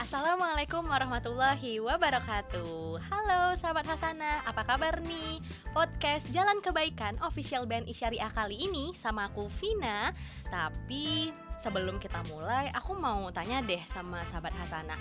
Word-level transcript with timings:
Assalamualaikum 0.00 0.88
warahmatullahi 0.88 1.76
wabarakatuh. 1.84 3.04
Halo 3.04 3.52
sahabat 3.60 3.84
Hasana, 3.84 4.40
apa 4.48 4.64
kabar 4.64 4.96
nih? 5.04 5.44
Podcast 5.76 6.24
Jalan 6.32 6.64
Kebaikan 6.64 7.20
official 7.20 7.68
BNI 7.68 7.92
Syariah 7.92 8.32
kali 8.32 8.64
ini 8.64 8.96
sama 8.96 9.28
aku 9.28 9.52
Vina. 9.60 10.08
Tapi 10.48 11.36
sebelum 11.60 12.00
kita 12.00 12.24
mulai, 12.32 12.72
aku 12.72 12.96
mau 12.96 13.28
tanya 13.30 13.60
deh 13.60 13.80
sama 13.84 14.24
sahabat 14.24 14.56
Hasana 14.56 14.96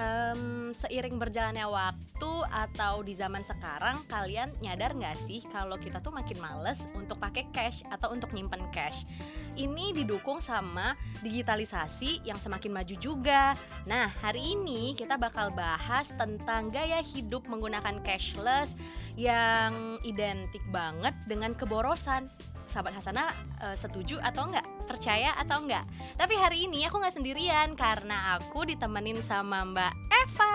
Hmm, 0.00 0.72
seiring 0.72 1.20
berjalannya 1.20 1.68
waktu 1.68 2.32
atau 2.48 3.04
di 3.04 3.12
zaman 3.12 3.44
sekarang 3.44 4.00
kalian 4.08 4.48
nyadar 4.64 4.96
nggak 4.96 5.12
sih 5.12 5.44
kalau 5.52 5.76
kita 5.76 6.00
tuh 6.00 6.08
makin 6.08 6.40
males 6.40 6.88
untuk 6.96 7.20
pakai 7.20 7.44
cash 7.52 7.84
atau 7.92 8.08
untuk 8.14 8.32
nyimpen 8.32 8.64
cash 8.72 9.04
ini 9.60 9.92
didukung 9.92 10.40
sama 10.40 10.96
digitalisasi 11.20 12.24
yang 12.24 12.40
semakin 12.40 12.80
maju 12.80 12.94
juga. 12.96 13.52
Nah, 13.84 14.08
hari 14.24 14.56
ini 14.56 14.96
kita 14.96 15.20
bakal 15.20 15.52
bahas 15.52 16.14
tentang 16.16 16.72
gaya 16.72 17.04
hidup 17.04 17.44
menggunakan 17.50 18.00
cashless 18.00 18.78
yang 19.20 20.00
identik 20.06 20.62
banget 20.72 21.12
dengan 21.28 21.52
keborosan. 21.52 22.24
Sahabat 22.70 22.94
Hasana 22.94 23.34
eh, 23.66 23.74
setuju 23.74 24.22
atau 24.22 24.46
enggak? 24.46 24.62
Percaya 24.86 25.34
atau 25.34 25.66
enggak? 25.66 25.82
Tapi 26.14 26.38
hari 26.38 26.70
ini 26.70 26.86
aku 26.86 27.02
nggak 27.02 27.18
sendirian 27.18 27.74
karena 27.74 28.38
aku 28.38 28.62
ditemenin 28.62 29.18
sama 29.26 29.66
Mbak 29.66 29.92
Eva. 30.06 30.54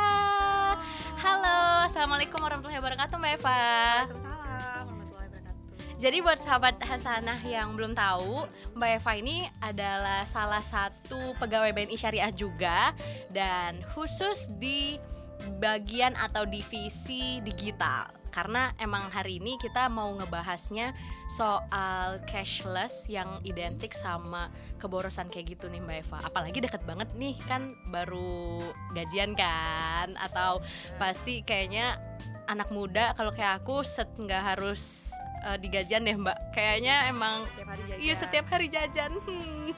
Halo, 1.20 1.92
assalamualaikum 1.92 2.40
warahmatullahi 2.40 2.80
wabarakatuh 2.80 3.20
Mbak 3.20 3.34
Eva. 3.36 3.60
Waalaikumsalam 4.08 4.88
warahmatullahi 4.88 5.28
wabarakatuh. 5.28 6.00
Jadi 6.00 6.18
buat 6.24 6.40
sahabat 6.40 6.76
Hasanah 6.80 7.40
yang 7.44 7.76
belum 7.76 7.92
tahu, 7.92 8.48
Mbak 8.80 8.92
Eva 9.04 9.12
ini 9.20 9.38
adalah 9.60 10.24
salah 10.24 10.64
satu 10.64 11.36
pegawai 11.36 11.76
BNI 11.76 12.00
Syariah 12.00 12.32
juga 12.32 12.96
dan 13.36 13.84
khusus 13.92 14.48
di 14.56 14.96
bagian 15.60 16.16
atau 16.16 16.48
divisi 16.48 17.44
digital. 17.44 18.08
Karena 18.36 18.76
emang 18.76 19.08
hari 19.08 19.40
ini 19.40 19.56
kita 19.56 19.88
mau 19.88 20.12
ngebahasnya 20.12 20.92
soal 21.32 22.20
cashless 22.28 23.08
yang 23.08 23.40
identik 23.48 23.96
sama 23.96 24.52
keborosan 24.76 25.32
kayak 25.32 25.56
gitu 25.56 25.72
nih 25.72 25.80
Mbak 25.80 25.98
Eva. 26.04 26.18
Apalagi 26.28 26.60
deket 26.60 26.84
banget 26.84 27.08
nih 27.16 27.40
kan 27.48 27.72
baru 27.88 28.60
gajian 28.92 29.40
kan 29.40 30.12
atau 30.20 30.60
pasti 31.00 31.48
kayaknya 31.48 31.96
anak 32.52 32.70
muda 32.76 33.16
kalau 33.16 33.32
kayak 33.32 33.64
aku 33.64 33.82
set 33.88 34.12
nggak 34.20 34.44
harus 34.54 35.16
uh, 35.46 35.56
di 35.56 35.68
gajian 35.68 36.02
deh 36.02 36.14
mbak 36.14 36.34
kayaknya 36.52 37.08
emang 37.08 37.46
Setiap 37.46 37.70
hari 37.70 37.84
jajan. 37.86 38.00
iya 38.02 38.14
setiap 38.14 38.46
hari 38.48 38.68
jajan 38.68 39.12
Hmm. 39.22 39.70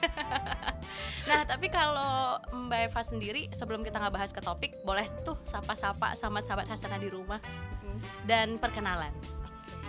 nah 1.28 1.44
tapi 1.44 1.68
kalau 1.68 2.36
mbak 2.58 2.88
Eva 2.88 3.02
sendiri 3.02 3.52
sebelum 3.52 3.80
kita 3.80 3.96
nggak 3.96 4.14
bahas 4.14 4.30
ke 4.30 4.40
topik 4.40 4.72
boleh 4.82 5.04
tuh 5.22 5.36
sapa-sapa 5.42 6.12
sama 6.14 6.40
sahabat 6.40 6.66
Hasanah 6.66 6.96
di 6.96 7.08
rumah 7.08 7.38
Hmm. 7.78 8.00
dan 8.24 8.56
perkenalan 8.56 9.12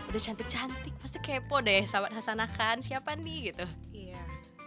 udah 0.05 0.17
cantik-cantik 0.17 0.91
pasti 0.97 1.17
kepo 1.19 1.59
deh 1.59 1.83
sahabat 1.83 2.11
Hasanah 2.11 2.49
kan 2.49 2.79
siapa 2.79 3.13
nih 3.13 3.49
gitu 3.49 3.65
Iya, 3.91 4.17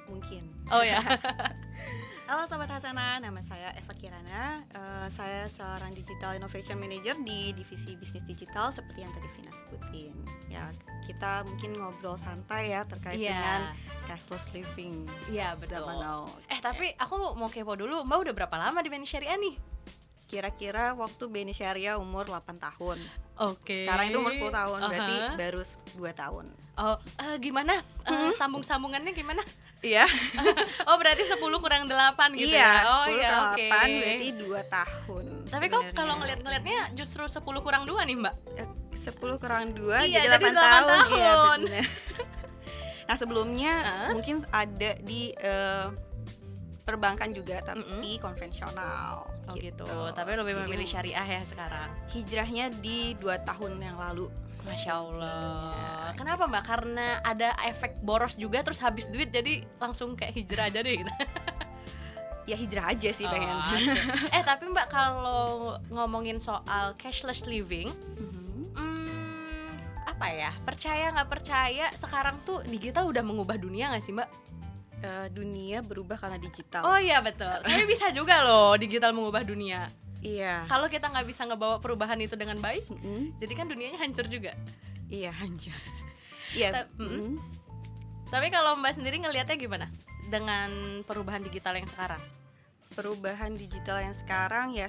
mungkin. 0.06 0.42
oh 0.68 0.80
ya 0.80 1.02
Halo 2.32 2.48
Sobat 2.48 2.72
Hasana, 2.72 3.20
nama 3.20 3.44
saya 3.44 3.76
Eva 3.76 3.92
Kirana. 3.92 4.64
Eh, 4.72 5.08
saya 5.12 5.44
seorang 5.52 5.92
Digital 5.92 6.32
Innovation 6.32 6.80
Manager 6.80 7.12
di 7.20 7.52
divisi 7.52 7.92
bisnis 7.92 8.24
digital 8.24 8.72
seperti 8.72 9.04
yang 9.04 9.12
tadi 9.12 9.28
Vina 9.36 9.52
sebutin. 9.52 10.16
Ya, 10.48 10.64
kita 11.04 11.44
mungkin 11.44 11.76
ngobrol 11.76 12.16
santai 12.16 12.72
ya 12.72 12.88
terkait 12.88 13.20
Iya. 13.20 13.36
dengan 13.36 13.60
cashless 14.08 14.48
living 14.56 15.04
iya 15.28 15.52
betul 15.60 15.84
zaman 15.84 16.00
now. 16.00 16.24
eh 16.48 16.56
tapi 16.56 16.96
aku 16.96 17.36
mau 17.36 17.52
kepo 17.52 17.76
dulu 17.76 18.00
mbak 18.00 18.24
udah 18.24 18.32
berapa 18.32 18.56
lama 18.56 18.80
di 18.80 18.88
BNI 18.88 19.04
Syariah 19.04 19.36
nih 19.36 19.54
Kira-kira 20.24 20.96
waktu 20.96 21.28
Beni 21.28 21.52
Syariah 21.52 22.00
umur 22.00 22.24
8 22.24 22.56
tahun. 22.56 22.96
Oke. 23.36 23.84
Sekarang 23.84 24.08
itu 24.08 24.16
umur 24.16 24.32
10 24.32 24.48
tahun, 24.48 24.80
berarti 24.88 25.16
Aha. 25.20 25.36
baru 25.36 25.60
2 25.60 26.08
tahun. 26.16 26.46
Oh, 26.80 26.96
eh, 26.96 27.36
gimana? 27.36 27.76
Eh, 28.08 28.32
sambung-sambungannya 28.40 29.12
gimana? 29.12 29.44
Iya. 29.82 30.06
Oh, 30.88 30.96
berarti 30.98 31.22
10 31.26 31.38
kurang 31.38 31.86
8 31.86 32.38
gitu 32.38 32.54
iya, 32.54 32.82
ya. 32.82 32.90
Oh 32.90 33.06
10 33.06 33.18
iya, 33.18 33.28
ke 33.30 33.38
oke. 33.38 33.66
8 33.70 34.00
berarti 34.02 34.28
2 34.34 34.74
tahun. 34.76 35.24
Tapi 35.46 35.64
kok 35.70 35.82
kalau 35.94 36.14
ngeliat-ngeliatnya 36.18 36.80
justru 36.98 37.22
10 37.26 37.42
kurang 37.42 37.82
2 37.86 38.02
nih, 38.02 38.16
Mbak. 38.18 38.34
Eh, 38.58 38.68
10 38.98 39.42
kurang 39.42 39.64
2 39.74 40.06
Iya, 40.06 40.26
jadi 40.26 40.38
jadi 40.38 40.46
8, 40.50 40.58
8 40.58 40.58
tahun. 40.58 41.06
Iya, 41.12 41.30
tahun. 41.32 41.60
bener. 41.66 41.86
nah, 43.08 43.16
sebelumnya 43.18 43.74
Hah? 43.82 44.10
mungkin 44.14 44.36
ada 44.50 44.90
di 45.02 45.30
eh, 45.38 45.86
perbankan 46.82 47.30
juga 47.30 47.62
tapi 47.62 47.82
Mm-mm. 47.82 48.18
konvensional. 48.18 49.30
Oh 49.48 49.54
gitu. 49.54 49.86
Tapi 49.86 50.30
lebih 50.34 50.54
Jadi 50.58 50.62
memilih 50.66 50.86
syariah 50.86 51.26
ya 51.26 51.42
sekarang. 51.46 51.88
Hijrahnya 52.10 52.66
di 52.82 53.14
2 53.18 53.48
tahun 53.48 53.78
yang 53.78 53.96
lalu. 53.98 54.26
Masya 54.62 54.92
Allah. 54.94 55.72
Iya. 55.72 56.14
Kenapa 56.14 56.42
Mbak? 56.44 56.64
Karena 56.64 57.06
ada 57.20 57.56
efek 57.62 57.98
boros 57.98 58.34
juga 58.34 58.60
terus 58.60 58.78
habis 58.78 59.06
duit 59.06 59.28
jadi 59.28 59.64
langsung 59.76 60.14
kayak 60.14 60.34
hijrah 60.34 60.66
aja 60.68 60.80
deh. 60.80 60.98
Ya 62.42 62.58
hijrah 62.58 62.90
aja 62.90 63.06
sih 63.14 63.22
Oh, 63.22 63.30
pengen. 63.30 63.54
oke. 63.54 63.78
Eh, 64.28 64.42
tapi 64.42 64.66
Mbak 64.66 64.90
kalau 64.90 65.42
ngomongin 65.88 66.42
soal 66.42 66.90
cashless 66.96 67.46
living, 67.46 67.86
Mhm. 68.18 68.74
hmm, 68.74 69.70
apa 70.04 70.26
ya? 70.26 70.50
Percaya 70.60 71.14
nggak 71.14 71.30
percaya 71.30 71.86
sekarang 71.94 72.42
tuh 72.42 72.66
digital 72.66 73.06
udah 73.06 73.22
mengubah 73.22 73.54
dunia 73.54 73.94
nggak 73.94 74.02
sih, 74.02 74.10
Mbak? 74.10 74.28
Eh, 75.02 75.26
dunia 75.30 75.82
berubah 75.82 76.18
karena 76.18 76.34
digital. 76.36 76.82
Oh 76.82 76.98
iya 76.98 77.18
betul. 77.18 77.62
Tapi 77.62 77.86
bisa 77.86 78.10
juga 78.10 78.42
loh 78.42 78.74
digital 78.74 79.14
mengubah 79.14 79.46
dunia. 79.46 79.86
Iya. 80.22 80.70
Kalau 80.70 80.86
kita 80.86 81.10
nggak 81.10 81.26
bisa 81.26 81.42
ngebawa 81.44 81.82
perubahan 81.82 82.18
itu 82.22 82.38
dengan 82.38 82.56
baik, 82.62 82.86
Mm-mm. 82.86 83.36
jadi 83.42 83.52
kan 83.58 83.66
dunianya 83.66 83.98
hancur 83.98 84.30
juga. 84.30 84.54
Iya, 85.10 85.34
hancur. 85.34 85.74
Iya. 86.54 86.86
Mm-mm. 86.94 87.10
mm-mm. 87.10 87.34
Tapi 88.30 88.48
kalau 88.48 88.78
Mbak 88.78 88.96
sendiri 88.96 89.18
ngelihatnya 89.20 89.58
gimana 89.58 89.86
dengan 90.30 91.02
perubahan 91.04 91.42
digital 91.44 91.76
yang 91.76 91.90
sekarang? 91.90 92.22
perubahan 92.92 93.56
digital 93.56 94.04
yang 94.04 94.12
sekarang 94.12 94.76
ya 94.76 94.88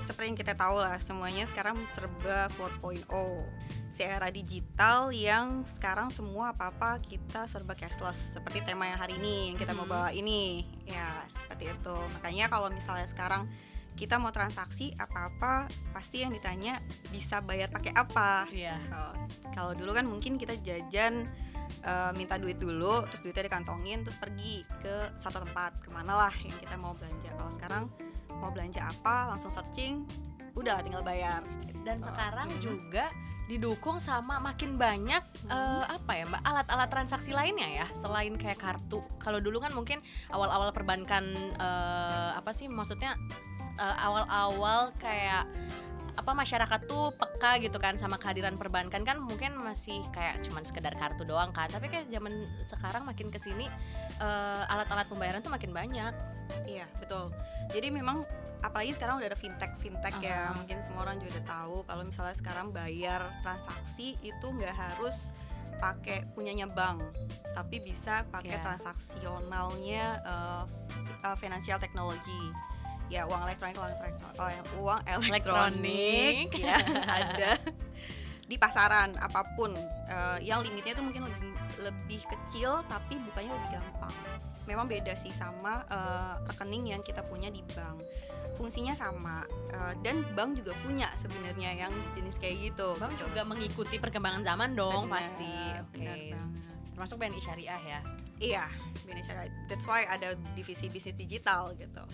seperti 0.00 0.32
yang 0.32 0.38
kita 0.38 0.56
tahu 0.56 0.80
lah 0.80 0.96
semuanya 0.96 1.44
sekarang 1.44 1.76
serba 1.92 2.48
4.0 2.56 3.04
si 3.92 4.00
era 4.00 4.32
digital 4.32 5.12
yang 5.12 5.60
sekarang 5.66 6.08
semua 6.08 6.56
apa-apa 6.56 6.96
kita 7.04 7.44
serba 7.44 7.76
cashless 7.76 8.32
seperti 8.32 8.64
tema 8.64 8.88
yang 8.88 8.96
hari 8.96 9.20
ini 9.20 9.52
yang 9.52 9.58
kita 9.60 9.76
mau 9.76 9.84
bawa 9.84 10.08
ini 10.16 10.64
ya 10.88 11.20
seperti 11.28 11.68
itu 11.68 11.96
makanya 12.16 12.48
kalau 12.48 12.72
misalnya 12.72 13.04
sekarang 13.04 13.44
kita 14.00 14.16
mau 14.16 14.32
transaksi 14.32 14.96
apa-apa 14.96 15.68
pasti 15.92 16.24
yang 16.24 16.32
ditanya 16.32 16.80
bisa 17.12 17.38
bayar 17.38 17.68
pakai 17.68 17.92
apa 17.92 18.48
Iya. 18.48 18.80
Oh, 18.90 19.12
kalau 19.52 19.76
dulu 19.76 19.92
kan 19.92 20.08
mungkin 20.08 20.34
kita 20.34 20.56
jajan 20.58 21.28
eh, 21.80 22.12
minta 22.14 22.34
duit 22.34 22.56
dulu, 22.56 23.04
terus 23.06 23.20
duitnya 23.20 23.46
dikantongin, 23.46 24.02
terus 24.02 24.16
pergi 24.16 24.64
ke 24.80 24.94
satu 25.16 25.38
tempat 25.40 25.78
ke 25.78 25.88
mana 25.88 26.16
lah 26.18 26.34
yang 26.40 26.56
kita 26.58 26.74
mau 26.74 26.92
belanja. 26.92 27.30
Kalau 27.30 27.52
sekarang 27.52 27.82
mau 28.36 28.50
belanja 28.50 28.80
apa, 28.82 29.30
langsung 29.30 29.52
searching, 29.52 30.02
udah 30.52 30.80
tinggal 30.80 31.00
bayar. 31.00 31.44
gitu. 31.62 31.78
Dan 31.80 32.00
sekarang 32.00 32.48
Mhm. 32.48 32.58
juga 32.58 33.04
didukung 33.50 33.98
sama 33.98 34.38
makin 34.38 34.78
banyak 34.78 35.18
eh, 35.50 35.84
apa 35.90 36.12
ya 36.14 36.24
Mbak 36.30 36.42
alat-alat 36.46 36.88
transaksi 36.88 37.34
lainnya 37.34 37.66
ya 37.82 37.86
selain 37.98 38.38
kayak 38.38 38.62
kartu. 38.62 39.02
Kalau 39.18 39.42
dulu 39.42 39.58
kan 39.58 39.74
mungkin 39.74 39.98
awal-awal 40.30 40.70
perbankan 40.70 41.34
eh, 41.58 42.30
apa 42.38 42.54
sih 42.54 42.70
maksudnya 42.70 43.18
eh, 43.74 43.96
awal-awal 43.98 44.94
kayak 45.02 45.50
apa 46.10 46.36
masyarakat 46.36 46.80
tuh 46.90 47.14
peka 47.16 47.62
gitu 47.64 47.78
kan 47.80 47.96
sama 47.96 48.20
kehadiran 48.20 48.58
perbankan 48.58 49.06
kan 49.06 49.16
mungkin 49.16 49.56
masih 49.56 50.04
kayak 50.10 50.42
cuman 50.44 50.66
sekedar 50.66 50.92
kartu 50.98 51.22
doang 51.22 51.54
kan 51.54 51.70
tapi 51.70 51.86
kayak 51.86 52.10
zaman 52.12 52.44
sekarang 52.66 53.08
makin 53.08 53.32
ke 53.32 53.38
sini 53.40 53.66
eh, 54.20 54.62
alat-alat 54.70 55.06
pembayaran 55.10 55.40
tuh 55.40 55.50
makin 55.50 55.70
banyak 55.74 56.12
Iya 56.66 56.86
betul. 56.98 57.30
Jadi 57.70 57.88
memang 57.94 58.26
apalagi 58.60 58.92
sekarang 58.92 59.18
udah 59.18 59.28
ada 59.28 59.38
fintech 59.38 59.72
fintech 59.76 60.14
ya, 60.20 60.50
Aha. 60.50 60.56
mungkin 60.56 60.78
semua 60.80 61.08
orang 61.08 61.16
juga 61.18 61.40
udah 61.40 61.46
tahu 61.48 61.76
kalau 61.84 62.02
misalnya 62.04 62.36
sekarang 62.36 62.66
bayar 62.70 63.20
transaksi 63.40 64.20
itu 64.20 64.46
nggak 64.46 64.72
harus 64.72 65.16
pakai 65.76 66.28
punyanya 66.36 66.68
bank, 66.68 67.00
tapi 67.56 67.80
bisa 67.80 68.28
pakai 68.28 68.52
Iya. 68.52 68.62
transaksionalnya 68.62 70.04
uh, 70.24 70.64
uh, 71.24 71.36
financial 71.40 71.80
technology. 71.80 72.42
Ya 73.08 73.26
uang 73.26 73.42
elektronik, 73.42 73.74
uang 73.74 73.90
elektronik, 73.90 74.66
uang 74.78 75.00
elektronik, 75.02 75.32
Elektronik. 75.34 76.46
ya 76.54 76.76
ada 77.18 77.50
di 78.44 78.54
pasaran 78.54 79.14
apa 79.18 79.42
pun 79.54 79.74
uh, 80.06 80.38
yang 80.38 80.62
limitnya 80.62 80.94
itu 80.94 81.02
mungkin 81.02 81.26
lebih 81.26 81.50
lebih 81.80 82.20
kecil 82.22 82.82
tapi 82.86 83.18
bukanya 83.18 83.50
lebih 83.56 83.80
gampang. 83.80 84.14
Memang 84.68 84.86
beda 84.86 85.16
sih 85.16 85.32
sama 85.34 85.82
eh, 85.88 86.34
rekening 86.46 86.92
yang 86.94 87.02
kita 87.02 87.24
punya 87.24 87.48
di 87.48 87.58
bank. 87.74 87.98
Fungsinya 88.52 88.92
sama 88.92 89.42
eh, 89.68 89.94
dan 90.00 90.22
bank 90.32 90.56
juga 90.56 90.72
punya 90.80 91.08
sebenarnya 91.14 91.76
yang 91.78 91.92
jenis 92.12 92.36
kayak 92.36 92.72
gitu. 92.72 92.94
Bank 92.96 93.14
gitu. 93.14 93.26
juga 93.26 93.42
mengikuti 93.44 93.96
perkembangan 93.96 94.42
zaman 94.42 94.72
dong 94.72 95.06
Benar, 95.06 95.14
pasti. 95.16 95.52
Oke. 95.82 95.98
banget. 96.00 96.40
Termasuk 96.90 97.16
BNI 97.16 97.40
Syariah 97.40 97.82
ya. 97.82 98.00
Iya, 98.36 98.64
BNI 99.04 99.22
Syariah. 99.22 99.52
That's 99.66 99.84
why 99.84 100.04
ada 100.04 100.32
divisi 100.52 100.86
bisnis 100.86 101.14
digital 101.14 101.72
gitu. 101.74 102.04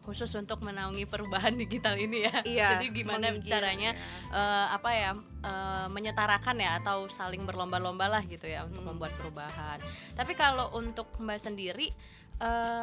Khusus 0.00 0.28
untuk 0.34 0.60
menaungi 0.60 1.06
perubahan 1.06 1.56
digital 1.56 1.96
ini 1.96 2.26
ya. 2.26 2.42
Iya. 2.44 2.68
Jadi 2.76 2.86
gimana 2.92 3.32
caranya 3.40 3.90
ya. 3.90 4.34
eh, 4.34 4.66
apa 4.70 4.90
ya 4.92 5.10
eh, 5.40 5.86
menyetarakan 5.88 6.56
ya 6.58 6.70
atau 6.76 7.06
saling 7.06 7.42
berlomba-lomba 7.42 8.10
lah 8.10 8.22
gitu 8.22 8.44
ya 8.44 8.64
untuk 8.64 8.82
Hmm. 8.82 8.90
membuat 8.92 9.14
perubahan. 9.14 9.78
Tapi 10.12 10.32
kalau 10.34 10.74
untuk 10.74 11.08
Mbak 11.16 11.38
sendiri 11.40 11.88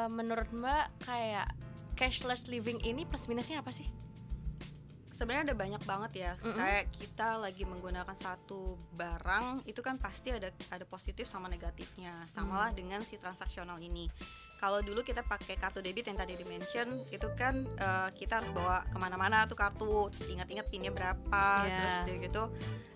menurut 0.08 0.48
Mbak 0.50 1.04
kayak 1.04 1.52
cashless 2.02 2.50
living 2.50 2.82
ini 2.82 3.06
plus 3.06 3.30
minusnya 3.30 3.62
apa 3.62 3.70
sih? 3.70 3.86
sebenarnya 5.22 5.54
ada 5.54 5.58
banyak 5.62 5.84
banget 5.86 6.12
ya 6.18 6.32
Mm-mm. 6.42 6.58
kayak 6.58 6.90
kita 6.98 7.38
lagi 7.38 7.62
menggunakan 7.62 8.18
satu 8.18 8.74
barang 8.98 9.70
itu 9.70 9.78
kan 9.86 10.02
pasti 10.02 10.34
ada 10.34 10.50
ada 10.74 10.82
positif 10.90 11.30
sama 11.30 11.46
negatifnya 11.46 12.10
samalah 12.26 12.74
dengan 12.74 13.06
si 13.06 13.22
transaksional 13.22 13.78
ini 13.78 14.10
kalau 14.62 14.78
dulu 14.80 15.02
kita 15.02 15.26
pakai 15.26 15.58
kartu 15.58 15.82
debit 15.82 16.06
yang 16.06 16.16
tadi 16.16 16.38
dimention 16.38 17.02
itu 17.10 17.26
kan 17.34 17.66
eh, 17.66 18.10
kita 18.14 18.40
harus 18.40 18.54
bawa 18.54 18.86
ke 18.86 18.96
mana-mana 18.96 19.44
tuh 19.44 19.58
kartu 19.58 20.14
terus 20.14 20.30
ingat-ingat 20.30 20.70
pinnya 20.70 20.94
berapa 20.94 21.44
Iya. 21.66 21.74
terus 21.74 21.94
udah 22.06 22.16
gitu 22.22 22.44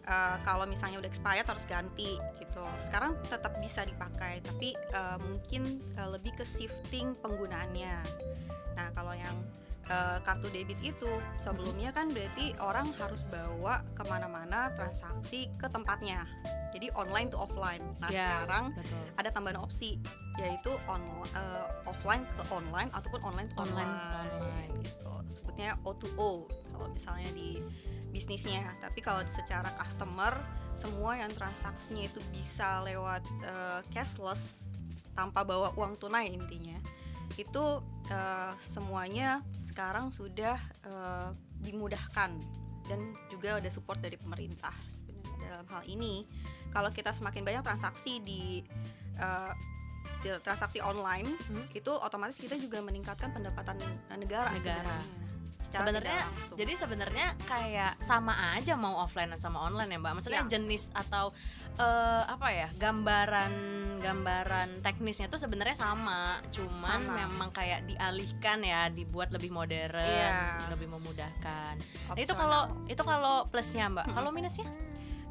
eh, 0.06 0.36
kalau 0.46 0.70
misalnya 0.70 1.02
udah 1.02 1.10
expired 1.10 1.44
harus 1.44 1.66
ganti 1.66 2.22
gitu 2.38 2.62
sekarang 2.86 3.18
tetap 3.26 3.58
bisa 3.58 3.82
dipakai 3.82 4.40
tapi 4.40 4.78
eh, 4.78 5.18
mungkin 5.20 5.66
eh, 5.98 6.10
lebih 6.14 6.38
ke 6.38 6.46
shifting 6.46 7.18
penggunaannya 7.20 7.96
nah 8.78 8.94
kalau 8.94 9.18
yang 9.18 9.34
eh, 9.86 10.18
kartu 10.22 10.48
debit 10.50 10.78
itu. 10.82 11.12
Sebelumnya 11.38 11.90
kan 11.90 12.10
berarti 12.10 12.54
orang 12.60 12.90
harus 12.98 13.22
bawa 13.28 13.86
ke 13.94 14.04
mana-mana 14.06 14.74
transaksi 14.74 15.50
ke 15.56 15.68
tempatnya. 15.68 16.26
Jadi 16.76 16.92
online 16.92 17.32
to 17.32 17.40
offline. 17.40 17.84
Nah 18.04 18.12
Ya, 18.12 18.44
sekarang 18.44 18.76
betul. 18.76 19.00
ada 19.16 19.30
tambahan 19.32 19.60
opsi 19.64 19.96
yaitu 20.36 20.76
on, 20.92 21.00
eh, 21.32 21.68
offline 21.88 22.28
ke 22.36 22.44
online 22.52 22.92
ataupun 22.92 23.24
online 23.24 23.48
to 23.48 23.56
Online 23.64 23.88
online, 23.88 24.32
online. 24.36 24.72
gitu. 24.84 25.12
Sebutnya 25.32 25.80
O2O 25.88 26.46
kalau 26.76 26.88
misalnya 26.92 27.32
di 27.32 27.64
bisnisnya. 28.12 28.76
Tapi 28.80 29.00
kalau 29.00 29.24
secara 29.28 29.72
customer 29.76 30.36
semua 30.76 31.16
yang 31.16 31.32
transaksinya 31.32 32.04
itu 32.04 32.20
bisa 32.36 32.84
lewat 32.84 33.24
eh, 33.44 33.80
cashless 33.92 34.68
tanpa 35.16 35.48
bawa 35.48 35.72
uang 35.80 35.96
tunai 35.96 36.28
intinya. 36.28 36.76
Itu 37.36 37.80
eh, 38.12 38.52
semuanya 38.60 39.40
sekarang 39.76 40.08
sudah 40.08 40.56
eh, 40.88 41.30
dimudahkan 41.60 42.32
dan 42.88 43.00
juga 43.28 43.60
ada 43.60 43.68
support 43.68 44.00
dari 44.00 44.16
pemerintah 44.16 44.72
sebenarnya 44.88 45.52
dalam 45.52 45.68
hal 45.68 45.84
ini 45.84 46.24
kalau 46.72 46.88
kita 46.96 47.12
semakin 47.12 47.44
banyak 47.44 47.60
transaksi 47.60 48.24
di 48.24 48.64
eh, 49.20 49.54
di 50.24 50.32
transaksi 50.40 50.80
online 50.80 51.28
Hmm. 51.52 51.66
itu 51.76 51.92
otomatis 51.92 52.40
kita 52.40 52.56
juga 52.56 52.80
meningkatkan 52.80 53.36
pendapatan 53.36 53.76
negara, 54.16 54.48
Negara. 54.56 54.96
sebenarnya. 54.96 55.25
Sebenarnya 55.72 56.22
jadi 56.54 56.74
sebenarnya 56.76 57.28
kayak 57.44 58.00
sama 58.00 58.54
aja 58.54 58.74
mau 58.74 59.02
offline 59.02 59.34
sama 59.38 59.64
online 59.64 59.96
ya 59.96 60.00
Mbak. 60.00 60.14
Maksudnya 60.20 60.42
Ya. 60.46 60.52
jenis 60.60 60.90
atau 60.92 61.32
eh, 61.76 62.24
apa 62.24 62.48
ya 62.52 62.68
gambaran 62.80 63.52
gambaran 64.00 64.80
teknisnya 64.80 65.28
tuh 65.28 65.42
sebenarnya 65.42 65.76
sama, 65.76 66.40
cuman 66.48 67.00
Sama. 67.04 67.16
memang 67.20 67.50
kayak 67.52 67.84
dialihkan 67.84 68.62
ya, 68.62 68.88
dibuat 68.88 69.34
lebih 69.34 69.52
modern, 69.52 70.00
Iya. 70.00 70.72
lebih 70.72 70.88
memudahkan. 70.88 71.74
Nah, 71.76 72.16
itu 72.16 72.32
kalau 72.32 72.62
itu 72.86 73.02
kalau 73.02 73.44
plusnya 73.50 73.92
Mbak. 73.92 74.08
Kalau 74.14 74.32
minusnya? 74.32 74.68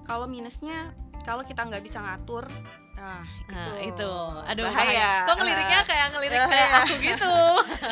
kalau 0.04 0.28
minusnya 0.28 0.92
kalau 1.24 1.40
kita 1.40 1.64
nggak 1.64 1.80
bisa 1.80 1.96
ngatur 1.96 2.44
nah 3.04 3.20
itu, 3.44 3.52
Nah, 3.52 3.76
itu. 3.84 4.12
Aduh 4.46 4.64
bahaya. 4.64 4.80
bahaya. 4.88 5.10
Kok 5.22 5.34
ngeliriknya 5.36 5.80
kayak 5.84 6.06
ngelirik 6.10 6.38
Bahaya. 6.38 6.50
kayak 6.50 6.70
aku 6.80 6.94
gitu. 6.98 7.34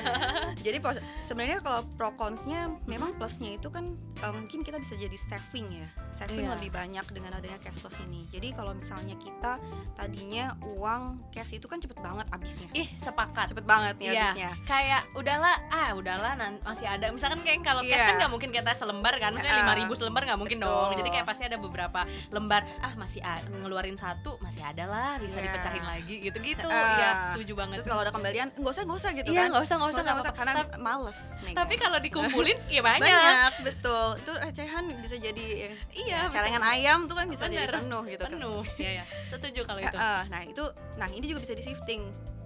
jadi 0.64 0.78
sebenarnya 1.22 1.58
kalau 1.58 1.80
pro 1.92 2.10
consnya 2.12 2.60
memang 2.84 3.12
plusnya 3.12 3.52
itu 3.52 3.68
kan 3.68 3.92
eh, 4.16 4.32
mungkin 4.32 4.60
kita 4.60 4.78
bisa 4.78 4.94
jadi 4.94 5.14
saving 5.14 5.68
ya 5.74 5.88
saving 6.12 6.40
Iya. 6.42 6.54
lebih 6.54 6.70
banyak 6.70 7.04
dengan 7.08 7.32
adanya 7.32 7.58
cashless 7.58 7.98
ini 8.00 8.24
jadi 8.28 8.52
kalau 8.52 8.72
misalnya 8.72 9.14
kita 9.16 9.58
tadinya 9.92 10.54
uang 10.62 11.02
cash 11.28 11.52
itu 11.52 11.66
kan 11.66 11.76
cepet 11.76 11.98
banget 11.98 12.26
habisnya 12.28 12.68
Ih, 12.72 12.88
sepakat. 12.96 13.50
cepet 13.50 13.64
banget 13.64 13.94
nih 13.96 14.06
Iya, 14.08 14.22
habisnya 14.24 14.50
kayak 14.64 15.02
udahlah, 15.12 15.56
ah 15.68 15.90
udahlah 15.92 16.32
nan- 16.34 16.62
masih 16.62 16.86
ada. 16.86 17.10
Misalkan 17.10 17.40
kayak 17.40 17.60
kalau 17.60 17.82
cash 17.82 17.92
Iya. 17.94 18.06
kan 18.06 18.14
nggak 18.18 18.32
mungkin 18.32 18.50
kita 18.50 18.72
selembar 18.72 19.14
kan, 19.16 19.30
maksudnya 19.30 19.54
Ah, 19.54 19.62
lima 19.62 19.74
ribu 19.76 19.92
selembar 19.92 20.22
nggak 20.24 20.38
mungkin 20.38 20.58
betul. 20.58 20.70
dong. 20.70 20.90
Jadi 20.94 21.10
kayak 21.10 21.26
pasti 21.26 21.42
ada 21.42 21.56
beberapa 21.56 22.00
lembar, 22.28 22.62
ah 22.80 22.94
masih 22.94 23.20
a- 23.20 23.42
ngeluarin 23.44 23.94
satu 23.94 24.38
masih 24.38 24.62
ada 24.62 24.84
lah, 24.84 25.01
bisa 25.18 25.36
Iya. 25.36 25.44
dipecahin 25.46 25.84
lagi 25.84 26.14
gitu-gitu. 26.20 26.66
Ah, 26.66 26.76
Iya, 26.92 27.08
setuju 27.28 27.52
banget. 27.54 27.76
terus 27.76 27.88
kalau 27.88 28.02
ada 28.02 28.10
kembalian 28.10 28.46
nggak 28.50 28.68
usah 28.68 28.82
nggak 28.82 28.98
usah 28.98 29.10
gitu 29.12 29.28
Iya, 29.28 29.38
kan 29.38 29.46
nggak 29.48 29.64
usah, 29.64 29.76
nggak 29.76 29.90
usah, 29.90 30.02
nggak 30.02 30.16
apa-apa. 30.16 30.32
karena 30.34 30.54
males 30.78 31.18
nih 31.42 31.54
Tapi 31.54 31.74
kalau 31.76 31.98
dikumpulin, 31.98 32.56
ya 32.76 32.82
banyak. 32.82 33.02
banyak 33.02 33.52
betul 33.62 34.06
itu 34.16 34.32
recehan 34.36 34.84
bisa 34.98 35.16
jadi 35.16 35.44
eh, 35.64 35.74
Iya, 35.92 36.18
bisa- 36.24 36.34
celengan 36.38 36.64
ayam 36.64 36.98
tuh 37.04 37.14
kan 37.14 37.26
bisa 37.26 37.44
jadi 37.46 37.64
Bener. 37.64 37.76
penuh 37.78 38.02
gitu 38.06 38.22
kan 38.22 38.32
Penuh, 38.32 38.60
iya 38.76 38.90
ya. 38.98 39.04
Setuju 39.26 39.60
kalau 39.62 39.80
Ya, 39.80 39.88
itu. 39.88 39.98
eh, 39.98 40.22
nah 40.28 40.40
itu 40.42 40.64
nah 40.94 41.08
ini 41.08 41.24
juga 41.24 41.40
bisa 41.40 41.52
di 41.52 41.62
shifting 41.62 42.02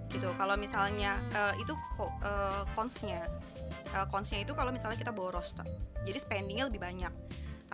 gitu 0.09 0.29
kalau 0.35 0.55
misalnya 0.55 1.19
eh, 1.31 1.55
itu 1.59 1.73
eh, 2.23 2.63
consnya 2.73 3.23
Eh, 3.89 4.07
consnya 4.07 4.39
itu 4.39 4.53
kalau 4.53 4.71
misalnya 4.71 4.95
kita 4.95 5.11
boros 5.11 5.51
jadi 6.01 6.15
spendingnya 6.17 6.67
lebih 6.67 6.79
banyak 6.79 7.11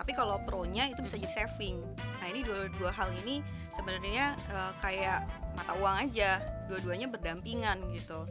tapi 0.03 0.19
kalau 0.19 0.35
pro-nya 0.43 0.91
itu 0.91 0.99
bisa 0.99 1.15
jadi 1.15 1.31
saving. 1.31 1.79
Nah 2.19 2.27
ini 2.27 2.43
dua 2.43 2.67
dua 2.75 2.91
hal 2.91 3.07
ini 3.23 3.39
sebenarnya 3.71 4.35
eh, 4.35 4.71
kayak 4.83 5.23
mata 5.55 5.79
uang 5.79 5.95
aja. 6.03 6.43
Dua-duanya 6.67 7.07
berdampingan 7.07 7.79
gitu. 7.95 8.27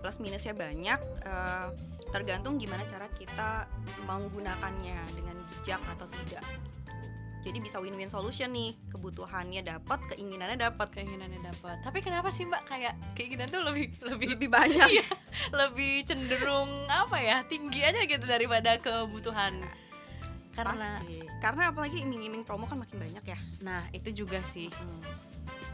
Plus 0.00 0.16
minusnya 0.24 0.56
banyak 0.56 0.96
eh, 1.28 1.68
tergantung 2.16 2.56
gimana 2.56 2.88
cara 2.88 3.12
kita 3.12 3.68
menggunakannya 4.08 5.04
dengan 5.12 5.36
bijak 5.52 5.84
atau 5.84 6.08
tidak. 6.08 6.48
Jadi 7.44 7.58
bisa 7.60 7.76
win-win 7.76 8.08
solution 8.08 8.48
nih 8.48 8.72
kebutuhannya 8.88 9.60
dapat 9.66 10.00
keinginannya 10.14 10.56
dapat 10.56 10.96
Keinginannya 10.96 11.44
dapat. 11.44 11.76
Tapi 11.84 12.00
kenapa 12.00 12.32
sih 12.32 12.48
Mbak? 12.48 12.62
Kayak 12.64 12.96
keinginan 13.12 13.52
tuh 13.52 13.60
lebih 13.60 13.92
lebih 14.00 14.26
lebih 14.32 14.48
banyak. 14.48 14.88
Iya, 14.96 15.08
lebih 15.52 16.08
cenderung 16.08 16.88
apa 16.88 17.20
ya 17.20 17.44
tinggi 17.44 17.84
aja 17.84 18.00
gitu 18.08 18.24
daripada 18.24 18.80
kebutuhan 18.80 19.60
karena 20.52 21.00
pasti. 21.00 21.16
karena 21.40 21.62
apalagi 21.68 21.98
iming-iming 22.00 22.42
promo 22.42 22.64
kan 22.64 22.76
makin 22.76 22.96
banyak 22.96 23.24
ya. 23.24 23.38
Nah 23.60 23.88
itu 23.90 24.12
juga 24.12 24.40
sih. 24.44 24.68
Hmm. 24.68 25.02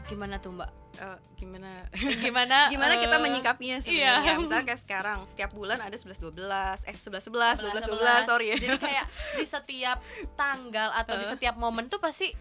gimana 0.09 0.41
tuh 0.41 0.49
mbak? 0.49 0.73
Eh, 0.97 1.17
gimana? 1.37 1.85
Gimana 2.25 2.65
gimana 2.65 2.97
kita 2.97 3.15
eh, 3.15 3.21
menyikapinya 3.21 3.77
sebenarnya? 3.77 4.25
Iya. 4.25 4.33
misalnya 4.41 4.65
kayak 4.65 4.81
sekarang 4.81 5.19
setiap 5.29 5.53
bulan 5.53 5.77
ada 5.77 5.93
11 5.93 6.17
12 6.17 6.89
eh 6.89 6.97
11 6.97 7.29
11 7.29 7.61
12 7.61 7.85
11, 7.85 8.25
12 8.25 8.25
sorry 8.25 8.45
ya. 8.49 8.57
Jadi 8.57 8.77
kayak 8.81 9.05
di 9.37 9.45
setiap 9.45 9.97
tanggal 10.33 10.89
atau 10.97 11.13
di 11.13 11.23
Eh. 11.23 11.29
setiap 11.29 11.55
momen 11.55 11.85
tuh 11.87 12.01
pasti 12.01 12.33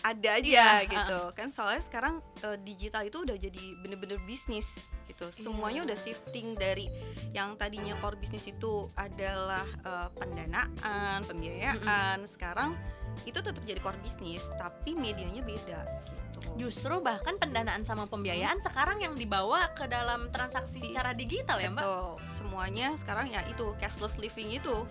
ada 0.00 0.32
Iya, 0.34 0.82
aja 0.82 0.88
gitu. 0.88 1.20
Kan 1.32 1.48
soalnya 1.48 1.80
sekarang 1.80 2.14
eh, 2.40 2.56
digital 2.58 3.04
itu 3.04 3.20
udah 3.20 3.36
jadi 3.36 3.62
bener-bener 3.78 4.16
bisnis 4.24 4.66
gitu. 5.04 5.28
Semuanya 5.30 5.84
Iya. 5.84 5.86
udah 5.92 5.98
shifting 5.98 6.56
dari 6.56 6.88
yang 7.30 7.54
tadinya 7.54 7.92
core 8.00 8.16
bisnis 8.16 8.44
itu 8.44 8.88
adalah 8.94 9.62
eh, 9.84 10.08
pendanaan 10.16 11.22
pembiayaan. 11.22 12.24
Sekarang 12.24 12.72
itu 13.22 13.36
tetap 13.36 13.60
jadi 13.62 13.76
core 13.78 14.00
bisnis 14.00 14.40
tapi 14.56 14.96
medianya 14.96 15.44
beda 15.44 15.80
gitu 16.08 16.31
justru 16.60 17.00
bahkan 17.00 17.40
pendanaan 17.40 17.82
sama 17.82 18.04
pembiayaan 18.06 18.60
sekarang 18.60 19.00
yang 19.00 19.16
dibawa 19.16 19.72
ke 19.72 19.88
dalam 19.88 20.28
transaksi 20.28 20.78
Si- 20.80 20.92
secara 20.92 21.16
digital 21.16 21.56
ya 21.58 21.70
mbak 21.72 21.84
Betul. 21.84 22.10
Semuanya 22.36 22.88
sekarang 22.98 23.32
ya 23.32 23.40
itu 23.48 23.72
cashless 23.80 24.18
living 24.20 24.52
itu 24.58 24.84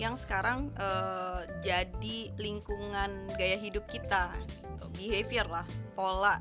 yang 0.00 0.16
sekarang 0.16 0.72
eh, 0.78 1.40
jadi 1.60 2.18
lingkungan 2.40 3.28
gaya 3.36 3.58
hidup 3.60 3.84
kita, 3.90 4.32
gitu. 4.48 4.86
behavior 4.96 5.46
lah, 5.46 5.66
pola 5.92 6.40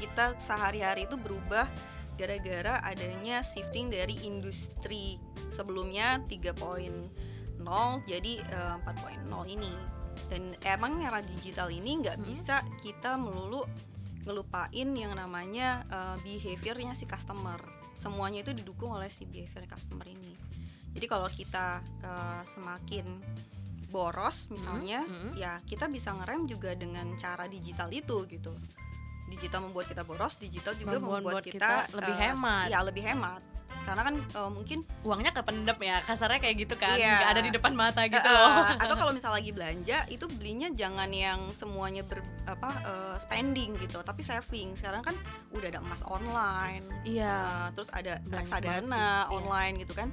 kita 0.00 0.34
sehari-hari 0.42 1.06
itu 1.06 1.14
berubah 1.14 1.70
gara-gara 2.18 2.82
adanya 2.82 3.38
shifting 3.46 3.86
dari 3.86 4.18
industri 4.26 5.18
sebelumnya 5.54 6.18
3.0 6.26 6.58
jadi 8.10 8.32
eh, 8.42 8.74
4.0 8.82 9.54
ini. 9.54 10.01
Dan 10.32 10.56
emang 10.64 10.96
era 10.98 11.20
digital 11.20 11.68
ini 11.68 12.00
nggak 12.00 12.16
Hmm. 12.16 12.24
bisa 12.24 12.56
kita 12.80 13.14
melulu 13.14 13.68
ngelupain 14.22 14.88
yang 14.88 15.12
namanya 15.12 15.84
uh, 15.88 16.16
behaviornya 16.18 16.94
si 16.94 17.04
customer 17.04 17.58
semuanya 17.92 18.40
itu 18.40 18.54
didukung 18.54 18.94
oleh 18.94 19.06
si 19.06 19.22
behavior 19.22 19.66
customer 19.66 20.06
ini 20.06 20.32
jadi 20.90 21.06
kalau 21.06 21.26
kita 21.26 21.66
uh, 22.00 22.40
semakin 22.42 23.04
boros 23.88 24.48
misalnya 24.48 25.02
Mhm, 25.02 25.12
mhm. 25.12 25.30
ya 25.36 25.60
kita 25.62 25.84
bisa 25.86 26.14
ngerem 26.14 26.46
juga 26.46 26.72
dengan 26.72 27.12
cara 27.16 27.44
digital 27.44 27.90
itu 27.90 28.24
gitu 28.24 28.54
digital 29.28 29.60
membuat 29.62 29.90
kita 29.90 30.02
boros 30.02 30.38
digital 30.38 30.72
juga 30.74 30.96
Membuat 30.96 31.20
membuat 31.20 31.42
kita 31.42 31.58
kita, 31.82 31.92
lebih 31.92 32.14
eh, 32.14 32.20
hemat. 32.22 32.66
ya 32.68 32.78
lebih 32.80 33.02
hemat 33.02 33.42
karena 33.82 34.02
kan 34.06 34.14
eh, 34.18 34.50
mungkin 34.50 34.78
uangnya 35.02 35.32
kependem 35.34 35.78
ya 35.82 35.96
kasarnya 36.06 36.38
kayak 36.38 36.56
gitu 36.66 36.74
kan. 36.78 36.96
Iya. 36.96 37.18
nggak 37.18 37.32
ada 37.34 37.42
di 37.42 37.50
depan 37.52 37.72
mata 37.74 38.02
gitu 38.06 38.22
eh, 38.22 38.32
loh. 38.32 38.50
Atau 38.82 38.94
kalau 38.96 39.12
misalnya 39.14 39.36
lagi 39.42 39.50
belanja 39.50 39.98
itu 40.08 40.24
belinya 40.28 40.68
jangan 40.72 41.10
yang 41.10 41.40
semuanya 41.54 42.02
ber 42.06 42.22
apa 42.46 42.70
eh, 42.84 43.16
spending 43.18 43.78
gitu 43.82 43.98
tapi 44.02 44.22
saving. 44.22 44.74
Sekarang 44.78 45.02
kan 45.02 45.14
udah 45.52 45.68
ada 45.68 45.80
emas 45.80 46.02
online. 46.06 46.84
Iya. 47.04 47.36
Eh, 47.42 47.66
terus 47.74 47.90
ada 47.90 48.18
Banyak 48.22 48.48
reksadana 48.48 49.28
iya. 49.28 49.32
online 49.32 49.74
gitu 49.82 49.94
kan 49.94 50.10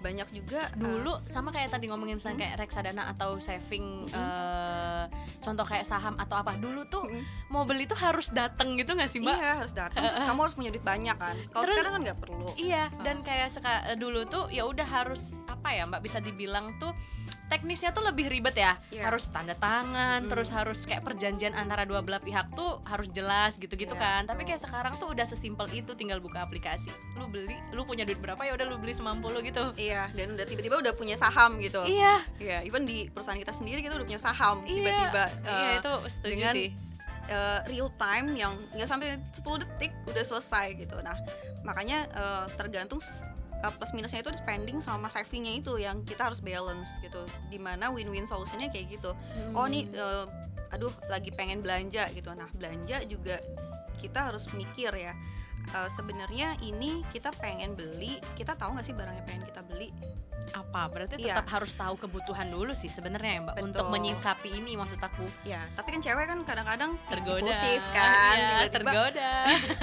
banyak 0.00 0.28
juga. 0.32 0.68
Eh, 0.72 0.80
dulu 0.80 1.20
sama 1.28 1.52
kayak 1.54 1.70
tadi 1.72 1.86
ngomongin 1.88 2.16
misalnya 2.16 2.48
kayak 2.48 2.66
reksadana 2.66 3.12
atau 3.12 3.36
saving 3.38 4.08
eh, 4.10 5.04
contoh 5.40 5.64
kayak 5.64 5.84
saham 5.86 6.16
atau 6.16 6.40
apa. 6.40 6.56
Dulu 6.56 6.88
tuh 6.88 7.04
mm, 7.06 7.52
mau 7.52 7.62
beli 7.68 7.84
tuh 7.84 7.96
harus 8.00 8.32
dateng 8.32 8.80
gitu 8.80 8.96
nggak 8.96 9.10
sih 9.12 9.20
mbak? 9.20 9.36
Iya 9.36 9.52
harus 9.60 9.72
datang 9.76 10.02
terus 10.02 10.24
kamu 10.28 10.40
harus 10.42 10.56
punya 10.56 10.70
duit 10.72 10.84
banyak 10.84 11.16
kan. 11.16 11.36
Kalau 11.52 11.64
sekarang 11.68 11.92
kan 11.94 12.00
nggak 12.04 12.18
perlu. 12.18 12.48
Iya, 12.56 12.84
dan 13.06 13.22
kayak 13.22 13.48
seka, 13.52 13.94
dulu 13.96 14.26
tuh 14.26 14.48
ya 14.48 14.66
udah 14.66 14.88
harus 14.88 15.32
apa 15.46 15.76
ya 15.76 15.84
Mbak 15.86 16.02
bisa 16.02 16.18
dibilang 16.18 16.76
tuh 16.80 16.92
teknisnya 17.50 17.90
tuh 17.90 18.00
lebih 18.02 18.30
ribet 18.30 18.54
ya. 18.54 18.78
Iya. 18.88 19.10
Harus 19.10 19.26
tanda 19.26 19.52
tangan, 19.52 20.22
Mm. 20.22 20.30
terus 20.30 20.48
harus 20.48 20.80
kayak 20.82 21.02
perjanjian 21.02 21.50
antara 21.52 21.82
dua 21.82 22.00
belah 22.00 22.18
pihak 22.18 22.48
tuh 22.50 22.78
harus 22.84 23.10
jelas 23.10 23.58
gitu-gitu 23.58 23.92
Iya, 23.92 24.00
kan. 24.00 24.22
Tapi 24.24 24.46
kayak 24.46 24.62
sekarang 24.62 24.94
tuh 24.96 25.10
udah 25.10 25.26
sesimpel 25.26 25.66
itu 25.68 25.92
tinggal 25.92 26.18
buka 26.18 26.40
aplikasi. 26.40 26.88
Lu 27.14 27.26
beli, 27.26 27.58
lu 27.70 27.82
punya 27.82 28.02
duit 28.02 28.16
berapa 28.16 28.38
ya 28.38 28.54
udah 28.54 28.64
lu 28.64 28.78
beli 28.78 28.92
semampu 28.92 29.28
lu 29.28 29.42
gitu. 29.42 29.74
Iya, 29.74 30.08
dan 30.10 30.32
udah 30.32 30.46
tiba-tiba 30.46 30.78
udah 30.78 30.94
punya 30.94 31.14
saham 31.14 31.58
gitu. 31.58 31.82
Iya, 31.82 32.22
Iya, 32.38 32.62
even 32.62 32.86
di 32.86 33.10
perusahaan 33.10 33.36
kita 33.36 33.50
sendiri 33.50 33.80
kita 33.80 33.92
udah 33.92 34.06
punya 34.06 34.22
saham 34.22 34.62
iya. 34.62 34.70
tiba-tiba. 34.72 35.24
iya 35.42 35.58
eh, 35.66 35.74
itu 35.76 35.92
setuju 36.08 36.30
dengan 36.30 36.54
sih. 36.54 36.68
eh, 37.26 37.60
real 37.66 37.90
time 37.92 38.26
yang 38.34 38.52
nggak 38.72 38.86
sampai 38.86 39.08
10 39.32 39.58
detik 39.58 39.90
udah 40.04 40.22
selesai 40.22 40.66
gitu. 40.76 40.94
Nah, 40.98 41.18
makanya 41.60 42.06
eh, 42.06 42.44
tergantung 42.54 43.02
eh, 43.60 43.72
plus 43.76 43.92
minusnya 43.92 44.24
itu 44.24 44.32
spending 44.36 44.80
sama 44.80 45.12
savingnya 45.12 45.60
itu 45.60 45.76
yang 45.76 46.02
kita 46.04 46.32
harus 46.32 46.40
balance 46.40 46.88
gitu. 47.04 47.20
Di 47.52 47.58
mana 47.60 47.92
win-win 47.92 48.24
solutionnya 48.24 48.72
kayak 48.72 49.00
gitu. 49.00 49.12
Oh 49.52 49.66
nih, 49.68 49.86
eh, 49.92 50.26
aduh 50.72 50.92
lagi 51.08 51.30
pengen 51.34 51.60
belanja 51.60 52.08
gitu. 52.12 52.30
Nah, 52.32 52.48
belanja 52.56 53.04
juga 53.04 53.38
kita 54.00 54.32
harus 54.32 54.48
mikir 54.56 54.92
ya. 54.96 55.12
Eh, 55.62 55.88
sebenarnya 55.88 56.58
ini 56.60 57.04
kita 57.08 57.30
pengen 57.36 57.72
beli, 57.72 58.18
kita 58.34 58.52
tahu 58.52 58.72
nggak 58.72 58.84
sih 58.84 58.92
barang 58.92 59.14
yang 59.14 59.26
pengen 59.26 59.44
kita 59.44 59.62
beli? 59.62 59.90
apa? 60.50 60.90
Berarti 60.90 61.14
Iya. 61.14 61.38
tetap 61.38 61.46
harus 61.48 61.70
tahu 61.72 61.94
kebutuhan 61.96 62.50
dulu 62.50 62.74
sih 62.74 62.90
sebenarnya 62.90 63.38
ya 63.38 63.40
Mbak 63.40 63.56
untuk 63.62 63.86
Betul. 63.86 63.94
menyikapi 63.94 64.50
ini 64.50 64.74
maksud 64.74 64.98
aku. 64.98 65.22
Ya, 65.46 65.62
tapi 65.72 65.94
kan 65.94 66.02
cewek 66.02 66.26
kan 66.26 66.38
kadang-kadang 66.42 66.98
Tergoda. 67.06 67.38
impulsif 67.38 67.82
kan, 67.94 68.34
Iya, 68.34 68.48
tiba-tiba 68.66 68.72
tergoda. 68.90 69.32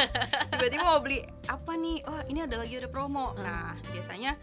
tiba-tiba 0.51 0.83
mau 0.83 0.99
beli 0.99 1.23
apa 1.47 1.71
nih 1.71 1.97
oh 2.03 2.19
ini 2.27 2.39
ada 2.41 2.55
lagi 2.57 2.73
ada 2.75 2.89
promo 2.89 3.31
Hmm. 3.31 3.43
nah 3.43 3.71
biasanya 3.87 4.35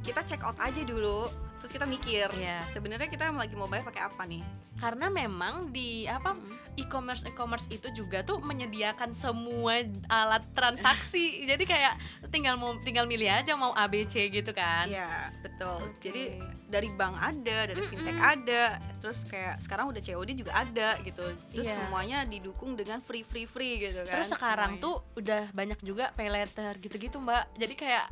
kita 0.00 0.24
check 0.24 0.40
out 0.40 0.56
aja 0.56 0.80
dulu 0.80 1.28
terus 1.58 1.70
kita 1.70 1.84
mikir 1.84 2.30
Iya. 2.32 2.62
sebenarnya 2.70 3.06
kita 3.06 3.30
lagi 3.30 3.52
mau 3.52 3.66
bayar 3.66 3.84
pakai 3.84 4.02
apa 4.04 4.22
nih 4.24 4.42
karena 4.78 5.10
memang 5.10 5.68
di 5.68 6.06
apa 6.06 6.38
e-commerce 6.76 7.26
e-commerce 7.26 7.66
itu 7.66 7.90
juga 7.90 8.22
tuh 8.22 8.38
menyediakan 8.38 9.10
semua 9.10 9.82
alat 10.06 10.46
transaksi 10.54 11.24
jadi 11.50 11.58
kayak 11.60 11.94
tinggal 12.28 12.54
mau 12.54 12.78
tinggal 12.78 13.02
milih 13.04 13.26
aja 13.26 13.52
mau 13.52 13.74
ABC 13.74 14.30
gitu 14.30 14.50
kan 14.52 14.86
Iya 14.86 15.34
betul 15.40 15.82
Oke. 15.84 15.98
jadi 16.00 16.22
dari 16.64 16.88
bank 16.90 17.14
ada 17.16 17.58
dari 17.66 17.82
fintech 17.82 18.14
Mm-mm. 18.14 18.34
ada 18.36 18.62
terus 18.96 19.24
kayak 19.24 19.58
sekarang 19.58 19.90
udah 19.90 19.98
COD 19.98 20.30
juga 20.36 20.52
ada 20.54 20.94
gitu 21.02 21.26
terus 21.50 21.66
Iya. 21.66 21.74
semuanya 21.76 22.18
didukung 22.22 22.78
dengan 22.78 23.00
free 23.00 23.26
free 23.26 23.50
free 23.50 23.82
gitu 23.82 24.06
kan 24.06 24.14
terus 24.14 24.30
sekarang 24.30 24.78
semuanya. 24.78 24.84
tuh 24.86 24.96
udah 25.16 25.42
banyak 25.50 25.78
juga 25.82 26.14
pay 26.14 26.30
letter 26.30 26.78
gitu-gitu 26.78 27.18
mbak 27.18 27.50
jadi 27.58 27.74
kayak 27.74 28.06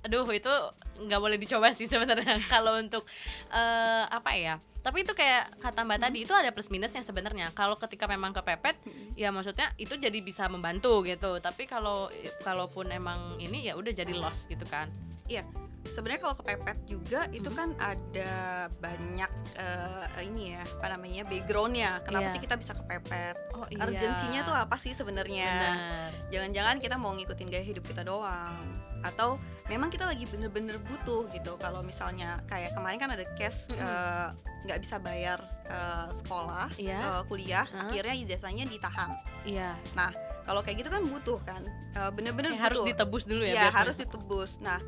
aduh 0.00 0.26
itu 0.28 0.52
nggak 0.98 1.20
boleh 1.20 1.36
dicoba 1.36 1.70
sih 1.70 1.86
sebenarnya 1.86 2.38
kalau 2.52 2.76
untuk 2.76 3.06
eh, 3.50 4.04
apa 4.04 4.32
ya 4.34 4.56
tapi 4.78 5.02
itu 5.02 5.12
kayak 5.12 5.58
kata 5.58 5.82
mbak 5.82 6.00
tadi 6.00 6.22
itu 6.22 6.32
ada 6.32 6.48
plus 6.48 6.70
minusnya 6.70 7.02
sebenarnya 7.02 7.50
kalau 7.52 7.74
ketika 7.74 8.06
memang 8.06 8.30
kepepet 8.30 8.78
ya 9.14 9.28
maksudnya 9.28 9.74
itu 9.74 9.94
jadi 9.94 10.16
bisa 10.22 10.46
membantu 10.46 11.02
gitu 11.02 11.36
tapi 11.38 11.66
kalau 11.66 12.08
kalaupun 12.40 12.88
emang 12.88 13.36
ini 13.36 13.68
ya 13.68 13.74
udah 13.74 13.90
jadi 13.90 14.14
loss 14.14 14.46
gitu 14.46 14.64
kan 14.64 14.88
Iya, 15.28 15.44
sebenarnya 15.84 16.24
kalau 16.24 16.40
kepepet 16.40 16.88
juga 16.88 17.28
itu 17.28 17.52
Hmm. 17.52 17.58
kan 17.60 17.68
ada 17.76 18.32
banyak 18.80 19.28
eh, 19.60 20.24
ini 20.24 20.56
ya, 20.56 20.64
apa 20.64 20.96
namanya 20.96 21.28
backgroundnya. 21.28 22.00
Kenapa 22.00 22.24
Iya. 22.24 22.32
sih 22.32 22.40
kita 22.40 22.56
bisa 22.56 22.72
kepepet? 22.72 23.36
oh 23.52 23.68
Urgensinya 23.68 24.40
tuh 24.40 24.56
apa 24.56 24.80
sih 24.80 24.96
sebenarnya? 24.96 25.44
benar 25.44 26.10
Jangan-jangan 26.32 26.76
kita 26.80 26.96
mau 26.96 27.12
ngikutin 27.12 27.44
gaya 27.44 27.60
hidup 27.60 27.84
kita 27.84 28.08
doang, 28.08 28.56
atau 29.00 29.38
memang 29.66 29.86
kita 29.86 30.04
lagi 30.04 30.24
bener-bener 30.24 30.80
butuh 30.80 31.28
gitu. 31.28 31.54
Kalau 31.56 31.80
misalnya 31.80 32.40
kayak 32.44 32.72
kemarin 32.72 32.98
kan 32.98 33.10
ada 33.10 33.24
case 33.34 33.68
eh, 33.70 34.28
nggak 34.64 34.78
bisa 34.80 34.96
bayar 34.98 35.38
eh, 35.64 36.08
sekolah, 36.10 36.72
Iya. 36.74 36.98
eh, 36.98 37.22
kuliah, 37.24 37.64
Hah? 37.64 37.88
akhirnya 37.88 38.14
ijazahnya 38.18 38.64
ditahan. 38.64 39.10
iya 39.44 39.76
Nah, 39.92 40.10
kalau 40.42 40.60
kayak 40.60 40.80
gitu 40.80 40.90
kan 40.90 41.02
butuh 41.02 41.38
kan, 41.42 41.62
Eh, 41.90 42.10
bener-bener 42.10 42.54
harus 42.54 42.78
butuh. 42.78 42.90
ditebus 42.92 43.24
dulu 43.24 43.42
ya 43.42 43.50
ya 43.50 43.62
biar- 43.64 43.76
harus 43.76 43.96
ditebus 43.96 44.60
nah 44.60 44.78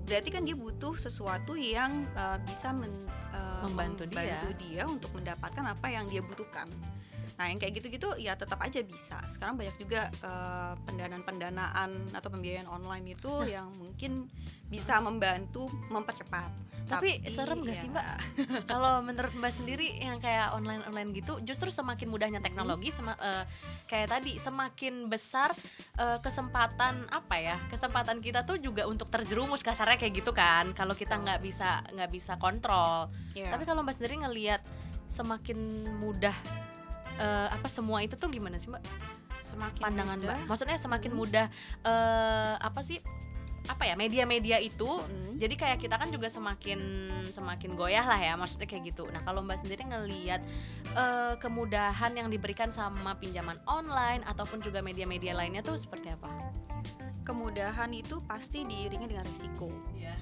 berarti 0.00 0.28
kan 0.28 0.42
dia 0.42 0.52
butuh 0.52 0.98
sesuatu 0.98 1.54
yang 1.54 2.02
uh, 2.12 2.34
bisa 2.42 2.74
men- 2.74 3.06
uh, 3.30 3.62
Membantu 3.62 4.10
dia. 4.10 4.42
dia 4.58 4.82
untuk 4.84 5.14
mendapatkan 5.14 5.62
apa 5.64 5.86
yang 5.86 6.10
dia 6.10 6.18
butuhkan 6.20 6.66
nah 7.40 7.48
yang 7.48 7.56
kayak 7.56 7.80
gitu-gitu 7.80 8.20
ya 8.20 8.36
tetap 8.36 8.60
aja 8.60 8.84
bisa. 8.84 9.16
Sekarang 9.32 9.56
banyak 9.56 9.72
juga 9.80 10.12
uh, 10.20 10.76
pendanaan-pendanaan 10.84 12.12
atau 12.12 12.28
pembiayaan 12.28 12.68
online 12.68 13.16
itu 13.16 13.32
Nah. 13.32 13.48
yang 13.48 13.68
mungkin 13.80 14.28
bisa 14.68 15.00
membantu 15.00 15.72
mempercepat. 15.88 16.52
Tapi 16.84 17.22
serem 17.30 17.62
gak 17.62 17.78
ya, 17.78 17.80
sih 17.80 17.88
mbak? 17.88 18.06
Kalau 18.70 19.00
menurut 19.00 19.32
mbak 19.32 19.54
sendiri 19.54 19.94
yang 20.02 20.20
kayak 20.20 20.52
online 20.52 20.84
online 20.84 21.16
gitu 21.16 21.40
justru 21.40 21.72
semakin 21.72 22.10
mudahnya 22.10 22.42
teknologi 22.42 22.92
sema- 22.92 23.16
eh, 23.16 23.46
kayak 23.86 24.10
tadi 24.10 24.36
semakin 24.36 25.08
besar 25.08 25.54
eh, 25.96 26.18
kesempatan 26.20 27.08
apa 27.08 27.38
ya 27.38 27.56
kesempatan 27.70 28.18
kita 28.20 28.42
tuh 28.44 28.58
juga 28.58 28.84
untuk 28.84 29.06
terjerumus 29.08 29.62
kasarnya 29.62 29.96
kayak 29.96 30.12
gitu 30.18 30.34
kan 30.34 30.74
kalau 30.74 30.92
kita 30.92 31.14
nggak 31.16 31.40
bisa 31.40 31.80
nggak 31.94 32.10
bisa 32.10 32.36
kontrol. 32.36 33.08
Ya. 33.32 33.48
tapi 33.48 33.64
kalau 33.64 33.80
mbak 33.80 33.94
sendiri 33.94 34.26
ngelihat 34.26 34.60
semakin 35.06 35.58
mudah 35.98 36.34
eh, 37.20 37.48
apa 37.52 37.68
semua 37.68 38.00
itu 38.00 38.16
tuh 38.16 38.32
gimana 38.32 38.56
sih 38.56 38.72
mbak? 38.72 38.80
Semakin 39.44 39.82
pandangan 39.82 40.16
mudah, 40.18 40.36
mbak. 40.40 40.48
Maksudnya 40.48 40.76
semakin 40.80 41.12
Hmm. 41.12 41.20
mudah 41.20 41.46
eh, 41.84 42.54
apa 42.56 42.80
sih 42.80 42.98
apa 43.68 43.84
ya 43.86 43.94
media-media 43.94 44.56
itu. 44.58 44.88
Mm. 44.88 45.36
jadi 45.40 45.54
kayak 45.56 45.78
kita 45.80 45.96
kan 45.96 46.12
juga 46.12 46.28
semakin 46.28 46.80
semakin 47.32 47.72
goyah 47.72 48.04
lah 48.04 48.20
ya 48.20 48.36
maksudnya 48.36 48.68
kayak 48.68 48.92
gitu. 48.92 49.08
Nah 49.08 49.24
kalau 49.24 49.40
mbak 49.40 49.60
sendiri 49.60 49.84
ngelihat 49.88 50.40
eh, 50.96 51.34
kemudahan 51.40 52.12
yang 52.12 52.28
diberikan 52.28 52.68
sama 52.72 53.16
pinjaman 53.16 53.56
online 53.64 54.20
ataupun 54.28 54.60
juga 54.60 54.80
media-media 54.84 55.32
lainnya 55.32 55.64
tuh 55.64 55.80
seperti 55.80 56.12
apa 56.12 56.28
kemudahan 57.30 57.90
itu 57.94 58.18
pasti 58.26 58.66
diiringi 58.66 59.06
dengan 59.06 59.24
resiko 59.24 59.70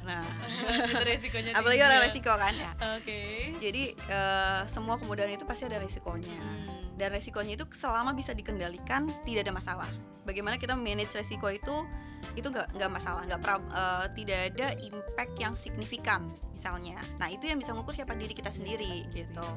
nah 0.04 0.22
itu 0.92 1.02
resikonya 1.04 1.52
apalagi 1.58 1.80
orang 1.80 2.00
resiko 2.04 2.32
kan 2.36 2.52
ya 2.52 2.72
oke 2.96 3.20
Jadi 3.58 3.92
eh, 3.96 4.60
semua 4.70 4.96
kemudahan 4.96 5.34
itu 5.34 5.44
pasti 5.44 5.66
ada 5.66 5.82
resikonya. 5.82 6.38
Hmm. 6.38 6.94
Dan 6.98 7.14
resikonya 7.14 7.58
itu 7.58 7.66
selama 7.74 8.14
bisa 8.14 8.34
dikendalikan 8.34 9.06
tidak 9.26 9.46
ada 9.46 9.54
masalah. 9.54 9.90
Bagaimana 10.26 10.58
kita 10.58 10.78
manage 10.78 11.14
resiko 11.18 11.50
itu 11.50 11.86
itu 12.34 12.50
nggak 12.50 12.74
nggak 12.74 12.90
masalah, 12.90 13.22
nggak 13.26 13.40
eh, 13.46 14.06
tidak 14.18 14.40
ada 14.54 14.68
impact 14.82 15.34
yang 15.38 15.54
signifikan 15.54 16.26
misalnya. 16.54 16.98
Nah 17.18 17.30
itu 17.30 17.46
yang 17.50 17.58
bisa 17.58 17.74
mengukur 17.74 17.94
siapa 17.94 18.14
diri 18.14 18.34
kita 18.34 18.50
sendiri 18.50 19.06
gitu. 19.14 19.48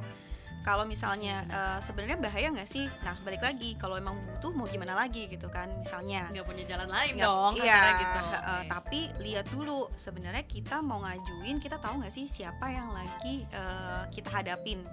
Kalau 0.62 0.84
misalnya 0.84 1.42
eh, 1.44 1.80
sebenarnya 1.82 2.18
bahaya 2.18 2.48
nggak 2.50 2.66
sih? 2.66 2.86
Nah 3.02 3.18
balik 3.20 3.42
lagi 3.42 3.74
kalau 3.76 3.96
emang 3.96 4.14
butuh 4.22 4.52
mau 4.52 4.66
gimana 4.66 4.94
lagi 4.94 5.26
gitu 5.26 5.48
kan 5.48 5.68
misalnya. 5.76 6.28
nggak 6.28 6.44
punya 6.44 6.64
jalan 6.64 6.86
lain 6.88 7.14
Nggak- 7.14 7.28
dong 7.28 7.54
iya, 7.58 7.82
gitu 7.98 8.20
he- 8.22 8.36
eh, 8.38 8.46
Oke. 8.54 8.68
tapi 8.70 9.00
lihat 9.20 9.46
dulu 9.48 9.80
sebenarnya 9.96 10.44
kita 10.44 10.80
mau 10.80 11.02
ngajuin 11.02 11.58
kita 11.58 11.78
tahu 11.78 12.00
nggak 12.00 12.12
sih 12.12 12.26
siapa 12.26 12.68
yang 12.68 12.90
lagi 12.90 13.44
eh, 13.48 14.04
kita 14.10 14.30
hadapin 14.32 14.86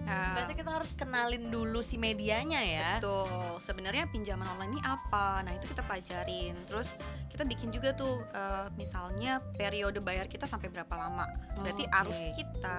Hmm, 0.00 0.08
Nah, 0.08 0.32
berarti 0.34 0.54
kita 0.56 0.70
harus 0.72 0.90
kenalin 0.92 1.44
dulu 1.46 1.80
si 1.80 1.94
medianya 1.94 2.58
ya 2.58 2.88
Betul. 2.96 3.60
Sebenarnya 3.60 4.08
pinjaman 4.08 4.48
online 4.48 4.72
ini 4.72 4.82
apa? 4.82 5.38
Nah, 5.40 5.52
itu 5.52 5.68
kita 5.68 5.84
pelajarin. 5.84 6.56
Terus 6.64 6.88
kita 7.28 7.44
bikin 7.44 7.68
juga 7.68 7.92
tuh 7.92 8.24
eh, 8.26 8.66
misalnya 8.74 9.38
periode 9.54 10.00
bayar 10.00 10.26
kita 10.26 10.44
sampai 10.44 10.66
berapa 10.66 10.90
lama. 10.90 11.28
Berarti 11.54 11.84
Oke. 11.84 11.96
arus 12.00 12.20
kita, 12.32 12.76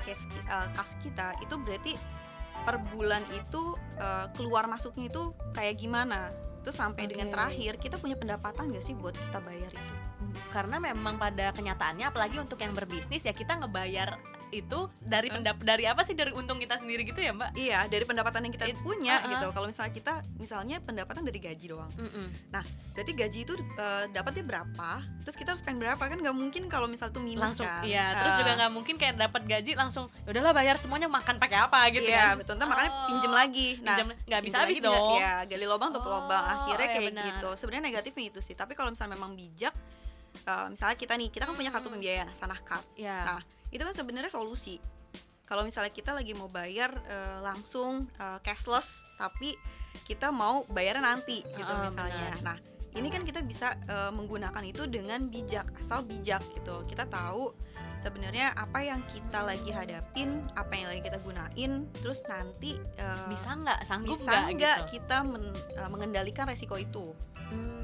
cash 0.00 0.24
ki- 0.24 0.46
eh, 0.46 0.68
kas 0.72 0.90
kita 1.00 1.26
itu 1.42 1.54
berarti 1.60 1.92
per 2.64 2.76
bulan 2.92 3.24
itu 3.32 3.76
eh, 3.98 4.26
keluar 4.36 4.68
masuknya 4.68 5.08
itu 5.08 5.32
kayak 5.56 5.80
gimana? 5.80 6.32
Terus 6.60 6.76
sampai 6.76 7.08
dengan 7.08 7.32
Oke. 7.32 7.34
terakhir 7.34 7.72
kita 7.80 7.96
punya 7.96 8.20
pendapatan 8.20 8.68
gak 8.68 8.84
sih 8.84 8.92
buat 8.92 9.16
kita 9.16 9.40
bayar 9.40 9.72
itu? 9.72 10.00
karena 10.50 10.76
memang 10.78 11.16
pada 11.16 11.50
kenyataannya 11.54 12.06
apalagi 12.10 12.36
untuk 12.38 12.60
yang 12.60 12.76
berbisnis 12.76 13.24
ya 13.24 13.34
kita 13.34 13.58
ngebayar 13.58 14.18
itu 14.52 14.78
dari 15.00 15.28
pendap 15.28 15.56
dari 15.58 15.84
apa 15.84 16.02
sih 16.02 16.12
dari 16.12 16.30
untung 16.30 16.56
kita 16.56 16.74
sendiri 16.74 17.02
gitu 17.02 17.16
ya 17.16 17.30
mbak 17.30 17.54
Iya, 17.54 17.86
dari 17.86 18.02
pendapatan 18.02 18.42
yang 18.42 18.52
kita 18.52 18.66
It- 18.66 18.78
punya 18.78 19.16
uh-uh. 19.16 19.30
gitu. 19.30 19.46
Kalau 19.50 19.66
misalnya 19.66 19.92
kita 19.92 20.12
misalnya 20.36 20.76
pendapatan 20.78 21.22
dari 21.22 21.38
gaji 21.38 21.66
doang. 21.68 21.90
Mm-mm. 21.92 22.26
Nah, 22.48 22.64
berarti 22.92 23.12
gaji 23.12 23.38
itu 23.40 23.54
eh, 23.54 24.04
dapatnya 24.08 24.42
berapa? 24.42 24.90
Terus 25.22 25.36
kita 25.36 25.48
harus 25.50 25.60
spend 25.60 25.78
berapa? 25.78 25.98
Kan 26.00 26.18
nggak 26.18 26.32
mungkin 26.32 26.66
kalau 26.66 26.84
misal 26.84 27.08
tuh 27.08 27.20
minus 27.20 27.42
langsung 27.46 27.64
kan. 27.64 27.82
iya 27.82 28.10
terus 28.12 28.32
Eh, 28.32 28.38
juga 28.38 28.52
nggak 28.56 28.72
mungkin 28.72 28.94
kayak 28.96 29.14
dapat 29.16 29.42
gaji 29.44 29.72
langsung 29.72 30.06
"Ya 30.20 30.30
udahlah 30.32 30.52
bayar 30.52 30.76
semuanya 30.76 31.06
makan 31.06 31.36
pakai 31.36 31.58
apa 31.60 31.78
gitu 31.90 32.06
Iya, 32.06 32.34
kan 32.34 32.34
betul. 32.36 32.54
Ntar 32.56 32.66
makanya 32.66 32.90
Oh, 32.92 33.06
pinjem 33.08 33.32
lagi. 33.32 33.68
Nah, 33.80 33.96
nggak 34.02 34.40
bisa 34.42 34.56
habis 34.58 34.68
lagi 34.68 34.74
bisa- 34.76 34.90
dong 34.90 35.14
Iya, 35.16 35.34
gali 35.46 35.64
lubang 35.64 35.90
tutup 35.90 36.06
Oh, 36.06 36.14
lubang. 36.18 36.44
Akhirnya 36.44 36.84
iya 36.84 36.94
kayak 36.96 37.08
benar. 37.08 37.24
gitu. 37.28 37.48
Sebenarnya 37.54 37.84
negatifnya 37.86 38.24
itu 38.26 38.40
sih. 38.40 38.52
Tapi 38.52 38.72
kalau 38.72 38.90
misalnya 38.90 39.14
memang 39.14 39.32
bijak, 39.32 39.74
eh, 40.42 40.66
misalnya 40.68 40.96
kita 40.96 41.14
nih, 41.14 41.28
kita 41.28 41.44
kan 41.44 41.54
punya 41.54 41.70
kartu 41.70 41.88
pembiayaan, 41.88 42.30
Sanah 42.32 42.58
Card. 42.58 42.82
ya 42.94 43.22
Nah, 43.24 43.40
itu 43.70 43.80
kan 43.80 43.94
sebenarnya 43.94 44.28
solusi. 44.28 44.78
Kalau 45.44 45.66
misalnya 45.66 45.90
kita 45.90 46.14
lagi 46.14 46.30
mau 46.32 46.46
bayar 46.46 46.94
eh, 47.06 47.38
langsung 47.40 48.06
eh, 48.14 48.38
cashless, 48.40 49.02
tapi 49.16 49.54
kita 50.06 50.30
mau 50.30 50.62
bayarnya 50.70 51.02
nanti 51.02 51.42
gitu 51.42 51.66
Ah, 51.66 51.82
misalnya. 51.82 52.30
benar. 52.30 52.54
Nah, 52.54 52.58
ini 52.94 53.08
kan 53.08 53.22
kita 53.22 53.42
bisa 53.42 53.74
eh, 53.86 54.10
menggunakan 54.10 54.62
itu 54.62 54.86
dengan 54.86 55.26
bijak, 55.26 55.66
asal 55.78 56.02
bijak 56.02 56.42
gitu. 56.54 56.86
Kita 56.86 57.06
tahu 57.06 57.50
sebenarnya 57.98 58.54
apa 58.54 58.80
yang 58.80 59.02
kita 59.06 59.42
lagi 59.42 59.68
hadapin, 59.70 60.46
apa 60.54 60.72
yang 60.72 60.88
lagi 60.88 61.02
kita 61.04 61.18
gunain, 61.20 61.72
terus 61.98 62.22
nanti 62.26 62.78
eh, 62.96 63.24
bisa 63.26 63.50
nggak 63.52 63.78
sanggup 63.84 64.16
bisa 64.16 64.30
nggak 64.54 64.86
gitu 64.86 65.02
kita 65.02 65.18
men- 65.22 65.50
eh, 65.74 65.88
mengendalikan 65.90 66.46
resiko 66.46 66.78
itu. 66.78 67.10
Hmm. 67.50 67.79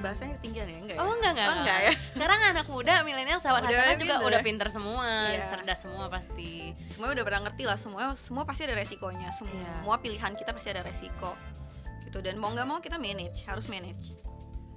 Bahasanya 0.00 0.32
ketinggian 0.40 0.66
ya 0.66 0.78
enggak 0.80 0.96
ya? 0.96 1.00
Oh 1.04 1.12
enggak 1.12 1.32
enggak, 1.36 1.46
Oh, 1.46 1.56
enggak 1.60 1.78
ya? 1.80 1.92
Sekarang 2.16 2.38
anak 2.42 2.66
muda 2.66 2.92
milenial 3.04 3.38
sahabat 3.38 3.62
Udah 3.64 3.76
Hasanah 3.76 3.96
juga 3.96 4.14
pinter 4.16 4.26
udah 4.26 4.40
pinter 4.40 4.68
semua, 4.72 5.06
Iya. 5.28 5.44
cerdas 5.46 5.78
semua 5.84 6.04
pasti. 6.08 6.72
Semua 6.88 7.12
udah 7.12 7.24
pernah 7.24 7.40
ngerti 7.44 7.64
lah, 7.68 7.76
semua 7.76 8.02
semua 8.16 8.42
pasti 8.48 8.64
ada 8.64 8.74
resikonya. 8.74 9.28
Semua 9.30 9.52
Iya. 9.84 10.00
pilihan 10.00 10.32
kita 10.34 10.50
pasti 10.50 10.68
ada 10.72 10.80
resiko. 10.80 11.36
Gitu 12.04 12.18
dan 12.20 12.40
mau 12.40 12.48
nggak 12.50 12.64
mau 12.64 12.80
kita 12.80 12.96
manage, 12.96 13.44
harus 13.44 13.68
manage. 13.68 14.16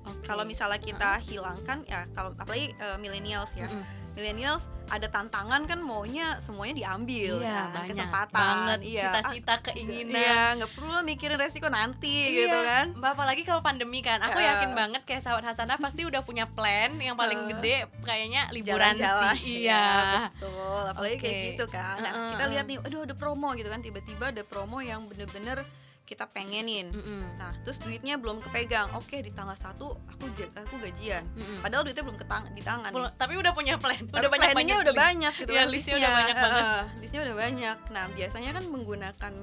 Oke. 0.04 0.28
Kalau 0.28 0.44
misalnya 0.44 0.78
kita 0.78 1.16
hilangkan 1.24 1.88
ya 1.88 2.04
kalau 2.12 2.36
apalagi 2.36 2.76
eh, 2.76 2.98
millennials 3.00 3.56
ya. 3.56 3.72
Mm-mm. 3.72 4.03
Millennials 4.14 4.70
ada 4.86 5.08
tantangan 5.08 5.66
kan 5.66 5.80
maunya 5.80 6.38
semuanya 6.38 6.76
diambil 6.76 7.42
iya, 7.42 7.66
kan, 7.66 7.72
banyak 7.74 7.90
kesempatan. 7.90 8.36
banget 8.36 8.80
iya. 8.84 9.02
cita-cita 9.02 9.54
Ah, 9.54 9.60
keinginan. 9.64 10.14
Iya, 10.14 10.42
nggak 10.60 10.72
perlu 10.76 10.96
mikirin 11.02 11.38
resiko 11.40 11.68
nanti 11.68 12.14
Iya, 12.30 12.38
gitu 12.46 12.58
kan. 12.62 12.86
Mbak 12.94 13.12
apalagi 13.16 13.42
kalau 13.42 13.62
pandemi 13.64 14.04
kan, 14.04 14.20
aku 14.20 14.38
Heeh. 14.38 14.50
yakin 14.54 14.72
banget 14.76 15.02
kayak 15.04 15.24
sahabat 15.24 15.48
Hasanah 15.48 15.80
pasti 15.80 16.04
udah 16.04 16.22
punya 16.22 16.46
plan 16.46 16.94
yang 17.00 17.16
paling 17.16 17.48
Heeh. 17.48 17.58
gede 17.58 17.76
kayaknya 18.04 18.52
liburan 18.52 18.94
Jalan-jalan. 18.94 19.34
sih. 19.40 19.66
Iya. 19.66 19.88
betul. 20.30 20.84
Apalagi 20.94 21.16
kayak 21.18 21.34
Oke. 21.34 21.46
gitu 21.50 21.66
kan. 21.72 21.96
Nah, 21.98 22.12
Heeh, 22.12 22.30
kita 22.30 22.44
heeh. 22.44 22.52
lihat 22.54 22.66
nih, 22.68 22.78
aduh 22.84 23.02
ada 23.02 23.16
promo 23.16 23.50
gitu 23.56 23.70
kan. 23.70 23.80
Tiba-tiba 23.82 24.26
ada 24.30 24.44
promo 24.44 24.78
yang 24.78 25.02
bener-bener 25.08 25.64
kita 26.04 26.28
pengenin. 26.28 26.92
Mm-mm. 26.92 27.40
Nah, 27.40 27.56
terus 27.64 27.80
duitnya 27.80 28.20
belum 28.20 28.40
kepegang. 28.40 28.92
Oke, 28.94 29.20
di 29.20 29.32
tanggal 29.32 29.56
1 29.56 29.80
aku 29.80 30.24
aku 30.54 30.76
gajian. 30.78 31.24
Mm-mm. 31.32 31.64
Padahal 31.64 31.84
duitnya 31.84 32.04
belum 32.04 32.20
ketang 32.20 32.44
di 32.52 32.60
tangan. 32.62 32.92
Pul- 32.92 33.14
Tapi 33.14 33.34
udah 33.34 33.52
punya 33.52 33.80
plan, 33.80 34.04
Tapi 34.04 34.20
udah 34.20 34.30
banyak 34.30 34.50
banyak 34.54 34.78
udah 34.84 34.96
banyak 34.96 35.34
gitu 35.40 35.52
kan, 35.52 35.68
listnya 35.68 35.96
udah 35.98 36.12
banyak 36.14 36.36
banget. 36.38 36.64
Heeh, 36.64 36.84
listnya 37.00 37.22
udah 37.24 37.36
banyak. 37.38 37.78
Nah, 37.90 38.06
biasanya 38.12 38.50
kan 38.52 38.64
menggunakan 38.66 39.34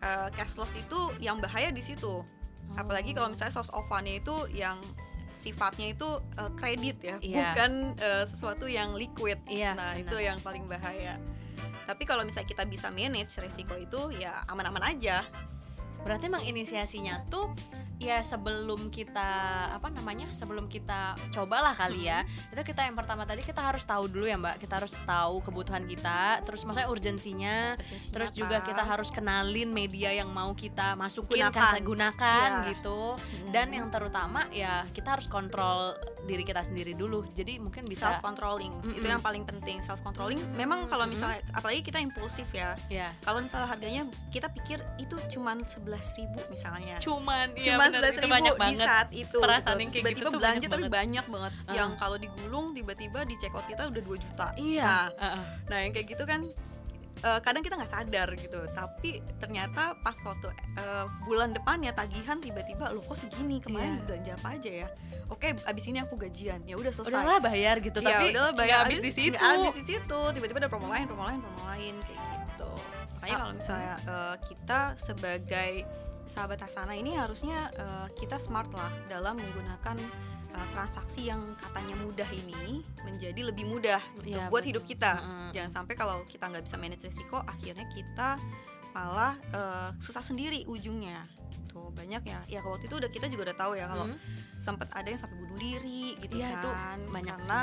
eh, 0.00 0.28
cashless 0.30 0.72
itu 0.74 1.00
yang 1.18 1.36
bahaya 1.38 1.68
di 1.68 1.80
situ. 1.80 2.24
Apalagi 2.72 3.12
kalau 3.12 3.28
misalnya 3.28 3.52
source 3.52 3.72
of 3.72 3.82
fund-nya 3.84 4.16
itu 4.16 4.36
yang 4.50 4.78
sifatnya 5.32 5.90
itu 5.90 6.08
eh, 6.36 6.50
kredit 6.54 6.96
ya, 7.00 7.16
Iya. 7.18 7.36
bukan 7.50 7.72
eh, 7.96 8.24
sesuatu 8.24 8.64
yang 8.64 8.92
liquid. 8.92 9.40
Iya, 9.44 9.72
nah, 9.72 9.92
benar. 9.92 10.04
itu 10.04 10.16
yang 10.18 10.38
paling 10.38 10.64
bahaya. 10.64 11.16
Tapi 11.82 12.04
kalau 12.04 12.22
misalnya 12.22 12.46
kita 12.46 12.64
bisa 12.64 12.88
manage 12.88 13.34
resiko 13.36 13.74
itu 13.74 14.12
ya 14.14 14.44
aman-aman 14.46 14.84
aja. 14.86 15.24
Berarti 16.04 16.30
emang 16.30 16.44
inisiasinya 16.44 17.24
tuh 17.28 17.52
ya 18.00 18.18
sebelum 18.20 18.88
kita 18.88 19.28
apa 19.70 19.86
namanya 19.86 20.24
sebelum 20.32 20.66
kita 20.66 21.14
cobalah 21.30 21.72
kali 21.72 22.08
ya. 22.08 22.24
Itu 22.48 22.64
kita 22.64 22.82
yang 22.82 22.96
pertama 22.96 23.22
tadi 23.22 23.42
kita 23.42 23.60
harus 23.60 23.84
tahu 23.84 24.08
dulu 24.08 24.24
ya 24.24 24.34
mbak. 24.34 24.56
Kita 24.56 24.80
harus 24.80 24.96
tahu 24.98 25.38
kebutuhan 25.40 25.84
kita 25.84 26.40
terus 26.42 26.64
maksudnya 26.64 26.88
urgensinya 26.88 27.76
Urgensinya 27.76 28.10
terus 28.10 28.30
apa. 28.30 28.38
juga 28.38 28.56
kita 28.62 28.82
harus 28.82 29.08
kenalin 29.10 29.68
media 29.68 30.10
yang 30.10 30.28
mau 30.28 30.52
kita 30.52 30.94
masukin 30.94 31.44
Gunakan. 31.44 31.52
kasih 31.54 31.82
gunakan 31.82 32.48
Iya. 32.50 32.68
gitu. 32.70 33.00
Hmm. 33.12 33.50
dan 33.50 33.68
yang 33.68 33.86
terutama 33.88 34.48
ya 34.48 34.86
kita 34.88 35.12
harus 35.12 35.26
kontrol 35.26 35.92
diri 36.22 36.40
kita 36.40 36.62
sendiri 36.62 36.92
dulu. 36.92 37.26
Jadi 37.30 37.58
mungkin 37.58 37.84
bisa 37.84 38.08
self 38.08 38.22
controlling 38.22 38.70
itu 38.86 39.02
Mm-mm. 39.02 39.10
yang 39.10 39.20
paling 39.20 39.42
penting 39.42 39.80
self 39.80 40.00
controlling 40.00 40.38
Mm, 40.40 40.56
memang 40.56 40.80
kalau 40.86 41.04
misalnya 41.04 41.42
apalagi 41.50 41.82
kita 41.82 41.98
impulsif 41.98 42.48
ya. 42.50 42.72
Ya 42.88 43.12
kalau 43.20 43.40
misalnya 43.40 43.66
harganya 43.66 44.02
kita 44.30 44.48
pikir 44.48 44.80
itu 44.96 45.16
cuman 45.28 45.66
sebelas 45.66 46.14
ribu 46.14 46.40
misalnya. 46.48 46.96
Cuman 46.98 47.52
iya 47.54 47.74
cuman 47.74 47.89
sebelas 47.92 48.10
itu 48.10 48.20
ribu 48.20 48.32
banyak 48.32 48.54
di 48.56 48.74
saat 48.76 49.08
itu 49.12 49.36
Perasaan 49.36 49.58
gitu. 49.60 49.68
yang 49.76 49.78
Terus 49.80 49.90
kayak 49.90 50.04
tiba-tiba 50.06 50.20
gitu 50.20 50.30
belanja 50.32 50.46
banyak 50.56 50.62
tapi 50.66 50.82
banget. 50.82 50.92
banyak 50.92 51.24
banget 51.26 51.52
Ah. 51.60 51.74
yang 51.74 51.90
kalau 51.94 52.16
digulung 52.16 52.66
tiba-tiba 52.72 53.20
di 53.22 53.34
check 53.36 53.52
out 53.52 53.64
kita 53.64 53.82
udah 53.84 54.02
2 54.02 54.16
juta 54.18 54.46
iya 54.54 54.84
nah, 54.84 55.06
Heeh. 55.12 55.44
nah 55.66 55.78
yang 55.78 55.92
kayak 55.92 56.06
gitu 56.08 56.24
kan 56.24 56.40
eh, 57.20 57.40
kadang 57.40 57.60
kita 57.60 57.74
nggak 57.74 57.92
sadar 57.92 58.28
gitu 58.32 58.60
tapi 58.70 59.10
ternyata 59.36 59.82
pas 59.98 60.16
waktu 60.16 60.48
eh, 60.74 61.06
bulan 61.22 61.50
depannya 61.50 61.92
tagihan 61.92 62.36
tiba-tiba 62.36 62.88
lo 62.88 63.02
kok 63.02 63.18
segini 63.18 63.58
kemarin 63.58 63.94
Iya. 63.94 64.04
belanja 64.04 64.32
apa 64.36 64.48
aja 64.54 64.70
ya 64.76 64.88
oke 65.28 65.48
abis 65.62 65.84
ini 65.86 65.98
aku 65.98 66.14
gajian 66.16 66.64
ya 66.64 66.74
udah 66.74 66.88
selesai 66.88 67.12
udahlah 67.12 67.38
bayar 67.38 67.78
gitu 67.78 67.98
ya 67.98 68.08
tapi 68.10 68.24
udahlah 68.30 68.52
bayar 68.52 68.76
habis 68.82 68.98
di 68.98 69.12
situ 69.12 69.36
habis 69.36 69.74
di 69.74 69.84
situ 69.86 70.20
tiba-tiba 70.30 70.58
ada 70.58 70.68
promo 70.68 70.86
lain 70.86 71.04
promo 71.04 71.22
lain 71.24 71.38
promo 71.38 71.62
lain 71.68 71.94
kayak 72.02 72.20
gitu 72.46 72.70
makanya 73.12 73.30
Ah. 73.30 73.38
kalau 73.38 73.54
misalnya 73.54 73.94
eh, 74.02 74.34
kita 74.42 74.80
sebagai 74.96 75.72
sahabat 76.30 76.62
Hasana 76.62 76.94
ini 76.94 77.12
harusnya 77.12 77.66
eh, 77.74 78.08
kita 78.14 78.38
smart 78.38 78.70
lah 78.70 78.88
dalam 79.06 79.34
menggunakan 79.34 79.96
eh, 80.50 80.66
transaksi 80.70 81.26
yang 81.26 81.42
katanya 81.56 81.98
mudah 81.98 82.30
ini 82.30 82.80
menjadi 83.02 83.50
lebih 83.50 83.66
mudah 83.66 83.98
gitu, 84.16 84.30
Iya, 84.30 84.46
buat 84.46 84.62
betul. 84.62 84.70
hidup 84.70 84.84
kita 84.86 85.12
Heeh. 85.16 85.50
jangan 85.52 85.70
sampai 85.74 85.94
kalau 85.94 86.22
kita 86.24 86.46
nggak 86.46 86.64
bisa 86.64 86.76
manage 86.76 87.02
risiko 87.02 87.42
akhirnya 87.42 87.86
kita 87.90 88.38
malah 88.90 89.34
eh, 89.50 89.88
susah 89.98 90.22
sendiri 90.22 90.66
ujungnya 90.66 91.26
gitu 91.50 91.90
banyak 91.90 92.22
ya 92.24 92.38
ya 92.48 92.60
waktu 92.62 92.86
itu 92.86 92.96
udah 92.96 93.06
kita 93.06 93.26
juga 93.26 93.50
udah 93.50 93.58
tahu 93.58 93.72
ya 93.74 93.86
kalau 93.86 94.06
Hmm. 94.06 94.18
sempat 94.60 94.92
ada 94.92 95.06
yang 95.06 95.16
sampai 95.16 95.36
bunuh 95.36 95.56
diri 95.56 96.20
gitu 96.20 96.36
itu 96.36 96.68
kan 96.68 96.98
banyak 97.08 97.32
sih, 97.32 97.46
karena 97.46 97.60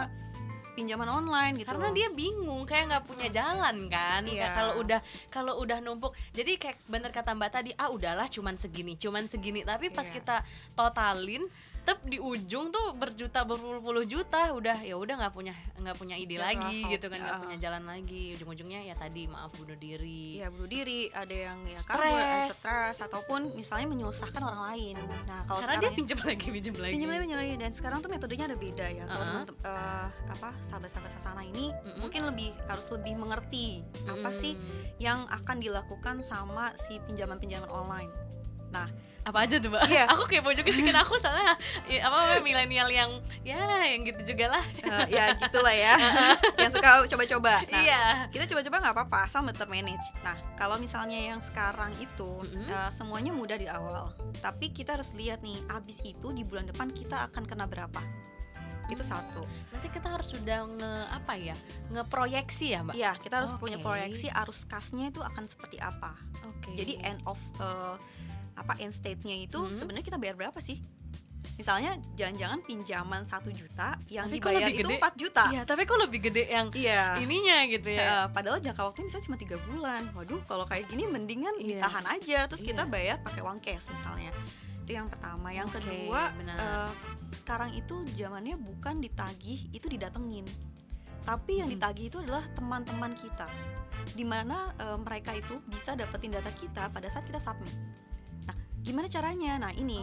pinjaman 0.78 1.10
online 1.10 1.58
gitu 1.58 1.66
karena 1.68 1.90
dia 1.90 2.08
bingung 2.08 2.62
kayak 2.64 2.86
nggak 2.88 3.06
punya 3.10 3.28
jalan 3.34 3.90
kan 3.90 4.22
Iya. 4.22 4.54
Kalau 4.54 4.74
udah 4.78 5.00
kalau 5.28 5.54
udah 5.58 5.82
numpuk 5.82 6.14
jadi 6.30 6.54
kayak 6.56 6.78
bener 6.86 7.10
kata 7.10 7.34
mbak 7.34 7.50
tadi 7.50 7.74
ah 7.74 7.90
udahlah 7.90 8.30
cuman 8.30 8.54
segini 8.54 8.94
cuman 8.94 9.26
segini 9.26 9.66
tapi 9.66 9.90
pas 9.90 10.06
Iya. 10.06 10.14
kita 10.14 10.36
totalin 10.72 11.50
tep 11.88 12.04
di 12.04 12.20
ujung 12.20 12.68
tuh 12.68 12.92
berjuta 12.92 13.42
berpuluh-puluh 13.42 14.04
juta 14.04 14.52
udah 14.52 14.84
ya 14.84 14.94
udah 14.94 15.16
nggak 15.18 15.32
punya 15.32 15.56
nggak 15.74 15.96
punya 15.96 16.16
ide 16.16 16.36
lagi 16.36 16.84
gitu 16.86 17.08
kan 17.08 17.16
nggak 17.16 17.32
Ah. 17.32 17.42
punya 17.42 17.58
jalan 17.58 17.80
lagi 17.82 18.36
ujung-ujungnya 18.36 18.84
ya 18.84 18.94
tadi 18.94 19.24
maaf 19.26 19.56
bunuh 19.56 19.74
diri 19.74 20.36
Iya 20.36 20.52
bunuh 20.52 20.68
diri, 20.68 21.08
ada 21.10 21.32
yang 21.32 21.64
ya 21.64 21.80
Stres. 21.80 21.88
kabur, 21.88 22.20
stres 22.52 22.98
ataupun 23.02 23.40
misalnya 23.54 23.88
menyusahkan 23.88 24.42
orang 24.42 24.62
lain. 24.68 24.96
Nah 25.24 25.42
kalau 25.46 25.64
karena 25.64 25.74
dia 25.74 25.80
sekarang 25.80 25.96
pinjam 25.96 26.20
lagi 26.22 26.48
pinjam 26.52 26.76
lagi 26.76 26.92
pinjam 26.92 27.08
lagi 27.08 27.22
pinjam 27.24 27.40
lagi 27.40 27.54
dan 27.56 27.72
sekarang 27.72 27.98
tuh 27.98 28.10
metodenya 28.10 28.46
ada 28.46 28.58
beda 28.58 28.86
ya. 28.86 29.04
Kalau 29.06 29.24
Uh-uh. 29.24 29.46
teman- 29.48 29.64
eh, 29.64 30.08
apa 30.30 30.50
sahabat-sahabat 30.60 31.12
Hasana 31.14 31.44
ini 31.46 31.72
Mm-mm. 31.72 31.98
mungkin 32.00 32.22
lebih 32.26 32.52
harus 32.68 32.92
lebih 32.92 33.16
mengerti 33.16 33.80
apa 34.04 34.28
Mm-mm. 34.28 34.36
sih 34.36 34.54
yang 34.98 35.24
akan 35.26 35.58
dilakukan 35.58 36.20
sama 36.22 36.76
si 36.78 37.00
pinjaman-pinjaman 37.02 37.72
online. 37.72 38.12
Nah 38.68 38.92
apa 39.28 39.44
aja 39.44 39.60
tuh 39.60 39.68
mbak 39.68 39.84
Iya. 39.92 40.08
aku 40.08 40.24
kepo 40.24 40.50
juga 40.50 40.72
sih 40.72 40.80
kan 40.82 41.04
aku 41.04 41.20
soalnya 41.20 41.60
i- 41.86 42.00
apa 42.00 42.40
milenial 42.40 42.88
yang 42.88 43.12
ya 43.44 43.60
yang 43.84 44.08
gitu 44.08 44.32
juga 44.32 44.56
lah 44.56 44.64
eh, 44.80 45.06
ya 45.12 45.36
gitulah 45.36 45.76
ya, 45.76 46.00
yang 46.64 46.72
suka 46.72 47.04
coba-coba. 47.06 47.60
Nah, 47.68 47.76
iya 47.78 48.04
kita 48.32 48.48
coba-coba 48.48 48.76
nggak 48.80 48.96
apa-apa 48.96 49.18
asal 49.28 49.44
termanage. 49.52 50.08
Nah 50.24 50.40
kalau 50.56 50.80
misalnya 50.80 51.20
yang 51.20 51.44
sekarang 51.44 51.92
itu 51.98 52.40
Mm-mm. 52.42 52.68
eh, 52.68 52.90
semuanya 52.90 53.36
mudah 53.36 53.56
di 53.56 53.68
awal, 53.68 54.16
tapi 54.40 54.72
kita 54.72 54.96
harus 54.96 55.12
lihat 55.12 55.44
nih 55.44 55.60
abis 55.70 56.00
itu 56.02 56.32
di 56.32 56.42
bulan 56.42 56.64
depan 56.66 56.88
kita 56.88 57.28
akan 57.28 57.44
kena 57.44 57.68
berapa. 57.68 58.00
Itu 58.88 59.04
Hmm. 59.04 59.12
satu. 59.14 59.44
Berarti 59.68 59.88
kita 59.90 60.08
harus 60.08 60.28
sudah 60.32 60.64
nge 60.64 60.92
apa 61.12 61.34
ya 61.36 61.56
ngeproyeksi 61.92 62.66
ya 62.72 62.80
mbak 62.82 62.96
Iya 62.96 63.12
kita 63.18 63.44
harus 63.44 63.52
Oke. 63.52 63.60
punya 63.60 63.78
proyeksi 63.78 64.32
arus 64.32 64.64
kasnya 64.64 65.12
itu 65.12 65.20
akan 65.20 65.44
seperti 65.44 65.76
apa. 65.78 66.16
Oke. 66.46 66.72
Jadi 66.74 66.96
end 67.02 67.20
of 67.24 67.36
eh, 67.60 67.96
apa 68.58 68.74
end 68.78 68.92
state-nya 68.92 69.38
itu 69.38 69.62
Mhm. 69.62 69.72
sebenarnya 69.72 70.04
kita 70.04 70.18
bayar 70.18 70.36
berapa 70.36 70.58
sih? 70.58 70.82
Misalnya 71.54 71.98
jangan-jangan 72.14 72.60
pinjaman 72.62 73.26
satu 73.26 73.50
juta 73.50 73.98
yang 74.08 74.26
Tapi 74.26 74.38
dibayar 74.38 74.70
itu 74.70 74.78
gede? 74.84 74.98
4 75.00 75.14
juta. 75.16 75.44
Iya, 75.48 75.62
tapi 75.64 75.82
kok 75.84 75.98
lebih 75.98 76.20
gede 76.24 76.44
yang 76.48 76.70
Iya. 76.70 77.18
ininya 77.18 77.66
gitu 77.66 77.90
ya. 77.90 78.02
Ya, 78.04 78.18
padahal 78.28 78.62
jangka 78.62 78.84
waktunya 78.84 79.06
misalnya 79.08 79.26
cuma 79.26 79.38
tiga 79.38 79.58
bulan. 79.64 80.02
Waduh, 80.12 80.42
kalau 80.44 80.66
kayak 80.66 80.86
gini 80.86 81.06
mendingan 81.08 81.58
Iya. 81.58 81.82
ditahan 81.82 82.06
aja, 82.08 82.40
terus 82.46 82.62
kita 82.62 82.84
Iya. 82.84 82.92
bayar 82.92 83.16
pakai 83.20 83.42
uang 83.42 83.58
cash 83.58 83.90
misalnya. 83.90 84.30
Itu 84.80 84.92
yang 84.94 85.10
pertama. 85.10 85.50
Yang 85.50 85.68
Oke, 85.68 85.78
kedua, 85.82 86.22
benar. 86.32 86.58
eh, 86.58 86.92
sekarang 87.34 87.74
itu 87.74 87.96
zamannya 88.14 88.56
bukan 88.56 88.96
ditagih, 89.00 89.70
itu 89.72 89.86
didatengin. 89.88 90.46
tapi 91.26 91.60
yang 91.60 91.68
Mm-mm. 91.68 91.76
ditagih 91.76 92.08
itu 92.08 92.18
adalah 92.22 92.40
teman-teman 92.56 93.12
kita 93.12 93.52
di 94.16 94.24
mana 94.24 94.72
eh, 94.80 94.96
mereka 94.96 95.36
itu 95.36 95.60
bisa 95.68 95.92
dapetin 95.92 96.32
data 96.32 96.48
kita 96.50 96.88
pada 96.88 97.12
saat 97.12 97.28
kita 97.28 97.36
submit 97.36 97.76
gimana 98.88 99.08
caranya 99.12 99.52
nah 99.60 99.72
ini 99.76 100.02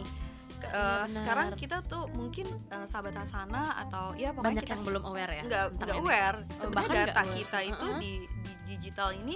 benar. 0.61 1.07
sekarang 1.09 1.47
kita 1.57 1.77
tuh 1.85 2.09
mungkin 2.13 2.47
eh, 2.71 2.85
sahabat 2.85 3.13
Hasana 3.17 3.75
atau 3.85 4.13
ya 4.17 4.31
pokoknya 4.33 4.45
banyak 4.49 4.63
kita 4.65 4.73
yang 4.77 4.83
belum 4.85 5.03
aware 5.05 5.31
ya 5.33 5.43
nggak 5.45 5.65
aware 5.97 6.37
bahkan 6.41 6.57
sebenarnya 6.57 7.05
data 7.09 7.21
aware. 7.21 7.35
kita 7.37 7.59
itu 7.65 7.85
Uh-uh. 7.85 8.01
di, 8.01 8.13
di 8.25 8.51
digital 8.65 9.09
ini 9.13 9.35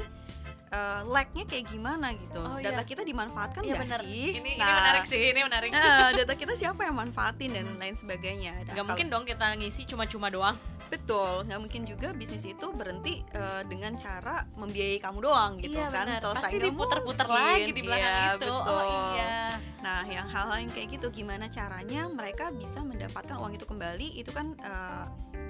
eh, 0.69 1.01
lag-nya 1.03 1.43
kayak 1.43 1.65
gimana 1.67 2.13
gitu 2.13 2.39
Oh, 2.39 2.57
data 2.57 2.77
iya. 2.77 2.85
kita 2.85 3.01
dimanfaatkan 3.01 3.61
Iya 3.61 3.69
nggak 3.71 3.81
benar. 3.83 3.99
sih 4.01 4.25
Ini, 4.31 4.37
ini 4.39 4.51
Nah, 4.55 4.69
menarik 4.71 5.03
sih, 5.05 5.23
ini 5.27 5.41
menarik. 5.41 5.69
eh, 5.71 6.09
data 6.15 6.33
kita 6.35 6.53
siapa 6.53 6.81
yang 6.81 6.95
manfaatin 6.95 7.51
dan 7.51 7.65
lain 7.75 7.93
sebagainya 7.93 8.53
Nah, 8.63 8.73
Gak 8.73 8.85
mungkin 8.85 9.07
dong 9.07 9.23
kita 9.23 9.55
ngisi 9.55 9.83
cuma-cuma 9.85 10.29
doang. 10.29 10.57
betul 10.89 11.45
nggak 11.45 11.59
mungkin 11.59 11.85
juga 11.85 12.09
bisnis 12.11 12.41
itu 12.43 12.65
berhenti 12.71 13.21
eh, 13.29 13.61
dengan 13.63 13.93
cara 13.93 14.41
membiayai 14.51 14.97
kamu 14.97 15.19
doang 15.19 15.51
gitu 15.57 15.77
iya 15.77 15.85
kan 15.87 16.05
benar. 16.07 16.17
Selesai 16.19 16.41
Pasti 16.43 16.57
diputer-puter 16.59 17.27
lagi 17.29 17.69
di 17.69 17.81
belakang 17.83 18.09
Iya, 18.09 18.25
itu. 18.27 18.39
betul. 18.41 18.57
Oh 18.59 18.83
iya. 19.13 19.37
Nah, 19.79 20.01
yang 20.03 20.25
hal-hal 20.27 20.57
yang 20.59 20.71
kayak 20.71 20.89
gitu 20.91 21.07
gimana 21.13 21.45
caranya 21.47 22.09
mereka 22.09 22.49
bisa 22.51 22.81
mendapatkan 22.81 23.37
uang 23.37 23.53
itu 23.53 23.63
kembali 23.63 24.17
itu 24.17 24.29
kan 24.29 24.57
eh, 24.59 25.05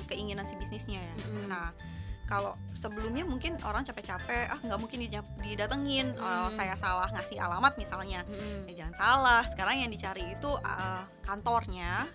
keinginan 0.06 0.44
si 0.44 0.54
bisnisnya 0.54 1.00
ya. 1.00 1.14
Mm-mm. 1.24 1.48
Nah, 1.48 1.72
kalau 2.30 2.54
sebelumnya 2.78 3.26
mungkin 3.26 3.58
orang 3.66 3.82
capek-capek, 3.82 4.46
ah 4.48 4.60
nggak 4.62 4.78
mungkin 4.78 5.02
didatengin, 5.42 6.14
oh, 6.16 6.48
Mm. 6.48 6.54
saya 6.54 6.78
salah 6.78 7.10
ngasih 7.10 7.42
alamat 7.42 7.74
misalnya. 7.76 8.22
Mm-mm. 8.30 8.70
Ya 8.70 8.86
jangan 8.86 8.96
salah, 8.96 9.42
sekarang 9.50 9.82
yang 9.82 9.90
dicari 9.90 10.22
itu 10.30 10.52
eh, 10.62 11.02
kantornya, 11.26 12.06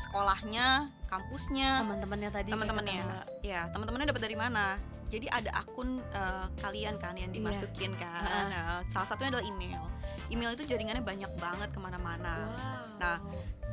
sekolahnya, 0.00 0.88
kampusnya, 1.06 1.84
Teman-temannya 1.84 2.30
tadi. 2.30 2.48
kayak 2.48 2.56
teman-temannya. 2.56 3.02
Ya, 3.44 3.60
teman-temannya 3.68 4.08
dapat 4.08 4.22
dari 4.24 4.36
mana? 4.36 4.80
Jadi 5.08 5.26
ada 5.28 5.50
akun 5.56 6.00
eh, 6.02 6.46
kalian 6.58 6.96
kan 6.96 7.12
yang 7.14 7.28
dimasukin 7.28 7.92
kan. 7.96 8.24
Iya. 8.24 8.32
Ha-ha. 8.32 8.48
Nah, 8.48 8.64
salah 8.88 9.06
satunya 9.06 9.32
adalah 9.32 9.44
email. 9.44 9.84
Email 10.28 10.52
itu 10.52 10.64
jaringannya 10.64 11.00
banyak 11.00 11.32
banget 11.36 11.68
ke 11.72 11.78
mana-mana. 11.78 12.34
Wow. 12.44 13.00
Nah, 13.00 13.16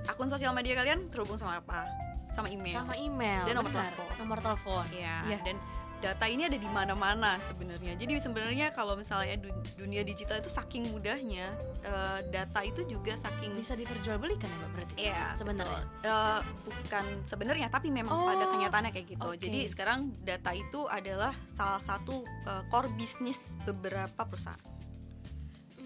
akun 0.07 0.27
sosial 0.27 0.51
media 0.51 0.75
kalian 0.75 1.07
terhubung 1.07 1.35
sama 1.35 1.59
apa? 1.59 1.83
Sama 2.31 2.47
email. 2.47 2.75
sama 2.75 2.95
email. 2.95 3.43
Dan 3.43 3.55
nomor 3.55 3.71
telepon. 3.71 4.07
Nomor 4.19 4.37
telepon. 4.39 4.85
Iya. 4.91 5.15
Iya. 5.27 5.39
Dan 5.43 5.55
data 5.97 6.25
ini 6.25 6.43
ada 6.43 6.55
di 6.55 6.67
mana-mana 6.67 7.39
sebenarnya. 7.41 7.95
Jadi 7.95 8.19
sebenarnya 8.19 8.69
kalau 8.69 8.93
misalnya 8.93 9.35
du- 9.35 9.51
dunia 9.75 10.01
digital 10.01 10.37
itu 10.37 10.47
saking 10.47 10.85
mudahnya, 10.87 11.49
eh, 11.81 12.19
data 12.27 12.61
itu 12.61 12.85
juga 12.85 13.15
saking 13.15 13.55
Bisa 13.55 13.73
diperjualbelikan 13.73 14.45
ya 14.45 14.57
Mbak 14.57 14.69
berarti? 14.71 14.93
Iya, 14.99 15.23
Sebenarnya. 15.33 15.81
Eh, 16.01 16.39
bukan 16.61 17.05
sebenarnya 17.23 17.67
tapi 17.67 17.89
memang 17.89 18.13
Oh, 18.13 18.27
pada 18.27 18.45
kenyataannya 18.47 18.91
kayak 18.91 19.07
gitu. 19.09 19.23
oke. 19.23 19.37
Jadi 19.37 19.59
sekarang 19.65 19.99
data 20.21 20.51
itu 20.51 20.85
adalah 20.85 21.33
salah 21.51 21.79
satu 21.79 22.21
eh, 22.45 22.63
core 22.67 22.91
bisnis 22.93 23.37
beberapa 23.63 24.21
perusahaan. 24.21 24.61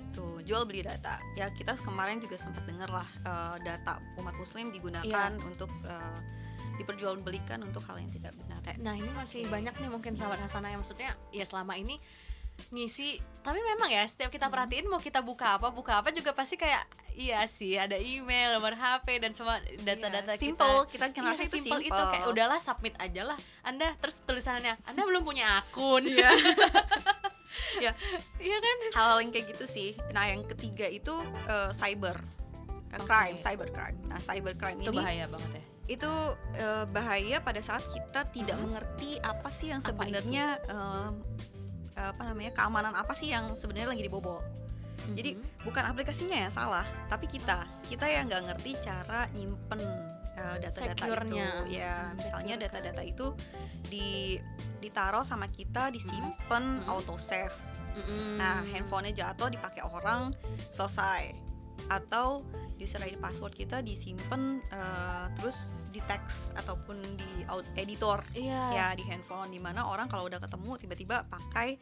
Tuh, 0.10 0.42
jual 0.42 0.66
beli 0.66 0.82
data. 0.82 1.16
Ya 1.34 1.48
kita 1.50 1.78
kemarin 1.78 2.20
juga 2.20 2.36
sempat 2.36 2.66
dengar 2.66 2.90
lah 2.90 3.08
eh, 3.22 3.56
data 3.64 4.02
umat 4.18 4.36
muslim 4.36 4.70
digunakan 4.70 5.06
Iya. 5.32 5.40
untuk 5.40 5.70
eh, 5.86 6.20
diperjualbelikan 6.80 7.60
untuk 7.62 7.84
hal 7.84 8.00
yang 8.00 8.10
tidak 8.10 8.32
benar. 8.34 8.60
Eh, 8.66 8.76
Nah 8.80 8.96
ini 8.96 9.12
masih 9.12 9.44
banyak 9.46 9.76
nih 9.76 9.88
mungkin 9.88 10.16
sahabat 10.16 10.40
Hasanah 10.40 10.72
yang 10.72 10.80
maksudnya 10.80 11.12
ya 11.30 11.44
selama 11.44 11.76
ini 11.76 12.00
ngisi 12.70 13.16
tapi 13.40 13.56
memang 13.58 13.88
ya 13.88 14.04
setiap 14.04 14.28
kita 14.28 14.48
perhatiin 14.48 14.84
mau 14.86 15.00
kita 15.00 15.20
buka 15.20 15.56
apa 15.56 15.72
buka 15.72 15.96
apa 15.96 16.12
juga 16.12 16.36
pasti 16.36 16.56
kayak 16.56 16.84
iya 17.16 17.48
sih 17.48 17.76
ada 17.76 17.96
email 17.96 18.52
nomor 18.52 18.76
HP 18.76 19.16
dan 19.18 19.32
semua 19.32 19.64
data-data 19.80 20.36
Iya, 20.36 20.36
kita 20.36 20.44
simple, 20.60 20.76
kita 20.92 21.06
Iya, 21.08 21.16
ngerasa 21.18 21.42
itu 21.42 21.56
sesimpel 21.56 21.80
simple. 21.80 21.88
itu 21.90 22.04
kayak 22.12 22.26
udahlah 22.28 22.60
submit 22.60 22.96
aja 23.00 23.22
lah 23.26 23.38
anda 23.64 23.96
terus 23.96 24.20
tulisannya 24.22 24.76
anda 24.84 25.02
belum 25.02 25.24
punya 25.24 25.64
akun 25.64 26.04
Iya. 26.04 26.32
ya, 27.86 27.92
iya 28.40 28.58
kan 28.60 28.78
hal-hal 28.94 29.20
yang 29.20 29.32
kayak 29.32 29.56
gitu 29.56 29.66
sih. 29.66 29.90
Nah, 30.12 30.28
yang 30.28 30.44
ketiga 30.46 30.86
itu 30.86 31.16
eh, 31.48 31.72
cyber 31.72 32.20
Oke. 32.92 33.08
crime, 33.08 33.38
cyber 33.38 33.72
crime. 33.72 33.98
Nah, 34.06 34.20
cyber 34.20 34.54
crime 34.54 34.80
itu 34.80 34.92
ini 34.92 35.00
bahaya 35.00 35.26
banget 35.28 35.52
ya 35.56 35.66
itu 35.90 36.12
eh, 36.54 36.86
bahaya 36.88 37.42
pada 37.42 37.58
saat 37.60 37.82
kita 37.84 38.30
tidak 38.30 38.56
Mhm. 38.56 38.64
mengerti 38.64 39.18
apa 39.20 39.50
sih 39.50 39.74
yang 39.74 39.82
Apa 39.82 39.90
sebenarnya 39.90 40.46
em, 40.70 41.14
apa 41.96 42.22
namanya 42.24 42.52
keamanan 42.54 42.94
apa 42.94 43.12
sih 43.12 43.28
yang 43.28 43.58
sebenarnya 43.58 43.90
lagi 43.90 44.06
dibobol. 44.06 44.40
Jadi 45.10 45.34
Mhm. 45.34 45.66
bukan 45.66 45.84
aplikasinya 45.84 46.38
yang 46.38 46.54
salah, 46.54 46.86
tapi 47.08 47.26
kita 47.26 47.66
kita 47.90 48.06
yang 48.06 48.30
nggak 48.30 48.44
ngerti 48.48 48.72
cara 48.80 49.26
nyimpen 49.34 49.82
eh, 50.40 50.56
data-data 50.58 50.96
Secure-nya. 50.96 51.48
itu. 51.68 51.76
Ya, 51.76 51.96
Hmm, 52.00 52.16
misalnya 52.16 52.56
data-data 52.56 53.04
itu 53.04 53.36
di 53.84 54.40
ditaruh 54.80 55.28
sama 55.28 55.50
kita 55.50 55.92
disimpan 55.92 56.80
Mhm. 56.80 56.88
auto 56.88 57.20
save. 57.20 57.52
Mm-mm. 57.92 58.40
Nah, 58.40 58.64
handphonenya 58.64 59.12
jatuh 59.28 59.52
dipakai 59.52 59.84
orang 59.84 60.32
selesai. 60.72 61.36
Atau 61.90 62.48
user 62.80 63.00
ID 63.00 63.16
password 63.18 63.52
kita 63.52 63.80
disimpan 63.80 64.42
eh, 64.66 65.26
terus 65.36 65.58
di 65.90 66.00
teks 66.02 66.56
ataupun 66.56 66.96
di 67.14 67.44
out- 67.46 67.68
editor 67.76 68.24
iya 68.32 68.72
ya 68.72 68.88
di 68.94 69.04
handphone 69.04 69.50
di 69.50 69.60
mana 69.60 69.84
orang 69.84 70.08
kalau 70.08 70.26
udah 70.26 70.40
ketemu 70.40 70.72
tiba-tiba 70.78 71.24
pakai 71.26 71.76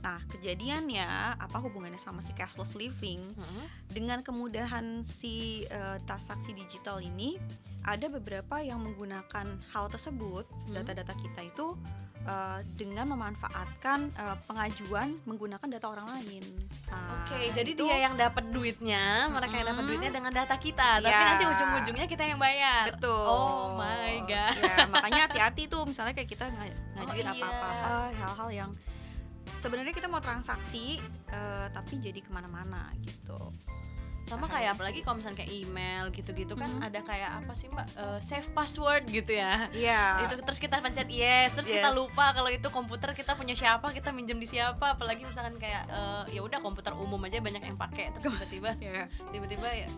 nah 0.00 0.16
kejadiannya 0.26 1.04
apa 1.36 1.60
hubungannya 1.60 1.96
sama 1.96 2.18
si 2.18 2.32
cashless 2.32 2.72
living 2.72 3.20
Mhm. 3.30 3.62
dengan 3.86 4.18
kemudahan 4.20 5.04
si 5.04 5.64
eh, 5.66 5.98
transaksi 6.02 6.50
digital 6.50 6.98
ini 6.98 7.36
ada 7.82 8.08
beberapa 8.08 8.58
yang 8.58 8.80
menggunakan 8.80 9.44
hal 9.70 9.86
tersebut 9.86 10.48
Hmm. 10.48 10.72
data-data 10.74 11.12
kita 11.14 11.40
itu 11.44 11.76
eh, 12.20 12.58
dengan 12.74 13.06
memanfaatkan 13.08 13.98
eh, 14.10 14.36
pengajuan 14.44 15.08
menggunakan 15.24 15.66
data 15.66 15.86
orang 15.88 16.06
lain. 16.16 16.44
Nah, 16.90 17.22
Oke, 17.22 17.48
jadi 17.50 17.70
itu- 17.70 17.86
dia 17.86 18.02
yang 18.02 18.14
dapat 18.14 18.50
duitnya, 18.50 19.30
mereka 19.30 19.54
yang 19.56 19.68
dapat 19.70 19.84
duitnya 19.86 20.10
dengan 20.10 20.32
data 20.34 20.56
kita, 20.56 20.98
tapi 20.98 21.08
Iya. 21.08 21.28
nanti 21.28 21.44
ujung-ujungnya 21.46 22.06
kita 22.06 22.24
yang 22.26 22.38
bayar. 22.38 22.90
betul. 22.90 23.24
Oh 23.24 23.78
my 23.78 24.20
god. 24.26 24.54
Ya, 24.58 24.76
makanya 24.86 25.20
hati-hati 25.26 25.62
tuh 25.66 25.82
misalnya 25.84 26.12
kayak 26.12 26.28
kita 26.28 26.44
nga- 26.46 26.76
ngajuin 26.98 27.26
iya. 27.26 27.32
apa-apa 27.38 27.80
hal-hal 28.12 28.48
yang 28.50 28.70
sebenarnya 29.54 29.92
kita 29.92 30.06
mau 30.06 30.18
transaksi 30.18 30.98
eh, 31.28 31.66
tapi 31.70 31.94
jadi 31.96 32.18
ke 32.18 32.28
mana-mana 32.28 32.90
gitu. 32.98 33.38
Sama 34.22 34.46
kayak 34.46 34.74
apalagi 34.74 35.00
kalau 35.00 35.18
misalnya 35.18 35.42
kayak 35.42 35.52
email 35.52 36.04
gitu-gitu 36.08 36.54
kan 36.54 36.70
Mhm. 36.70 36.86
ada 36.86 37.00
kayak 37.00 37.30
apa 37.38 37.52
sih 37.52 37.66
Mbak 37.66 37.86
Eh, 37.92 38.18
save 38.20 38.48
password 38.50 39.02
gitu 39.06 39.32
ya. 39.32 39.66
Iya. 39.70 40.22
Itu 40.22 40.38
terus 40.38 40.56
kita 40.56 40.78
pencet 40.78 41.08
yes, 41.08 41.52
terus 41.52 41.66
kita 41.66 41.90
Yes. 41.90 41.96
lupa 41.96 42.30
kalau 42.30 42.46
itu 42.46 42.68
komputer 42.68 43.10
kita 43.12 43.34
punya 43.34 43.52
siapa, 43.52 43.90
kita 43.90 44.10
minjem 44.10 44.36
di 44.36 44.46
siapa, 44.46 44.94
apalagi 44.94 45.22
misalkan 45.22 45.56
kayak 45.56 45.84
eh, 45.86 46.24
ya 46.32 46.40
udah 46.40 46.58
komputer 46.58 46.94
umum 46.94 47.18
aja 47.22 47.38
banyak 47.38 47.60
yang 47.60 47.74
pakai 47.74 48.12
terus 48.12 48.30
tiba-tiba 48.30 48.70
Ya, 48.86 49.04
tiba-tiba 49.28 49.68
ya 49.68 49.88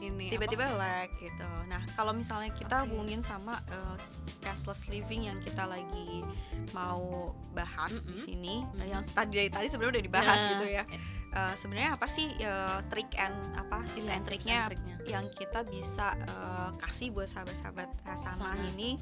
ini 0.00 0.30
tiba-tiba 0.30 0.64
lag 0.70 1.10
gitu. 1.16 1.48
Nah, 1.66 1.82
kalau 1.92 2.12
misalnya 2.12 2.48
kita 2.50 2.82
Oke. 2.82 2.88
hubungin 2.88 3.20
sama 3.20 3.58
eh, 3.68 3.96
cashless 4.40 4.88
living 4.88 5.26
yang 5.26 5.36
kita 5.38 5.66
lagi 5.66 6.24
mau 6.72 7.34
bahas 7.50 7.92
di 8.00 8.14
Mm-mm. 8.14 8.24
sini, 8.24 8.54
Mm-mm. 8.62 8.86
yang 8.86 9.02
tadi 9.06 9.32
dari 9.36 9.50
tadi 9.50 9.66
sebenarnya 9.66 9.98
udah 9.98 10.04
dibahas 10.06 10.38
Nah, 10.38 10.48
gitu 10.54 10.66
ya. 10.70 10.84
Eh, 11.30 11.54
sebenarnya 11.54 11.94
apa 11.94 12.10
sih 12.10 12.26
eh, 12.42 12.78
trik 12.90 13.14
and 13.14 13.54
apa 13.54 13.86
tips 13.94 14.10
iya, 14.10 14.18
and 14.18 14.24
triknya 14.26 14.58
yang 15.06 15.30
kita 15.30 15.62
bisa 15.62 16.18
eh, 16.26 16.70
kasih 16.74 17.14
buat 17.14 17.30
sahabat-sahabat 17.30 17.86
Hasanah 18.02 18.58
ini 18.74 18.98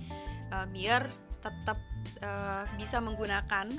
eh, 0.53 0.67
biar 0.69 1.09
tetap 1.41 1.81
eh, 2.21 2.65
bisa 2.77 3.01
menggunakan 3.01 3.73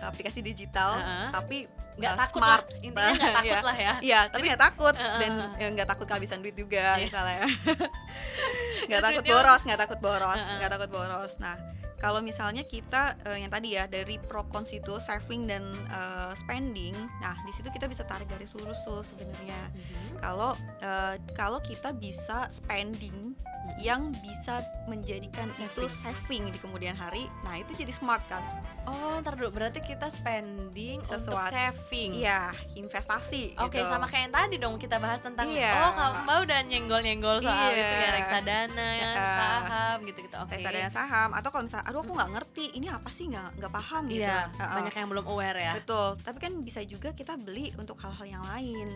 aplikasi 0.00 0.40
digital 0.40 0.96
Heeh. 0.96 1.28
tapi 1.30 1.58
nggak 1.96 2.12
eh, 2.12 2.18
takut 2.20 2.40
smart 2.44 2.66
lah 2.68 2.84
intinya 2.84 3.12
nggak 3.16 3.32
takut 3.32 3.48
Iya. 3.48 3.60
lah 3.64 3.76
ya 3.76 3.94
Iya, 4.04 4.20
tapi 4.28 4.42
nggak 4.46 4.62
takut 4.62 4.94
Heeh. 4.94 5.18
dan 5.18 5.32
ya, 5.56 5.66
nggak 5.72 5.88
takut 5.88 6.06
kehabisan 6.06 6.38
duit 6.40 6.52
juga 6.54 6.96
Iya. 6.96 7.04
misalnya. 7.04 7.40
Nggak 8.86 9.02
takut 9.02 9.24
boros, 9.26 9.60
nggak 9.66 9.80
takut 9.80 9.98
boros, 9.98 10.42
nggak 10.56 10.70
takut 10.70 10.90
boros. 10.92 11.32
Nah, 11.40 11.56
kalau 11.96 12.20
misalnya 12.20 12.62
kita 12.62 13.16
eh, 13.24 13.42
yang 13.42 13.50
tadi 13.50 13.74
ya 13.74 13.88
dari 13.88 14.14
pro 14.16 14.44
cons 14.46 14.70
itu 14.70 15.00
saving 15.00 15.48
dan 15.48 15.64
eh, 15.90 16.32
spending, 16.36 16.94
nah 17.18 17.34
di 17.42 17.50
situ 17.50 17.66
kita 17.66 17.88
bisa 17.88 18.04
tarik 18.04 18.28
garis 18.28 18.52
lurus 18.54 18.78
tuh 18.84 19.02
sebenarnya. 19.02 19.72
Mhm. 19.72 20.20
Kalau 20.20 20.52
eh, 20.78 21.14
kalau 21.32 21.58
kita 21.58 21.90
bisa 21.90 22.46
spending 22.52 23.34
yang 23.76 24.08
bisa 24.16 24.58
menjadikan 24.84 25.46
itu 25.52 25.84
saving 25.86 26.48
di 26.48 26.58
kemudian 26.58 26.92
hari, 26.92 27.26
nah 27.40 27.54
itu 27.54 27.74
jadi 27.74 27.90
smart 27.90 28.22
kan? 28.26 28.40
Oh, 28.86 29.18
ntar 29.18 29.34
dulu 29.34 29.50
berarti 29.52 29.78
kita 29.78 30.06
spending 30.06 31.02
untuk 31.02 31.18
Sesuatu. 31.18 31.50
saving. 31.50 32.16
Iya, 32.16 32.54
investasi. 32.76 33.58
Oke, 33.58 33.78
gitu. 33.78 33.86
sama 33.86 34.06
kayak 34.06 34.30
yang 34.30 34.34
tadi 34.34 34.56
dong 34.56 34.74
kita 34.76 34.96
bahas 34.96 35.18
tentang 35.18 35.50
Iya. 35.50 35.74
oh 35.74 35.92
kamu 35.92 36.14
Mbak 36.22 36.38
udah 36.40 36.60
nyenggol-nyenggol 36.64 37.36
soal 37.40 37.68
Iya. 37.68 37.82
itu 37.82 37.94
ya 37.96 38.10
reksadana, 38.14 38.88
Ya. 38.94 39.10
saham 39.12 39.96
gitu-gitu. 40.02 40.36
Oke. 40.38 40.54
reksadana 40.54 40.86
saham 40.88 41.30
atau 41.32 41.48
kalau 41.48 41.64
misalnya 41.64 41.86
aduh 41.86 42.00
aku 42.00 42.12
nggak 42.12 42.30
ngerti 42.32 42.64
ini 42.72 42.86
apa 42.86 43.10
sih 43.10 43.26
nggak 43.26 43.58
nggak 43.58 43.72
paham 43.72 44.02
gitu 44.06 44.22
Iya, 44.22 44.38
Heeh. 44.52 44.74
banyak 44.78 44.94
yang 44.94 45.08
belum 45.10 45.26
aware 45.26 45.58
ya. 45.58 45.72
betul 45.74 46.08
tapi 46.22 46.38
kan 46.38 46.52
bisa 46.60 46.80
juga 46.82 47.10
kita 47.10 47.34
beli 47.34 47.74
untuk 47.74 47.98
hal-hal 47.98 48.26
yang 48.28 48.44
lain 48.46 48.88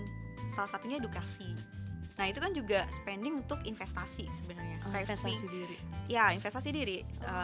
salah 0.48 0.66
satunya 0.68 0.96
edukasi 0.96 1.50
Nah 2.20 2.28
itu 2.28 2.36
kan 2.36 2.52
juga 2.52 2.84
spending 2.92 3.40
untuk 3.40 3.56
investasi 3.64 4.28
sebenarnya, 4.30 4.76
Oh, 4.80 4.92
saving, 4.92 5.08
investasi 5.08 5.46
diri 5.48 5.76
ya 6.06 6.24
investasi 6.30 6.68
diri, 6.68 6.98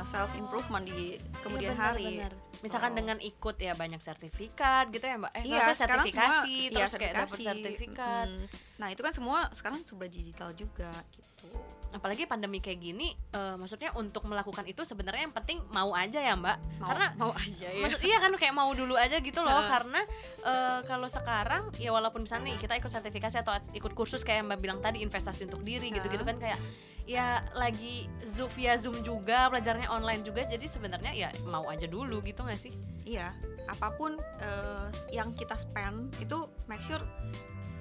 self 0.04 0.36
improvement 0.36 0.84
di 0.84 1.16
kemudian 1.40 1.72
Iya, 1.72 1.80
benar, 1.80 1.92
hari. 1.96 2.12
benar. 2.12 2.32
misalkan 2.58 2.92
Oh. 2.92 2.96
dengan 2.96 3.16
ikut 3.20 3.56
ya 3.56 3.72
banyak 3.72 4.00
sertifikat 4.00 4.88
gitu 4.88 5.04
ya 5.04 5.16
mbak 5.16 5.32
eh 5.32 5.44
Iya, 5.44 5.64
sertifikasi 5.70 6.08
semua 6.08 6.44
iya, 6.48 6.68
terus 6.72 6.92
kayak 6.94 7.14
dapat 7.14 7.28
sertifikasi. 7.30 7.46
sertifikat 7.46 8.26
Mm. 8.28 8.44
Nah 8.76 8.88
itu 8.88 9.00
kan 9.00 9.12
semua 9.12 9.38
sekarang 9.52 9.80
sudah 9.82 10.08
digital 10.08 10.50
juga 10.52 10.92
gitu. 11.10 11.48
Apalagi 11.94 12.26
pandemi 12.26 12.58
kayak 12.58 12.80
gini 12.82 13.14
eh, 13.14 13.54
maksudnya 13.58 13.94
untuk 13.94 14.26
melakukan 14.26 14.66
itu 14.66 14.82
sebenarnya 14.82 15.28
yang 15.28 15.34
penting 15.34 15.62
mau 15.70 15.94
aja 15.94 16.18
ya 16.22 16.34
mbak. 16.34 16.58
Mau, 16.82 16.88
karena 16.90 17.06
mau 17.14 17.32
aja 17.34 17.68
ya. 17.68 17.82
maksud 17.82 18.00
iya 18.02 18.16
kan 18.18 18.32
kayak 18.34 18.54
mau 18.54 18.70
dulu 18.74 18.94
aja 18.98 19.20
gitu 19.22 19.40
loh. 19.42 19.62
Karena 19.66 20.00
eh, 20.44 20.80
kalau 20.84 21.08
sekarang 21.10 21.70
ya 21.78 21.90
walaupun 21.94 22.26
misalnya 22.26 22.54
nih 22.54 22.56
kita 22.58 22.74
ikut 22.78 22.90
sertifikasi 22.90 23.36
atau 23.42 23.54
ikut 23.74 23.92
kursus 23.92 24.26
kayak 24.26 24.46
mbak 24.46 24.58
bilang 24.62 24.78
tadi 24.82 25.02
investasi 25.02 25.46
untuk 25.46 25.62
diri 25.62 25.92
gitu-gitu 25.94 26.22
kan 26.26 26.36
kayak 26.38 26.58
ya 27.06 27.38
lagi 27.54 28.10
zoom 28.26 28.50
via 28.50 28.74
zoom 28.74 28.98
juga 29.00 29.46
belajarnya 29.48 29.88
online 29.88 30.26
juga. 30.26 30.42
Jadi 30.44 30.66
sebenarnya 30.66 31.12
ya 31.14 31.28
mau 31.46 31.64
aja 31.70 31.86
dulu 31.86 32.18
gitu 32.26 32.42
gak 32.42 32.58
sih? 32.58 32.74
Iya, 33.06 33.30
apa 33.70 33.94
pun 33.94 34.18
eh, 34.42 34.88
yang 35.14 35.30
kita 35.38 35.54
spend 35.54 36.10
itu 36.18 36.50
make 36.66 36.82
sure 36.82 37.00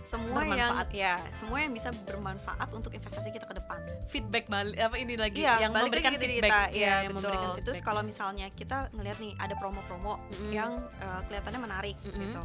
semua 0.05 0.37
Bermanfaat. 0.39 0.87
yang 0.89 1.17
ya 1.19 1.33
semua 1.33 1.57
yang 1.59 1.73
bisa 1.73 1.89
bermanfaat 2.05 2.69
untuk 2.71 2.89
investasi 2.89 3.29
kita 3.29 3.43
ke 3.43 3.55
depan. 3.55 3.79
feedback 4.05 4.45
balik 4.45 4.77
apa 4.77 4.95
ini 4.95 5.17
lagi 5.17 5.41
Iya, 5.41 5.65
yang 5.65 5.73
balik 5.73 5.89
memberikan 5.89 6.11
lagi 6.13 6.19
feedback 6.21 6.45
kita. 6.47 6.61
ya, 6.61 6.71
Iya, 6.71 6.93
yang 7.01 7.03
betul. 7.09 7.17
memberikan 7.19 7.47
Terus 7.49 7.61
feedback. 7.75 7.83
kalau 7.83 8.01
misalnya 8.01 8.47
kita 8.49 8.77
ngelihat 8.91 9.17
nih 9.17 9.33
ada 9.35 9.53
promo-promo 9.55 10.13
Mm-mm. 10.31 10.51
yang 10.51 10.71
eh, 10.95 11.21
kelihatannya 11.25 11.59
menarik 11.59 11.97
Mm-mm. 11.99 12.21
gitu. 12.21 12.41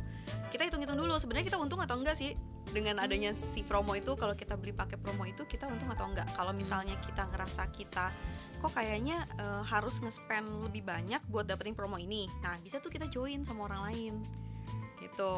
Kita 0.51 0.63
hitung-hitung 0.67 0.99
dulu 0.99 1.15
sebenarnya 1.15 1.47
kita 1.47 1.59
untung 1.59 1.79
atau 1.79 1.95
enggak 1.95 2.17
sih 2.17 2.35
dengan 2.67 2.99
adanya 2.99 3.31
si 3.33 3.63
promo 3.63 3.93
itu 3.93 4.15
kalau 4.15 4.33
kita 4.33 4.55
beli 4.55 4.71
pakai 4.71 4.95
promo 4.95 5.23
itu 5.23 5.43
kita 5.45 5.67
untung 5.67 5.89
atau 5.89 6.07
enggak. 6.07 6.27
Kalau 6.33 6.51
misalnya 6.51 6.97
kita 6.99 7.29
ngerasa 7.29 7.69
kita 7.71 8.09
kok 8.59 8.73
kayaknya 8.73 9.21
eh, 9.37 9.63
harus 9.65 10.01
nge-spend 10.01 10.49
lebih 10.63 10.83
banyak 10.83 11.21
buat 11.27 11.45
dapetin 11.45 11.73
promo 11.73 11.97
ini. 11.97 12.25
Nah, 12.41 12.57
bisa 12.59 12.77
tuh 12.77 12.89
kita 12.89 13.07
join 13.07 13.41
sama 13.43 13.67
orang 13.67 13.85
lain. 13.87 14.15
Gitu. 15.21 15.37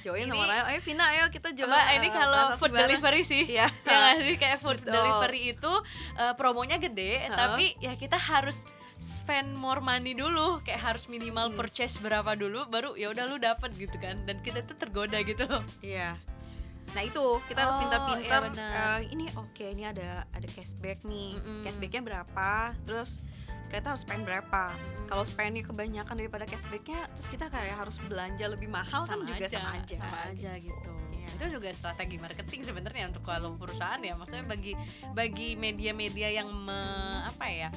Join 0.00 0.24
sama 0.24 0.32
Ini- 0.32 0.40
orang 0.40 0.56
lain. 0.56 0.66
Ayo 0.68 0.80
Vina, 0.80 1.04
ayo 1.10 1.24
kita 1.28 1.48
join. 1.52 1.68
Mbak 1.68 1.86
ini 1.92 2.08
kalau 2.10 2.44
food 2.56 2.70
bareng." 2.70 2.82
delivery 2.88 3.22
sih 3.22 3.42
Iya. 3.46 3.66
ya 3.84 3.94
nggak 3.94 4.16
sih 4.22 4.36
kayak 4.36 4.58
food 4.58 4.78
Betul. 4.78 4.94
delivery 4.94 5.42
itu 5.52 5.72
eh, 6.16 6.34
promonya 6.34 6.76
gede 6.78 7.12
Heeh. 7.20 7.34
tapi 7.34 7.64
ya 7.78 7.92
kita 7.94 8.16
harus 8.16 8.62
spend 8.98 9.54
more 9.54 9.78
money 9.78 10.10
dulu 10.12 10.58
kayak 10.60 10.80
harus 10.80 11.06
minimal 11.06 11.48
Hmm. 11.48 11.56
purchase 11.56 11.98
berapa 11.98 12.34
dulu 12.34 12.66
baru 12.66 12.94
ya 12.94 13.08
udah 13.08 13.24
lu 13.26 13.38
dapet 13.38 13.70
gitu 13.74 13.94
kan 13.96 14.18
dan 14.24 14.38
kita 14.38 14.62
tuh 14.62 14.74
tergoda 14.74 15.18
gitu 15.20 15.44
loh 15.44 15.62
Iya. 15.80 16.18
Nah 16.88 17.02
itu 17.04 17.20
kita 17.44 17.62
harus 17.62 17.76
Oh, 17.76 17.80
pintar-pintar. 17.80 18.48
iya 18.48 18.96
eh, 18.96 19.12
ini 19.12 19.28
oke, 19.34 19.60
ini 19.68 19.84
ada 19.84 20.24
ada 20.26 20.48
cashback 20.48 21.04
nih. 21.04 21.36
Mm-mm. 21.36 21.60
Cashbacknya 21.60 22.00
berapa? 22.00 22.72
Terus 22.82 23.20
kita 23.70 23.86
harus 23.88 24.00
spend 24.00 24.22
berapa? 24.22 24.72
Mm-mm. 24.72 25.06
Kalau 25.06 25.24
spendnya 25.24 25.62
kebanyakan 25.62 26.14
daripada 26.14 26.44
cashbacknya, 26.44 27.08
terus 27.10 27.28
kita 27.28 27.46
kayak 27.46 27.76
harus 27.76 27.96
belanja 28.02 28.44
lebih 28.44 28.68
mahal 28.68 29.04
kan 29.04 29.20
juga 29.20 29.46
sama 29.46 29.70
aja. 29.74 29.96
sama 29.96 30.18
aja 30.26 30.52
gitu 30.56 30.90
Iya. 31.10 31.28
itu 31.30 31.44
juga 31.54 31.68
strategi 31.70 32.16
marketing 32.16 32.60
sebenarnya 32.62 33.04
untuk 33.06 33.20
kalau 33.22 33.52
perusahaan 33.54 33.98
ya 33.98 34.12
maksudnya 34.12 34.44
bagi 34.44 34.72
bagi 35.12 35.54
media-media 35.54 36.28
yang 36.34 36.48
me- 36.48 37.20
apa 37.22 37.46
ya 37.46 37.68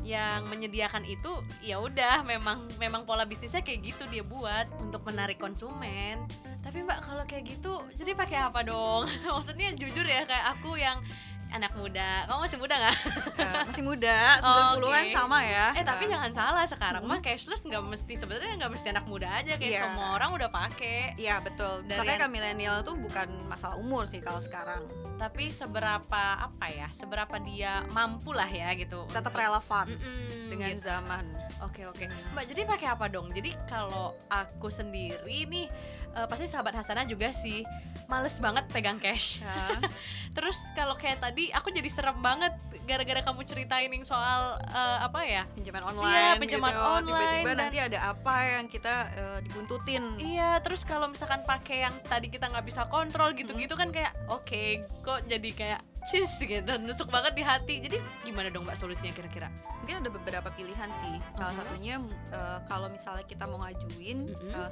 yang 0.00 0.46
menyediakan 0.46 1.04
itu 1.04 1.28
ya 1.60 1.76
udah 1.76 2.24
memang 2.24 2.64
memang 2.76 3.04
pola 3.04 3.22
bisnisnya 3.22 3.60
kayak 3.60 3.84
gitu 3.84 4.06
dia 4.06 4.22
buat 4.22 4.64
untuk 4.80 5.04
menarik 5.04 5.36
konsumen 5.36 6.24
tapi 6.60 6.80
mbak 6.80 7.02
kalau 7.02 7.20
kayak 7.24 7.50
gitu 7.50 7.84
jadi 7.92 8.14
pakai 8.14 8.40
apa 8.40 8.62
dong 8.62 9.04
maksudnya 9.34 9.74
jujur 9.74 10.02
ya 10.02 10.24
kayak 10.24 10.56
aku 10.56 10.74
yang 10.74 11.02
anak 11.50 11.72
muda 11.72 12.24
kamu 12.24 12.40
masih 12.40 12.58
muda 12.58 12.74
nggak 12.76 12.96
Eh, 13.36 13.54
masih 13.64 13.82
muda, 13.82 14.18
Oh, 14.44 14.76
90-an 14.76 15.02
oke. 15.02 15.12
sama 15.12 15.38
ya. 15.40 15.66
eh 15.72 15.82
tapi 15.82 16.04
Eh, 16.04 16.10
jangan 16.10 16.30
salah 16.30 16.64
sekarang 16.64 17.02
mah 17.02 17.18
cashless 17.18 17.62
nggak 17.62 17.82
mesti 17.82 18.12
sebenarnya 18.14 18.54
nggak 18.56 18.70
mesti 18.70 18.86
anak 18.88 19.04
muda 19.04 19.28
aja 19.32 19.54
kayak 19.54 19.72
Iya. 19.72 19.80
semua 19.82 20.14
orang 20.14 20.30
udah 20.32 20.48
pakai 20.48 21.16
Iya 21.16 21.40
betul. 21.40 21.82
Dari 21.82 21.98
Makanya 21.98 22.16
an- 22.16 22.22
kan 22.22 22.30
milenial 22.30 22.76
tuh 22.80 22.94
bukan 22.94 23.28
masalah 23.46 23.76
umur 23.76 24.04
sih 24.04 24.18
kalau 24.18 24.38
sekarang. 24.38 24.82
tapi 25.16 25.52
seberapa 25.52 26.08
apa 26.40 26.66
ya 26.66 26.88
seberapa 26.90 27.36
dia 27.38 27.84
mampu 27.90 28.32
lah 28.32 28.48
ya 28.48 28.72
gitu 28.72 29.04
Tetap 29.06 29.28
untuk- 29.28 29.36
relevan 29.38 29.86
Mm-mm, 29.90 30.48
dengan 30.48 30.72
gitu. 30.72 30.86
zaman. 30.86 31.24
oke 31.60 31.82
oke 31.86 32.04
mbak 32.32 32.44
jadi 32.46 32.64
pakai 32.64 32.88
apa 32.88 33.04
dong 33.06 33.28
jadi 33.28 33.52
kalau 33.66 34.16
aku 34.26 34.68
sendiri 34.70 35.44
nih 35.44 35.68
eh, 36.12 36.26
pasti 36.26 36.44
sahabat 36.44 36.72
Hasanah 36.72 37.04
juga 37.04 37.30
sih 37.32 37.62
males 38.06 38.34
banget 38.36 38.66
pegang 38.68 38.96
cash 38.96 39.38
Ya. 39.40 39.78
terus 40.36 40.58
kalau 40.72 40.94
kayak 40.94 41.18
tadi 41.20 41.50
aku 41.50 41.70
jadi 41.70 41.86
serem 41.86 42.18
banget 42.18 42.54
gara-gara 42.84 43.18
kamu 43.20 43.42
ceritain 43.42 43.86
yang 43.86 44.02
soal 44.02 44.42
eh, 44.60 44.98
apa 45.00 45.20
ya 45.22 45.42
pinjaman 45.52 45.82
online 45.86 46.38
pinjaman 46.38 46.70
gitu. 46.70 46.82
online 46.82 47.06
tiba-tiba 47.06 47.48
dan- 47.48 47.58
nanti 47.64 47.78
ada 47.80 47.98
apa 48.08 48.34
yang 48.48 48.66
kita 48.66 48.94
eh, 49.12 49.38
dibuntutin 49.42 50.02
Iya, 50.16 50.58
terus 50.60 50.82
kalau 50.82 51.06
misalkan 51.06 51.42
pakai 51.42 51.82
yang 51.82 51.94
tadi 52.02 52.26
kita 52.26 52.46
nggak 52.46 52.64
bisa 52.64 52.86
kontrol 52.86 53.30
gitu-gitu 53.32 53.72
kan 53.72 53.90
kayak 53.90 54.10
oke, 54.26 54.62
kok 55.00 55.20
jadi 55.24 55.50
kayak 55.52 55.80
cheese 56.02 56.32
gitu, 56.40 56.72
nusuk 56.78 57.08
banget 57.08 57.32
di 57.32 57.42
hati. 57.42 57.74
Jadi 57.78 57.96
gimana 58.22 58.48
dong 58.48 58.64
mbak 58.64 58.74
solusinya 58.74 59.12
kira-kira? 59.12 59.52
mungkin 59.80 59.96
ada 59.98 60.10
beberapa 60.10 60.48
pilihan 60.50 60.90
sih 60.94 61.14
salah 61.32 61.50
Mhm. 61.50 61.58
satunya 61.58 61.94
eh, 62.30 62.58
kalau 62.66 62.86
misalnya 62.86 63.24
kita 63.24 63.44
mau 63.44 63.60
ngajuin 63.60 64.18
Mhm. 64.28 64.50
eh, 64.50 64.70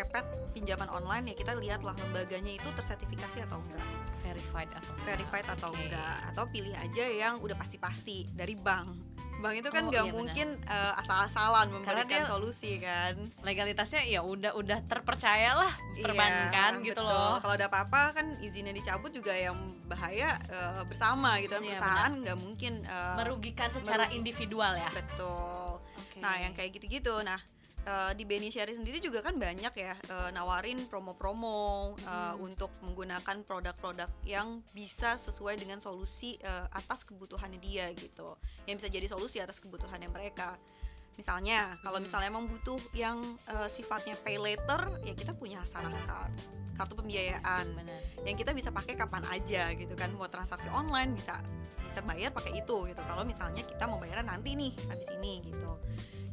kepepet 0.00 0.24
pinjaman 0.50 0.88
online 0.88 1.24
ya 1.26 1.34
kita 1.36 1.52
lihatlah 1.54 1.94
lembaganya 1.96 2.52
itu 2.52 2.68
tersertifikasi 2.70 3.42
atau 3.42 3.58
enggak 3.60 3.86
Verified 4.18 4.68
atau 4.68 4.92
enggak? 4.92 5.06
verified 5.06 5.46
atau 5.48 5.70
enggak 5.72 6.16
atau 6.28 6.44
pilih 6.46 6.74
aja 6.74 7.04
yang 7.04 7.34
udah 7.38 7.54
pasti-pasti 7.54 8.28
dari 8.30 8.54
bank 8.54 8.88
bank 9.38 9.54
itu 9.56 9.68
kan 9.68 9.86
Oh, 9.86 9.94
iya 9.94 10.02
mungkin 10.04 10.48
eh, 10.58 10.92
asal-asalan 10.98 11.70
memberikan 11.70 12.10
dia- 12.10 12.26
solusi 12.26 12.76
kan 12.78 13.14
Legalitasnya 13.40 14.02
ya 14.04 14.18
udah 14.20 14.50
udah 14.52 14.82
terpercaya 14.84 15.54
lah 15.54 15.70
perbankan 15.96 16.72
Iya, 16.76 16.86
gitu 16.88 16.98
betul. 16.98 17.06
loh. 17.08 17.38
Kalau 17.38 17.54
ada 17.54 17.66
apa-apa 17.66 18.02
kan 18.12 18.26
izinnya 18.40 18.70
dicabut 18.72 19.10
juga 19.10 19.30
yang 19.32 19.54
bahaya 19.84 20.34
eh, 20.44 20.82
bersama 20.84 21.38
gitu 21.38 21.54
kan 21.54 21.62
Iya, 21.62 21.70
perusahaan 21.70 22.12
nggak 22.18 22.36
mungkin 22.36 22.72
eh, 22.82 23.14
Merugikan 23.16 23.70
secara 23.70 24.04
merugi- 24.04 24.18
individual 24.18 24.72
ya. 24.74 24.90
betul. 24.90 25.78
Nah 26.18 26.34
yang 26.36 26.50
kayak 26.52 26.74
gitu-gitu. 26.74 27.14
Nah 27.22 27.38
eh, 27.88 28.12
di 28.12 28.28
Benny 28.28 28.52
Sherry 28.52 28.76
sendiri 28.76 29.00
juga 29.00 29.24
kan 29.24 29.40
banyak 29.40 29.72
ya 29.72 29.96
eh, 29.96 30.30
nawarin 30.30 30.84
promo-promo 30.86 31.96
eh, 31.96 32.04
Hmm. 32.04 32.44
untuk 32.44 32.68
menggunakan 32.84 33.40
produk-produk 33.42 34.12
yang 34.28 34.60
bisa 34.76 35.16
sesuai 35.16 35.56
dengan 35.56 35.80
solusi 35.80 36.36
eh, 36.38 36.66
atas 36.70 37.08
kebutuhannya 37.08 37.56
dia 37.56 37.88
gitu. 37.96 38.36
Yang 38.68 38.84
bisa 38.84 38.88
jadi 38.92 39.06
solusi 39.08 39.40
atas 39.40 39.56
kebutuhannya 39.58 40.12
mereka. 40.12 40.60
Misalnya 41.16 41.74
kalau 41.80 41.98
Hmm. 41.98 42.06
misalnya 42.06 42.28
emang 42.28 42.46
butuh 42.46 42.78
yang 42.92 43.18
eh, 43.48 43.68
sifatnya 43.68 44.14
pay 44.20 44.36
later 44.36 45.00
ya 45.02 45.16
kita 45.16 45.32
punya 45.32 45.64
Hasanah 45.64 45.96
Card 46.04 46.32
kartu 46.78 46.94
pembiayaan 46.94 47.66
Benar. 47.74 48.22
yang 48.22 48.38
kita 48.38 48.54
bisa 48.54 48.70
pakai 48.70 48.94
kapan 48.94 49.26
aja 49.34 49.74
gitu 49.74 49.98
kan 49.98 50.14
mau 50.14 50.30
transaksi 50.30 50.70
online 50.70 51.10
bisa 51.10 51.34
bisa 51.82 51.98
bayar 52.06 52.30
pakai 52.30 52.62
itu 52.62 52.86
gitu 52.86 53.02
kalau 53.02 53.26
misalnya 53.26 53.66
kita 53.66 53.82
mau 53.90 53.98
bayaran 53.98 54.22
nanti 54.22 54.54
nih 54.54 54.70
habis 54.86 55.10
ini 55.10 55.42
gitu 55.42 55.74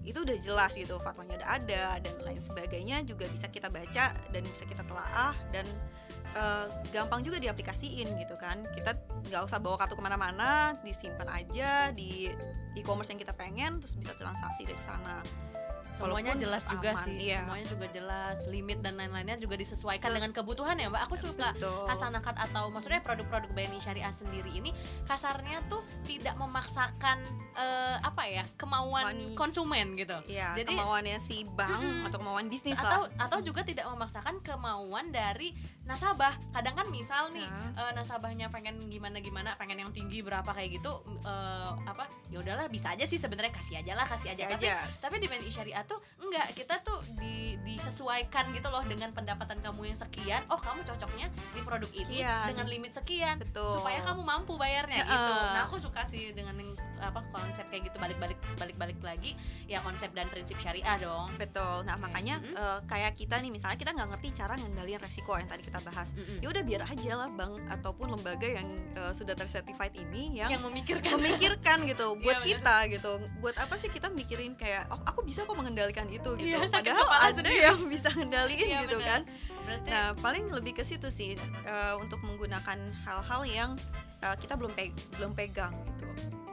itu 0.06 0.22
udah 0.22 0.38
jelas 0.38 0.72
gitu 0.78 1.02
fatwanya 1.02 1.42
udah 1.42 1.50
ada 1.58 1.84
dan 1.98 2.14
lain 2.22 2.38
sebagainya 2.38 3.02
juga 3.04 3.26
bisa 3.26 3.50
kita 3.50 3.74
baca 3.74 4.14
dan 4.14 4.42
bisa 4.46 4.64
kita 4.70 4.86
telaah 4.86 5.34
dan 5.50 5.66
eh, 6.38 6.68
gampang 6.94 7.26
juga 7.26 7.42
diaplikasiin 7.42 8.14
gitu 8.22 8.38
kan. 8.38 8.62
Kita 8.78 8.94
nggak 9.34 9.42
usah 9.50 9.58
bawa 9.58 9.82
kartu 9.82 9.98
ke 9.98 10.04
mana-mana 10.06 10.78
disimpan 10.86 11.26
aja 11.34 11.90
di 11.90 12.30
e-commerce 12.78 13.10
yang 13.10 13.20
kita 13.20 13.34
pengen 13.34 13.82
terus 13.82 13.98
bisa 13.98 14.14
transaksi 14.14 14.68
dari 14.68 14.82
sana 14.84 15.26
Semuanya 15.96 16.12
Walaupun 16.30 16.44
jelas 16.44 16.64
juga 16.66 16.92
aman, 16.92 17.06
sih. 17.06 17.16
iya. 17.22 17.40
Semuanya 17.40 17.66
juga 17.66 17.86
jelas, 17.88 18.36
limit 18.46 18.80
dan 18.80 18.94
lain-lainnya 18.94 19.38
juga 19.38 19.56
disesuaikan 19.56 20.10
Se- 20.10 20.14
dengan 20.14 20.32
kebutuhan 20.32 20.76
ya, 20.76 20.88
Mbak. 20.88 21.02
Aku 21.04 21.16
suka 21.16 21.50
Betul. 21.52 21.88
Hasanakat 21.88 22.36
atau 22.38 22.68
maksudnya 22.68 23.00
produk-produk 23.00 23.48
BNI 23.50 23.80
Syariah 23.80 24.12
sendiri 24.12 24.52
ini 24.52 24.76
kasarnya 25.06 25.64
tuh 25.66 25.80
tidak 26.04 26.36
memaksakan 26.36 27.24
eh, 27.54 27.98
apa 27.98 28.24
ya 28.26 28.44
kemauan 28.56 29.08
Money. 29.08 29.32
konsumen 29.34 29.96
gitu. 29.96 30.20
Iya, 30.26 30.52
Jadi- 30.54 30.76
kemauannya 30.76 31.18
si 31.18 31.48
bank 31.48 31.80
Mm-mm. 31.80 32.04
atau 32.06 32.18
kemauan 32.20 32.46
bisnis 32.46 32.76
atau 32.76 33.08
lah. 33.08 33.16
atau 33.22 33.40
juga 33.40 33.64
tidak 33.64 33.88
memaksakan 33.88 34.42
kemauan 34.42 35.08
dari 35.10 35.56
nasabah. 35.82 36.36
Kadang 36.52 36.76
kan 36.76 36.88
misal 36.90 37.32
nih 37.32 37.48
Ya. 37.48 37.72
eh, 37.80 37.92
nasabahnya 37.94 38.50
pengen 38.50 38.90
gimana 38.90 39.18
gimana, 39.18 39.56
pengen 39.56 39.80
yang 39.80 39.92
tinggi 39.92 40.20
berapa 40.20 40.48
kayak 40.48 40.76
gitu 40.76 40.92
eh, 41.24 41.72
apa? 41.86 42.12
Ya 42.28 42.42
udahlah 42.42 42.68
bisa 42.68 42.92
aja 42.92 43.04
sih 43.04 43.16
sebenarnya 43.16 43.54
kasih 43.54 43.80
aja 43.80 43.94
lah, 43.94 44.04
kasih 44.04 44.30
aja. 44.30 44.44
Kasih 44.46 44.56
Tapi 44.58 44.68
aja. 44.68 44.84
tapi 45.00 45.16
di 45.18 45.28
BNI 45.28 45.48
Syariah 45.50 45.85
tuh 45.86 46.00
enggak, 46.20 46.48
kita 46.54 46.76
tuh 46.82 47.00
di, 47.18 47.56
disesuaikan 47.64 48.52
gitu 48.52 48.68
loh 48.70 48.84
dengan 48.86 49.10
pendapatan 49.14 49.58
kamu 49.62 49.94
yang 49.94 49.98
sekian. 49.98 50.42
Oh, 50.52 50.60
kamu 50.60 50.84
cocoknya 50.84 51.28
di 51.54 51.62
produk 51.62 51.92
ini 51.94 52.22
Sekian. 52.22 52.46
dengan 52.52 52.66
limit 52.68 52.92
sekian 52.94 53.36
Betul. 53.40 53.80
supaya 53.80 54.02
kamu 54.04 54.22
mampu 54.22 54.54
bayarnya 54.60 55.02
Ya, 55.02 55.08
gitu. 55.08 55.34
Nah, 55.34 55.62
aku 55.66 55.76
suka 55.80 56.02
sih 56.06 56.34
dengan 56.36 56.56
yang 56.60 56.72
apa 56.98 57.20
konsep 57.30 57.66
kayak 57.66 57.88
gitu 57.88 57.98
balik-balik 57.98 58.38
balik-balik 58.56 58.98
lagi 59.02 59.36
ya 59.66 59.80
konsep 59.80 60.12
dan 60.12 60.28
prinsip 60.28 60.56
syariah 60.58 60.96
dong 60.98 61.28
betul 61.36 61.82
nah 61.82 61.96
makanya 61.96 62.40
Mm-mm. 62.40 62.56
eh, 62.56 62.80
kayak 62.86 63.14
kita 63.14 63.38
nih 63.38 63.50
misalnya 63.50 63.76
kita 63.76 63.92
nggak 63.92 64.10
ngerti 64.12 64.28
cara 64.34 64.54
ngendaliin 64.56 64.98
resiko 64.98 65.34
yang 65.34 65.46
tadi 65.46 65.64
kita 65.64 65.80
bahas 65.82 66.10
Mm-mm. 66.12 66.40
ya 66.40 66.48
udah 66.48 66.64
biar 66.64 66.82
aja 66.84 67.12
lah 67.16 67.30
bank 67.30 67.54
ataupun 67.70 68.08
lembaga 68.12 68.48
yang 68.48 68.68
eh, 68.94 69.12
sudah 69.12 69.34
tersertified 69.34 69.92
ini 69.94 70.38
yang, 70.38 70.50
yang 70.50 70.64
memikirkan 70.64 71.16
memikirkan 71.16 71.78
gitu 71.84 72.16
buat 72.22 72.36
Iya, 72.36 72.42
bener. 72.42 72.52
kita 72.58 72.76
gitu 72.92 73.12
buat 73.40 73.56
apa 73.56 73.76
sih 73.76 73.88
kita 73.88 74.08
mikirin 74.10 74.54
kayak 74.54 74.88
oh 74.88 75.02
aku 75.04 75.22
bisa 75.22 75.42
kok 75.42 75.54
mengendalikan 75.54 76.06
itu 76.08 76.36
gitu 76.36 76.56
sakit 76.62 76.72
padahal 76.92 77.08
ada 77.10 77.32
sendiri. 77.34 77.64
yang 77.64 77.80
bisa 77.86 78.10
ngendaliin 78.10 78.66
Iya, 78.66 78.80
gitu 78.84 78.98
bener. 78.98 79.10
kan 79.10 79.22
berarti 79.66 79.88
Nah, 79.88 80.14
paling 80.16 80.46
lebih 80.48 80.74
ke 80.74 80.84
situ 80.84 81.10
sih 81.10 81.34
eh, 81.64 81.94
untuk 81.96 82.22
menggunakan 82.22 82.78
hal-hal 83.02 83.42
yang 83.44 83.72
eh, 84.20 84.36
kita 84.38 84.54
belum 84.54 84.70
pe- 84.72 84.94
belum 85.16 85.34
pegang 85.34 85.74
gitu. 85.74 86.06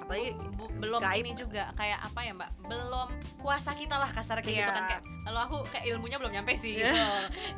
Apalagi 0.03 0.31
bu- 0.53 0.73
belum 0.75 1.01
gaib. 1.01 1.23
ini 1.23 1.33
juga 1.33 1.63
kayak 1.73 1.99
apa 2.03 2.21
ya 2.21 2.33
mbak 2.33 2.51
belum 2.63 3.09
kuasa 3.39 3.71
kita 3.73 3.95
lah 3.95 4.09
kasar 4.09 4.39
kayak 4.39 4.57
gitu 4.57 4.65
Iya. 4.65 4.73
kan 4.73 4.85
kayak 4.89 5.03
kalau 5.23 5.41
aku 5.41 5.57
kayak 5.69 5.85
ilmunya 5.89 6.17
belum 6.17 6.33
nyampe 6.33 6.53
sih 6.55 6.75
Iya. 6.75 6.91
gitu 6.91 7.03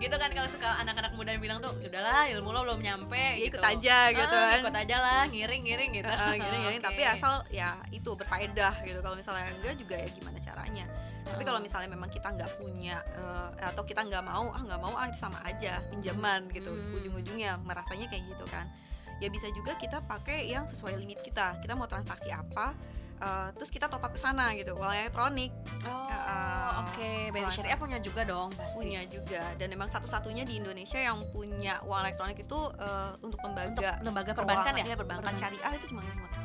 gitu 0.02 0.14
kan 0.14 0.30
kalau 0.30 0.46
suka 0.46 0.68
anak-anak 0.76 1.12
muda 1.12 1.30
yang 1.30 1.40
bilang 1.40 1.58
tuh 1.58 1.72
udahlah 1.74 2.28
ilmu 2.28 2.50
lo 2.50 2.60
belum 2.62 2.80
nyampe 2.80 3.16
ya 3.16 3.32
gitu 3.40 3.48
ikut 3.50 3.64
aja 3.64 3.96
gitu 4.10 4.34
Ah, 4.34 4.44
kan. 4.46 4.58
ikut 4.60 4.76
aja 4.78 4.96
lah 4.98 5.22
ngiring-ngiring 5.26 5.90
gitu 5.94 6.06
Eh, 6.06 6.34
gini-gini 6.36 6.76
Oke. 6.76 6.84
tapi 6.84 7.02
asal 7.02 7.32
ya 7.50 7.70
itu 7.90 8.10
berfaedah 8.10 8.74
gitu. 8.82 8.98
Kalau 8.98 9.14
misalnya 9.14 9.48
enggak 9.50 9.74
juga 9.76 9.96
ya 9.96 10.08
gimana 10.10 10.38
caranya. 10.38 10.84
Tapi 11.24 11.40
kalau 11.42 11.56
misalnya 11.58 11.88
memang 11.88 12.08
kita 12.08 12.28
nggak 12.28 12.50
punya 12.54 13.00
eh, 13.10 13.48
atau 13.64 13.82
kita 13.82 14.02
nggak 14.02 14.20
mau 14.22 14.44
ah 14.46 14.60
nggak 14.60 14.76
mau 14.78 14.92
ah 14.92 15.06
itu 15.06 15.16
sama 15.18 15.40
aja 15.42 15.80
pinjaman 15.88 16.44
gitu 16.50 16.68
Hmm. 16.68 16.94
ujung-ujungnya 16.94 17.56
merasanya 17.58 18.06
kayak 18.06 18.28
gitu 18.28 18.44
kan 18.46 18.68
ya 19.16 19.28
bisa 19.28 19.46
juga 19.50 19.74
kita 19.74 20.02
pakai 20.02 20.46
yang 20.46 20.64
sesuai 20.64 20.96
limit 20.96 21.20
kita. 21.20 21.58
Kita 21.58 21.72
mau 21.72 21.84
transaksi 21.84 22.28
apa 22.28 22.74
eh, 23.14 23.48
terus 23.54 23.68
kita 23.68 23.86
top 23.86 24.02
up 24.02 24.10
ke 24.10 24.18
sana 24.18 24.50
gitu 24.52 24.74
uang 24.74 24.90
elektronik. 24.92 25.54
Oh 25.82 26.02
Ah, 26.26 26.82
oke. 26.82 27.30
BNI 27.30 27.40
kalau- 27.40 27.52
Syariah 27.52 27.78
punya 27.78 27.98
juga 27.98 28.24
dong 28.24 28.50
pasti. 28.50 28.74
Punya 28.74 29.00
juga. 29.06 29.54
Dan 29.54 29.70
memang 29.70 29.86
satu-satunya 29.86 30.42
di 30.42 30.58
Indonesia 30.58 30.96
yang 30.96 31.22
punya 31.30 31.78
uang 31.82 32.00
elektronik 32.02 32.38
itu 32.38 32.58
eh, 32.74 33.12
untuk 33.20 33.38
lembaga. 33.40 33.70
Untuk 33.70 34.04
lembaga 34.04 34.30
perbankan 34.34 34.72
ya? 34.74 34.84
iya, 34.84 34.96
perbankan 34.96 35.30
Perbankan. 35.30 35.40
syariah 35.40 35.72
itu 35.76 35.86
cuma 35.94 36.02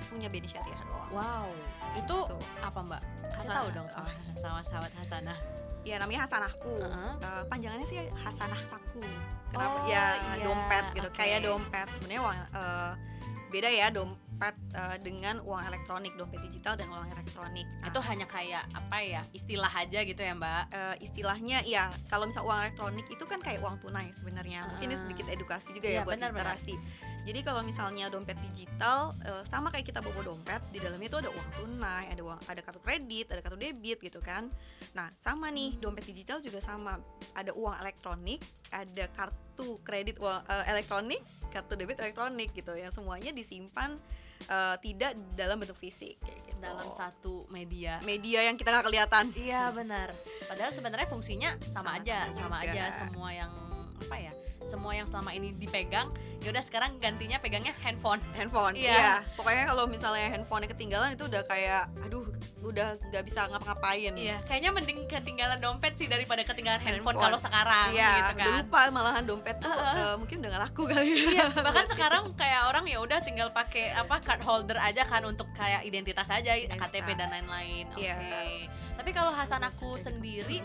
punya 0.07 0.27
BNI 0.27 0.47
syariah 0.47 0.81
doang. 0.83 1.09
Wow. 1.11 1.47
Itu 1.95 2.17
Gitu. 2.21 2.37
apa 2.61 2.79
mbak? 2.81 3.01
Kasih 3.33 3.49
tahu 3.49 3.67
dong 3.71 3.87
sama 3.89 4.11
sama 4.35 4.59
sahabat 4.61 4.91
Hasanah 4.95 5.39
ya 5.81 5.95
namanya 5.97 6.25
Hasanahku. 6.25 6.75
Heeh. 6.77 7.11
Eh, 7.19 7.43
panjangannya 7.45 7.85
sih 7.85 7.97
Hasanah 8.17 8.61
Saku. 8.63 9.01
Kenapa? 9.49 9.81
Oh, 9.81 9.87
ya 9.87 10.13
iya, 10.15 10.43
dompet 10.43 10.85
gitu. 10.93 11.09
Oke. 11.09 11.17
kayak 11.17 11.39
dompet. 11.41 11.87
Sebenarnya 11.91 12.21
uang 12.21 12.37
eh, 12.53 12.91
beda 13.49 13.65
ya 13.67 13.87
dompet 13.89 14.55
eh, 14.71 14.97
dengan 15.01 15.35
uang 15.41 15.61
elektronik 15.63 16.13
dompet 16.13 16.37
digital 16.43 16.77
dan 16.77 16.85
uang 16.87 17.09
elektronik. 17.09 17.65
Nah, 17.81 17.87
itu 17.89 17.99
hanya 17.99 18.25
kayak 18.25 18.63
apa 18.71 18.97
ya 18.99 19.21
istilah 19.31 19.71
aja 19.73 19.99
gitu 20.01 20.21
ya 20.21 20.33
mbak? 20.33 20.69
eh, 20.69 20.95
istilahnya 21.01 21.65
ya 21.65 21.89
kalau 22.07 22.29
misal 22.29 22.45
uang 22.45 22.61
elektronik 22.61 23.09
itu 23.09 23.25
kan 23.25 23.41
kayak 23.41 23.57
uang 23.59 23.81
tunai 23.81 24.05
sebenarnya. 24.13 24.69
Mungkin 24.69 24.85
ini 24.85 24.95
Ah. 24.95 25.01
sedikit 25.01 25.25
edukasi 25.27 25.73
juga 25.73 25.87
Iya, 25.87 25.95
ya 25.95 26.01
buat 26.05 26.15
benar. 26.15 26.29
literasi 26.31 26.75
jadi 27.21 27.39
kalau 27.41 27.61
misalnya 27.61 28.07
dompet 28.07 28.37
digital 28.41 29.11
eh, 29.21 29.43
sama 29.43 29.69
kayak 29.69 29.85
kita 29.85 29.99
bawa 29.99 30.23
dompet 30.23 30.61
di 30.69 30.79
dalamnya 30.79 31.07
itu 31.07 31.19
ada 31.19 31.29
uang 31.29 31.49
tunai 31.53 32.05
ada 32.07 32.21
uang 32.21 32.39
ada 32.43 32.61
kartu 32.61 32.79
kredit 32.79 33.25
ada 33.29 33.39
kartu 33.39 33.55
debit 33.55 33.99
gitu 33.99 34.19
kan 34.19 34.47
nah 34.91 35.11
sama 35.17 35.47
nih 35.47 35.71
Hmm. 35.71 35.81
dompet 35.81 36.05
digital 36.05 36.39
juga 36.39 36.59
sama 36.59 36.97
ada 37.33 37.51
uang 37.51 37.75
elektronik 37.77 38.39
ada 38.69 39.05
kartu 39.09 39.39
kredit 39.81 40.17
uang 40.17 40.39
eh, 40.43 40.65
elektronik 40.69 41.21
kartu 41.49 41.73
debit 41.73 41.97
elektronik 41.97 42.49
gitu 42.51 42.73
yang 42.73 42.89
semuanya 42.89 43.29
disimpan 43.29 43.99
eh, 44.45 44.75
tidak 44.79 45.13
dalam 45.33 45.59
bentuk 45.59 45.75
fisik 45.75 46.15
kayak 46.17 46.39
gitu. 46.45 46.57
dalam 46.59 46.87
satu 46.89 47.43
media 47.49 47.99
media 48.01 48.43
yang 48.43 48.55
kita 48.55 48.69
nggak 48.69 48.85
kelihatan 48.85 49.25
Iya 49.31 49.71
benar. 49.71 50.11
Padahal 50.43 50.71
sebenarnya 50.71 51.07
fungsinya 51.07 51.49
sama, 51.61 51.95
Sama-sama 51.95 52.01
aja, 52.01 52.17
sama 52.33 52.57
juga. 52.59 52.71
aja 52.73 52.83
semua 52.97 53.29
yang 53.29 53.51
apa 53.99 54.15
ya? 54.17 54.33
Semua 54.61 54.91
yang 54.91 55.03
selama 55.03 55.31
ini 55.31 55.49
dipegang, 55.51 56.11
ya 56.39 56.49
udah 56.49 56.61
sekarang 56.61 56.97
gantinya 56.97 57.37
pegangnya 57.37 57.73
handphone. 57.79 58.19
handphone 58.31 58.73
Iya. 58.73 58.91
iya 58.91 59.13
pokoknya 59.33 59.63
kalau 59.65 59.85
misalnya 59.85 60.29
handphonenya 60.29 60.69
ketinggalan 60.69 61.09
itu 61.11 61.25
udah 61.25 61.43
kayak 61.43 61.83
aduh 61.99 62.23
udah 62.59 62.99
nggak 63.01 63.23
bisa 63.23 63.47
ngapa-ngapain 63.47 64.11
Iya, 64.13 64.37
kayaknya 64.43 64.69
mending 64.69 64.99
ketinggalan 65.05 65.57
dompet 65.57 65.95
sih 65.95 66.05
daripada 66.05 66.43
ketinggalan 66.43 66.77
handphone, 66.77 67.15
Handphone. 67.15 67.23
kalau 67.25 67.39
sekarang 67.39 67.87
Iya, 67.89 68.09
gitu 68.13 68.31
udah 68.31 68.45
kan. 68.45 68.55
lupa 68.59 68.79
malahan 68.89 69.23
dompet 69.23 69.55
tuh 69.57 69.71
eh, 69.71 70.15
mungkin 70.15 70.35
udah 70.37 70.49
gak 70.49 70.63
laku 70.65 70.83
kali 70.85 71.07
ya. 71.07 71.27
Iya, 71.31 71.45
bahkan 71.65 71.85
sekarang 71.87 72.23
kayak 72.35 72.61
orang 72.65 72.85
ya 72.85 72.97
udah 72.99 73.19
tinggal 73.19 73.49
pakai 73.49 73.91
apa 73.91 74.19
card 74.19 74.43
holder 74.43 74.75
aja 74.77 75.03
kan 75.03 75.23
untuk 75.23 75.47
kayak 75.53 75.81
identitas 75.81 76.27
aja, 76.27 76.51
Identitas. 76.51 76.91
KTP 76.91 77.07
dan 77.15 77.27
lain-lain. 77.29 77.87
Oke. 77.89 78.03
Iya. 78.03 78.67
Tapi 78.93 79.09
kalau 79.11 79.31
Hasan 79.31 79.61
aku 79.61 79.95
sendiri 79.95 80.59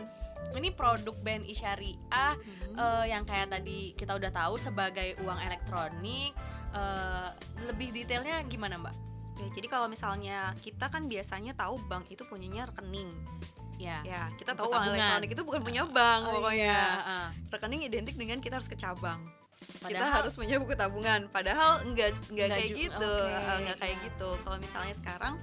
ini 0.52 0.68
produk 0.68 1.16
BNI 1.16 1.50
Syariah 1.50 2.34
Hmm. 2.34 2.76
eh, 2.76 3.04
yang 3.08 3.22
kayak 3.22 3.48
tadi 3.50 3.92
kita 3.92 4.12
udah 4.12 4.30
tahu 4.30 4.54
sebagai 4.54 5.16
uang 5.20 5.38
elektronik 5.38 6.32
eh, 6.70 7.28
lebih 7.64 7.94
detailnya 7.94 8.42
gimana 8.44 8.74
mbak? 8.76 8.94
Ya, 9.34 9.46
jadi 9.50 9.66
kalau 9.68 9.86
misalnya 9.86 10.54
kita 10.58 10.86
kan 10.86 11.06
biasanya 11.06 11.54
tahu 11.54 11.78
bank 11.86 12.06
itu 12.08 12.22
punyanya 12.24 12.66
rekening. 12.66 13.10
Ya. 13.76 13.98
Ya, 14.02 14.30
kita 14.34 14.54
tahu 14.54 14.70
uang 14.70 14.86
elektronik 14.88 15.30
itu 15.30 15.42
bukan 15.42 15.60
punya 15.60 15.82
bank 15.84 16.22
Oh, 16.24 16.38
pokoknya. 16.38 16.70
iya, 16.70 16.86
ah. 17.00 17.28
Rekening 17.48 17.82
identik 17.84 18.14
dengan 18.14 18.38
kita 18.38 18.58
harus 18.58 18.66
ke 18.66 18.74
cabang. 18.74 19.22
kita 19.54 19.86
Padahal- 19.86 20.14
harus 20.20 20.34
punya 20.34 20.58
buku 20.58 20.74
tabungan. 20.74 21.30
Padahal 21.30 21.82
enggak 21.82 22.10
enggak 22.26 22.46
Enggak 22.46 22.58
kayak 22.58 22.70
gitu. 22.74 23.12
Eh, 23.24 23.56
enggak 23.58 23.76
kayak 23.78 23.96
iya. 23.96 24.04
gitu. 24.06 24.30
Kalau 24.42 24.58
misalnya 24.58 24.94
sekarang 24.94 25.34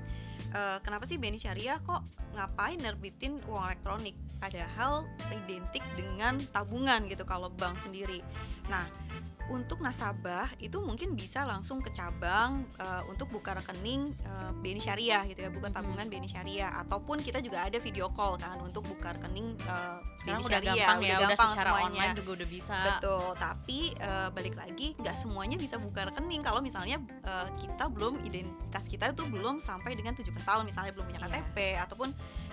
eh, 0.49 0.77
kenapa 0.81 1.05
sih 1.05 1.21
BNI 1.21 1.37
Syariah 1.37 1.79
kok 1.85 2.01
ngapain 2.33 2.79
nerbitin 2.79 3.37
uang 3.45 3.67
elektronik 3.67 4.15
padahal 4.41 5.05
identik 5.29 5.83
dengan 5.93 6.41
tabungan 6.49 7.05
gitu 7.05 7.21
kalau 7.27 7.53
bank 7.53 7.77
sendiri. 7.83 8.25
Nah, 8.71 8.87
untuk 9.51 9.77
nasabah 9.77 10.47
itu 10.57 10.79
mungkin 10.79 11.11
bisa 11.11 11.43
langsung 11.43 11.77
ke 11.77 11.91
cabang 11.91 12.63
eh, 12.73 13.01
untuk 13.05 13.27
buka 13.29 13.51
rekening 13.53 14.15
eh, 14.15 14.51
BNI 14.55 14.79
Syariah 14.79 15.21
gitu 15.25 15.39
ya, 15.41 15.49
buka 15.49 15.67
Hmm. 15.67 15.75
tabungan 15.77 16.07
BNI 16.07 16.25
Syariah 16.25 16.71
ataupun 16.77 17.19
kita 17.19 17.39
juga 17.39 17.63
ada 17.63 17.77
video 17.77 18.07
call 18.09 18.35
kan 18.35 18.55
untuk 18.57 18.83
buka 18.83 19.11
rekening 19.13 19.53
eh, 19.59 19.97
Sekarang 20.17 20.39
BNI 20.39 20.47
udah 20.47 20.51
Syariah, 20.57 20.75
gampang 20.77 20.99
ya, 20.99 21.07
udah 21.11 21.19
gampang 21.27 21.51
secara 21.51 21.69
semuanya. 21.69 21.85
online 21.85 22.13
juga 22.15 22.31
udah 22.31 22.47
bisa. 22.49 22.77
Betul, 22.81 23.25
tapi 23.35 23.79
eh, 23.93 24.29
balik 24.31 24.55
lagi 24.55 24.87
nggak 24.95 25.15
semuanya 25.15 25.55
bisa 25.55 25.75
buka 25.77 26.01
rekening 26.07 26.41
kalau 26.41 26.59
misalnya 26.59 26.97
eh, 27.21 27.47
kita 27.57 27.85
belum 27.87 28.13
identitas 28.23 28.85
kita 28.85 29.05
itu 29.09 29.23
belum 29.25 29.59
sampai 29.59 29.93
dengan 29.93 30.13
17 30.13 30.31
tahun 30.41 30.63
misalnya 30.63 30.91
belum 30.91 31.05
punya 31.05 31.19
Iya. 31.21 31.27
KTP 31.37 31.57
ataupun 31.77 32.09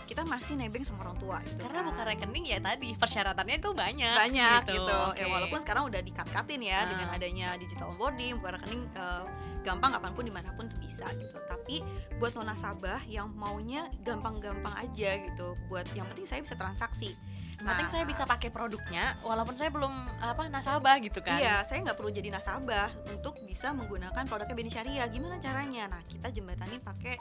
kita 0.08 0.24
masih 0.24 0.56
nebeng 0.56 0.80
sama 0.80 1.04
orang 1.04 1.20
tua 1.20 1.36
gitu 1.44 1.60
Karena 1.60 1.84
kan. 1.84 1.88
buka 1.92 2.02
rekening 2.02 2.44
ya 2.48 2.58
tadi 2.58 2.96
persyaratannya 2.96 3.56
itu 3.60 3.70
banyak. 3.70 4.16
banyak 4.16 4.60
gitu, 4.66 4.96
Oke. 5.12 5.20
ya 5.20 5.26
walaupun 5.28 5.58
sekarang 5.60 5.84
udah 5.84 6.00
dikat-katin 6.00 6.60
ya 6.64 6.80
Ah. 6.80 6.84
dengan 6.88 7.08
adanya 7.12 7.48
digital 7.54 7.92
onboarding 7.92 8.40
buka 8.40 8.56
rekening 8.56 8.88
eh, 8.88 9.24
gampang 9.60 9.92
kapan 9.92 10.12
pun 10.16 10.24
di 10.24 10.32
mana 10.32 10.48
pun 10.56 10.64
tuh 10.64 10.80
bisa 10.80 11.04
gitu 11.12 11.36
tapi 11.44 11.84
buat 12.16 12.32
nasabah 12.32 13.04
yang 13.04 13.28
maunya 13.30 13.84
gampang-gampang 14.00 14.72
aja 14.74 15.20
gitu 15.20 15.52
buat 15.68 15.84
yang 15.92 16.08
penting 16.08 16.24
saya 16.24 16.40
bisa 16.40 16.56
transaksi 16.56 17.12
Yang 17.58 17.66
penting 17.68 17.90
saya 17.90 18.04
bisa 18.06 18.22
pakai 18.22 18.48
produknya 18.48 19.18
walaupun 19.20 19.58
saya 19.58 19.66
belum 19.68 19.90
apa 20.22 20.46
nasabah 20.46 20.94
gitu 21.02 21.18
kan. 21.18 21.42
Iya, 21.42 21.66
saya 21.66 21.82
nggak 21.82 21.98
perlu 21.98 22.06
jadi 22.08 22.30
nasabah 22.30 22.86
untuk 23.10 23.34
bisa 23.42 23.74
menggunakan 23.74 24.22
produknya 24.24 24.54
BNI 24.54 24.70
Syariah. 24.70 25.06
Gimana 25.10 25.42
caranya? 25.42 25.90
Nah, 25.90 25.98
kita 26.06 26.30
jembatani 26.30 26.78
pakai 26.78 27.18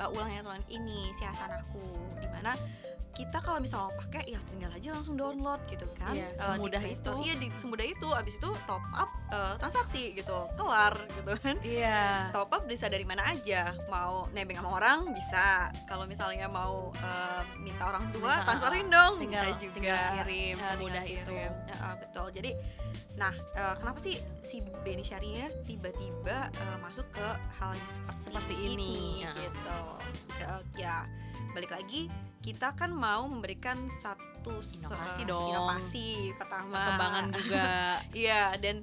uh, 0.00 0.08
ulang 0.12 0.30
elektronik 0.32 0.68
ini, 0.68 1.12
si 1.16 1.22
Hasanahku, 1.24 1.84
di 2.20 2.28
mana 2.30 2.52
kita 3.16 3.40
kalau 3.40 3.56
misalnya 3.56 3.88
mau 3.88 3.96
pakai 3.98 4.28
ya 4.28 4.40
tinggal 4.46 4.68
aja 4.70 4.88
langsung 4.92 5.16
download 5.16 5.56
gitu 5.66 5.88
kan 5.94 6.12
Iya, 6.12 6.28
Uh, 6.28 6.36
di 6.36 6.44
semudah 6.52 6.80
Store. 6.82 6.92
itu. 6.92 7.12
iya 7.22 7.34
di 7.34 7.46
semudah 7.50 7.86
itu 7.86 8.08
abis 8.12 8.34
itu 8.36 8.50
top 8.62 8.84
up 8.92 9.10
uh, 9.30 9.54
transaksi 9.56 10.02
gitu 10.12 10.36
kelar 10.52 10.92
gitu 11.10 11.32
kan 11.34 11.56
Iya. 11.58 12.28
top 12.30 12.52
up 12.52 12.62
bisa 12.64 12.86
dari 12.86 13.02
mana 13.02 13.24
aja 13.26 13.72
mau 13.86 14.28
nebeng 14.30 14.54
sama 14.54 14.70
orang 14.74 14.98
bisa 15.10 15.44
kalau 15.84 16.04
misalnya 16.04 16.44
mau 16.46 16.92
uh, 16.92 17.42
minta 17.56 17.82
orang 17.86 18.04
tua 18.10 18.36
Bisa, 18.36 18.46
transferin 18.46 18.86
dong 18.86 19.12
tinggal 19.16 19.42
bisa 19.42 19.56
juga 19.58 19.74
tinggal 19.74 19.96
kirim 20.14 20.54
Ya, 20.54 20.66
semudah 20.68 21.02
tinggal 21.02 21.04
itu. 21.08 21.32
kirim. 21.32 21.52
Ya, 21.64 21.76
ah, 21.80 21.94
betul 21.96 22.26
jadi 22.30 22.50
nah 23.16 23.32
eh, 23.32 23.74
kenapa 23.76 23.96
sih 23.96 24.14
si 24.42 24.60
BNI 24.60 25.00
Syariah 25.00 25.48
tiba-tiba 25.64 26.52
eh, 26.52 26.76
masuk 26.78 27.08
ke 27.08 27.24
hal 27.56 27.72
yang 27.72 27.90
seperti, 27.90 28.20
Seperti 28.22 28.54
ini, 28.68 29.24
ya. 29.24 29.32
gitu 29.32 29.78
Eh, 30.36 30.60
ya 30.76 30.96
balik 31.56 31.72
lagi 31.72 32.12
kita 32.44 32.76
kan 32.76 32.92
mau 32.92 33.24
memberikan 33.24 33.80
satu 33.88 34.60
Inovasi 34.76 35.26
dong. 35.26 35.50
inovasi 35.50 36.30
pertama 36.38 36.78
Perkembangan 36.78 37.24
juga. 37.34 37.64
Iya 38.22 38.42
dan 38.62 38.76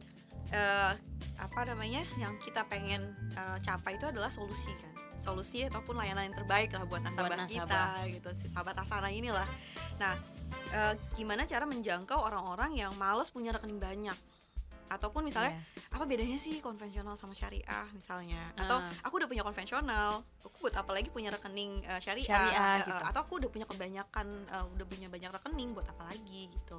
eh, 0.51 0.91
apa 1.39 1.59
namanya 1.69 2.03
yang 2.19 2.36
kita 2.41 2.65
pengen 2.67 3.13
eh, 3.38 3.57
capai 3.63 3.95
itu 3.95 4.09
adalah 4.09 4.28
solusi 4.28 4.74
kan 4.82 4.91
solusi 5.24 5.63
ataupun 5.63 5.95
layanan 5.95 6.28
yang 6.28 6.36
terbaik 6.36 6.76
lah 6.76 6.84
buat 6.84 6.99
nasabah, 6.99 7.47
nasabah. 7.47 8.03
kita 8.03 8.11
gitu 8.11 8.30
si 8.36 8.51
sahabat 8.51 8.76
Asana 8.76 9.07
inilah. 9.07 9.47
Nah 10.03 10.19
eh, 10.76 10.93
gimana 11.15 11.47
cara 11.47 11.63
menjangkau 11.63 12.19
orang-orang 12.19 12.76
yang 12.76 12.91
males 12.99 13.32
punya 13.32 13.55
rekening 13.55 13.80
banyak? 13.80 14.17
Ataupun 14.88 15.23
misalnya 15.23 15.53
Iya. 15.53 15.89
apa 15.91 16.03
bedanya 16.03 16.36
sih 16.36 16.59
konvensional 16.59 17.13
sama 17.13 17.31
syariah 17.31 17.86
misalnya 17.91 18.51
atau 18.55 18.77
Ah. 18.77 18.91
aku 19.03 19.17
udah 19.17 19.27
punya 19.27 19.41
konvensional 19.41 20.21
aku 20.39 20.55
buat 20.61 20.75
apa 20.75 20.91
lagi 20.91 21.07
punya 21.07 21.29
rekening 21.29 21.81
eh, 21.81 21.99
syariah, 21.99 22.25
Syariah, 22.25 22.73
Eh, 22.77 22.77
gitu. 22.84 23.03
atau 23.05 23.19
aku 23.21 23.34
udah 23.38 23.49
punya 23.49 23.65
kebanyakan 23.65 24.27
eh, 24.45 24.65
udah 24.69 24.86
punya 24.86 25.07
banyak 25.07 25.31
rekening 25.31 25.69
buat 25.71 25.86
apa 25.86 26.03
lagi 26.05 26.49
gitu 26.49 26.77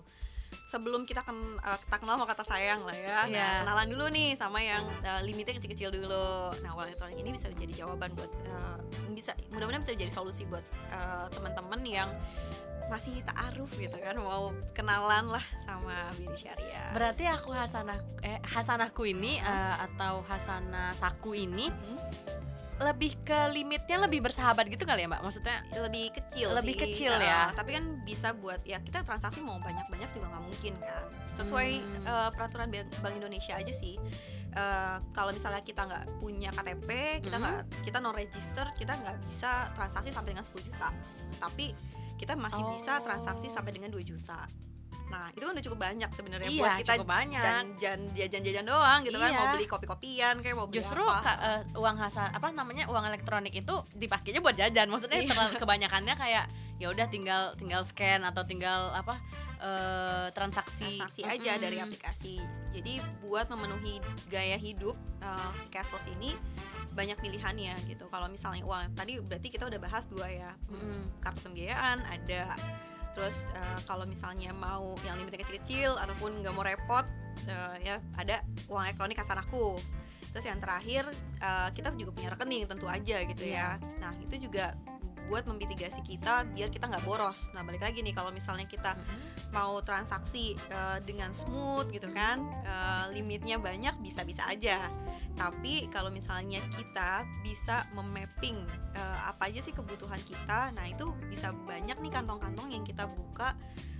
sebelum 0.65 1.03
kita 1.03 1.21
ken, 1.21 1.35
eh, 1.59 1.79
kita 1.83 1.97
kenal 1.99 2.17
sama 2.17 2.27
kata 2.27 2.45
sayang 2.45 2.81
lah 2.83 2.95
ya 2.95 3.17
nah, 3.17 3.27
Iya. 3.27 3.49
kenalan 3.63 3.89
dulu 3.89 4.05
nih 4.09 4.29
sama 4.35 4.59
yang 4.59 4.83
eh, 5.01 5.21
limitnya 5.23 5.55
kecil-kecil 5.57 5.91
dulu 5.91 6.27
nah 6.61 6.71
uang 6.73 6.87
elektronik 6.89 7.19
ini 7.19 7.31
bisa 7.31 7.47
menjadi 7.49 7.73
jawaban 7.81 8.11
buat 8.13 8.31
eh, 8.31 8.77
bisa 9.11 9.33
mudah-mudahan 9.51 9.83
bisa 9.83 9.95
jadi 9.95 10.11
solusi 10.11 10.45
buat 10.45 10.65
eh, 10.91 11.27
teman-teman 11.31 11.81
yang 11.83 12.11
masih 12.85 13.25
taaruf 13.25 13.73
gitu 13.81 13.97
kan 13.97 14.13
mau 14.21 14.53
kenalan 14.77 15.33
lah 15.33 15.45
sama 15.65 16.13
BNI 16.21 16.37
Syariah 16.37 16.93
Berarti 16.93 17.25
aku 17.25 17.49
Hasanah 17.49 17.97
eh 18.21 18.37
Hasanahku 18.45 19.09
ini 19.09 19.41
eh, 19.41 19.75
atau 19.81 20.21
Hasanah 20.25 20.93
Saku 20.93 21.33
ini 21.33 21.73
Hmm. 21.73 21.97
Lebih 22.75 23.15
ke 23.23 23.39
limitnya 23.51 24.03
lebih 24.03 24.19
bersahabat 24.21 24.67
gitu 24.67 24.83
kali 24.83 25.03
ya 25.03 25.09
Mbak? 25.09 25.23
Maksudnya 25.23 25.57
lebih 25.79 26.11
kecil 26.13 26.51
Lebih 26.53 26.75
sih. 26.75 26.83
kecil 26.85 27.13
Uh, 27.15 27.23
ya. 27.23 27.41
tapi 27.51 27.71
kan 27.73 27.85
bisa 28.03 28.35
buat 28.35 28.59
ya 28.63 28.79
kita 28.79 29.01
transaksi 29.01 29.39
mau 29.39 29.59
banyak-banyak 29.59 30.11
juga 30.11 30.27
nggak 30.29 30.45
mungkin 30.45 30.73
kan 30.79 31.05
sesuai 31.33 31.71
Hmm. 31.77 32.05
uh, 32.05 32.31
peraturan 32.31 32.67
Bank 32.71 33.15
Indonesia 33.15 33.55
aja 33.55 33.73
sih 33.73 33.95
Uh, 34.55 35.03
kalau 35.11 35.35
misalnya 35.35 35.59
kita 35.61 35.83
nggak 35.83 36.23
punya 36.23 36.55
KTP 36.55 36.87
kita 37.21 37.37
Hmm. 37.37 37.43
nggak 37.43 37.59
kita 37.83 37.99
non 37.99 38.15
register 38.15 38.63
kita 38.75 38.95
nggak 38.95 39.19
bisa 39.21 39.67
transaksi 39.75 40.15
sampai 40.15 40.31
dengan 40.31 40.47
10 40.47 40.63
juta 40.63 40.95
tapi 41.43 41.75
kita 42.15 42.39
masih 42.39 42.63
bisa 42.71 42.99
Oh. 42.99 43.03
transaksi 43.03 43.51
sampai 43.51 43.75
dengan 43.75 43.91
2 43.91 43.99
juta 44.01 44.47
nah 45.05 45.31
itu 45.31 45.41
kan 45.41 45.53
udah 45.53 45.63
cukup 45.63 45.79
banyak 45.81 46.11
sebenarnya 46.11 46.49
iya 46.49 46.59
buat 46.59 46.75
kita 46.81 46.93
cukup 46.97 47.11
banyak. 47.13 47.39
jajan 47.41 47.99
jajan-jajan 48.13 48.65
doang 48.65 49.01
gitu 49.01 49.15
kan 49.15 49.31
Iya. 49.31 49.37
mau 49.37 49.47
beli 49.53 49.67
kopi-kopian 49.67 50.35
kayak 50.39 50.55
mau 50.55 50.67
beli 50.67 50.79
Justru 50.79 51.01
apa 51.01 51.21
ka- 51.21 51.41
eh, 51.41 51.61
uang 51.75 51.97
hasan 51.97 52.29
apa 52.31 52.47
namanya 52.51 52.85
uang 52.87 53.05
elektronik 53.05 53.53
itu 53.53 53.75
dipakainya 53.93 54.41
buat 54.41 54.53
jajan. 54.53 54.87
Maksudnya 54.87 55.21
Iya. 55.21 55.29
terlalu 55.29 55.53
kebanyakannya 55.57 56.15
kayak 56.15 56.45
ya 56.75 56.87
udah 56.89 57.07
tinggal 57.07 57.55
tinggal 57.55 57.83
scan 57.83 58.21
atau 58.23 58.43
tinggal 58.43 58.91
apa 58.93 59.23
eh, 59.57 60.27
transaksi 60.31 60.99
transaksi 60.99 61.21
aja 61.23 61.53
Mm-mm. 61.53 61.63
dari 61.63 61.79
aplikasi. 61.79 62.37
Jadi 62.73 62.93
buat 63.21 63.47
memenuhi 63.47 64.03
gaya 64.27 64.59
hidup 64.59 64.93
uh, 65.21 65.51
si 65.55 65.67
cashless 65.69 66.11
ini 66.11 66.35
banyak 66.91 67.15
pilihannya 67.17 67.75
gitu. 67.87 68.07
Kalau 68.09 68.27
misalnya 68.27 68.63
uang 68.63 68.93
tadi 68.93 69.19
berarti 69.21 69.47
kita 69.49 69.65
udah 69.65 69.79
bahas 69.79 70.05
dua 70.05 70.27
ya. 70.27 70.51
Mm-mm. 70.69 71.07
Kartu 71.19 71.39
pembiayaan 71.45 72.03
ada. 72.03 72.59
Terus 73.15 73.47
uh, 73.55 73.79
kalau 73.87 74.05
misalnya 74.05 74.51
mau 74.55 74.99
yang 75.07 75.17
limitnya 75.19 75.47
kecil-kecil 75.47 75.95
ataupun 75.97 76.43
nggak 76.43 76.55
mau 76.55 76.67
repot 76.67 77.07
uh, 77.47 77.77
ya 77.79 78.03
ada 78.19 78.43
uang 78.69 78.85
elektronik 78.91 79.19
Hasanahku. 79.19 79.79
Terus 80.35 80.51
yang 80.51 80.59
terakhir 80.59 81.07
uh, 81.39 81.71
kita 81.71 81.95
juga 81.95 82.11
punya 82.11 82.29
rekening 82.35 82.67
tentu 82.67 82.91
aja 82.91 83.23
gitu 83.23 83.45
ya. 83.47 83.79
Nah 84.03 84.13
itu 84.19 84.51
juga 84.51 84.75
buat 85.25 85.49
memitigasi 85.49 86.05
kita 86.05 86.45
biar 86.53 86.69
kita 86.69 86.85
nggak 86.91 87.05
boros. 87.07 87.49
Nah 87.57 87.65
balik 87.65 87.81
lagi 87.81 88.05
nih 88.05 88.13
kalau 88.13 88.29
misalnya 88.29 88.69
kita 88.69 88.93
Mm-mm. 88.93 89.55
mau 89.57 89.81
transaksi 89.81 90.53
uh, 90.75 91.01
dengan 91.01 91.33
smooth 91.33 91.89
gitu 91.95 92.13
kan 92.13 92.45
uh, 92.67 93.09
limitnya 93.15 93.57
banyak 93.57 93.97
bisa-bisa 94.05 94.45
aja 94.45 94.93
tapi 95.35 95.91
kalau 95.91 96.09
misalnya 96.15 96.63
kita 96.79 97.27
bisa 97.43 97.85
memapping 97.93 98.59
uh, 98.95 99.19
apa 99.31 99.51
aja 99.51 99.61
sih 99.61 99.75
kebutuhan 99.75 100.21
kita 100.23 100.71
nah 100.73 100.87
itu 100.87 101.11
bisa 101.27 101.51
banyak 101.67 101.99
nih 101.99 102.13
kantong-kantong 102.15 102.71
yang 102.71 102.87
kita 102.87 103.07
buka 103.11 103.59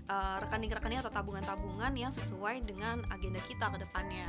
uh, 0.09 0.37
rekening-rekening 0.45 1.01
atau 1.01 1.13
tabungan-tabungan 1.13 1.93
yang 1.95 2.13
sesuai 2.13 2.65
dengan 2.65 3.05
agenda 3.13 3.41
kita 3.45 3.71
ke 3.73 3.79
depannya 3.83 4.29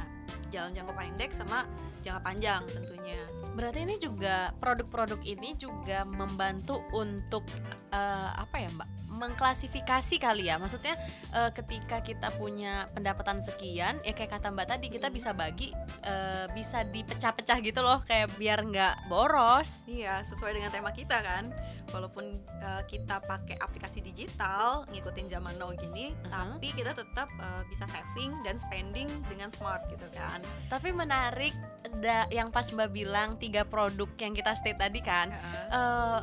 jalan 0.54 0.72
jangka 0.72 0.94
pendek 0.96 1.32
sama 1.36 1.68
jangka 2.04 2.22
panjang 2.24 2.62
tentunya 2.70 3.20
Berarti 3.56 3.88
ini 3.88 3.96
juga 3.96 4.52
produk-produk 4.60 5.24
ini 5.24 5.56
juga 5.56 6.04
membantu 6.04 6.84
untuk 6.92 7.48
eh, 7.88 8.30
apa 8.36 8.60
ya 8.60 8.68
Mbak? 8.76 8.90
Mengklasifikasi 9.16 10.16
kali 10.20 10.52
ya. 10.52 10.60
Maksudnya 10.60 11.00
eh, 11.32 11.56
ketika 11.56 12.04
kita 12.04 12.36
punya 12.36 12.92
pendapatan 12.92 13.40
sekian, 13.40 14.04
ya 14.04 14.12
kayak 14.12 14.36
kata 14.36 14.52
Mbak 14.52 14.68
tadi 14.76 14.92
kita 14.92 15.08
bisa 15.08 15.32
bagi 15.32 15.72
eh, 16.04 16.52
bisa 16.52 16.84
dipecah-pecah 16.84 17.58
gitu 17.64 17.80
loh 17.80 18.04
kayak 18.04 18.36
biar 18.36 18.60
nggak 18.60 19.08
boros. 19.08 19.88
Iya, 19.88 20.28
sesuai 20.28 20.60
dengan 20.60 20.70
tema 20.76 20.92
kita 20.92 21.24
kan. 21.24 21.56
Walaupun 21.88 22.26
uh, 22.58 22.84
kita 22.84 23.20
pakai 23.20 23.58
aplikasi 23.58 24.00
digital 24.00 24.84
ngikutin 24.90 25.28
zaman 25.28 25.54
now 25.56 25.70
gini, 25.72 26.12
Uh-huh. 26.26 26.58
tapi 26.58 26.70
kita 26.72 26.92
tetap 26.92 27.30
uh, 27.36 27.62
bisa 27.66 27.86
saving 27.86 28.32
dan 28.42 28.56
spending 28.56 29.06
dengan 29.26 29.50
smart 29.52 29.86
gitu 29.88 30.06
kan. 30.12 30.42
Tapi 30.68 30.90
menarik 30.90 31.54
da- 31.98 32.30
yang 32.30 32.50
pas 32.50 32.66
Mbak 32.66 32.90
bilang 32.90 33.36
tiga 33.36 33.64
produk 33.64 34.10
yang 34.18 34.32
kita 34.32 34.52
state 34.54 34.76
tadi 34.76 35.00
kan. 35.00 35.30
Heeh. 35.30 35.68
eh, 35.72 36.20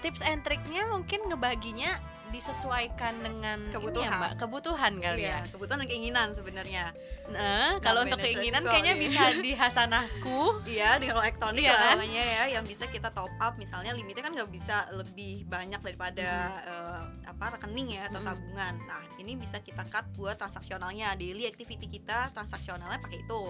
tips 0.00 0.20
and 0.20 0.42
triknya 0.42 0.86
mungkin 0.86 1.26
ngebaginya 1.26 1.94
disesuaikan 2.32 3.20
dengan 3.20 3.60
ya, 3.62 3.72
Kebutuhan. 3.72 4.18
Mbak, 4.18 4.32
kebutuhan 4.38 4.92
kali 4.96 5.20
Iya, 5.20 5.36
ya. 5.38 5.40
kebutuhan 5.46 5.78
dan 5.78 5.88
keinginan 5.88 6.28
sebenarnya. 6.32 6.84
Nah, 7.32 7.80
kalau 7.80 8.04
untuk 8.04 8.18
keinginan 8.18 8.62
kayaknya 8.62 8.94
bisa 8.94 9.22
di 9.44 9.52
hasanahku. 9.52 10.62
Iya, 10.64 10.96
dengan 10.96 11.18
uang 11.18 11.26
elektronik 11.26 11.62
Iya 11.62 11.72
kan? 11.72 11.92
namanya 11.96 12.22
ya, 12.22 12.42
yang 12.52 12.64
bisa 12.64 12.84
kita 12.86 13.08
top 13.10 13.32
up. 13.36 13.54
Misalnya 13.56 13.92
limitnya 13.92 14.22
kan 14.22 14.32
nggak 14.32 14.48
bisa 14.48 14.88
lebih 14.92 15.44
banyak 15.46 15.78
daripada 15.78 16.28
eh, 16.62 17.02
apa 17.24 17.44
rekening 17.56 17.96
ya 17.96 18.02
atau 18.06 18.20
Mm-mm. 18.20 18.28
tabungan. 18.28 18.74
Nah, 18.84 19.02
ini 19.16 19.32
bisa 19.34 19.58
kita 19.58 19.82
cut 19.86 20.06
buat 20.12 20.36
transaksionalnya, 20.36 21.14
daily 21.14 21.44
activity 21.44 21.88
kita 21.90 22.30
transaksionalnya 22.30 22.98
pakai 22.98 23.20
itu. 23.20 23.42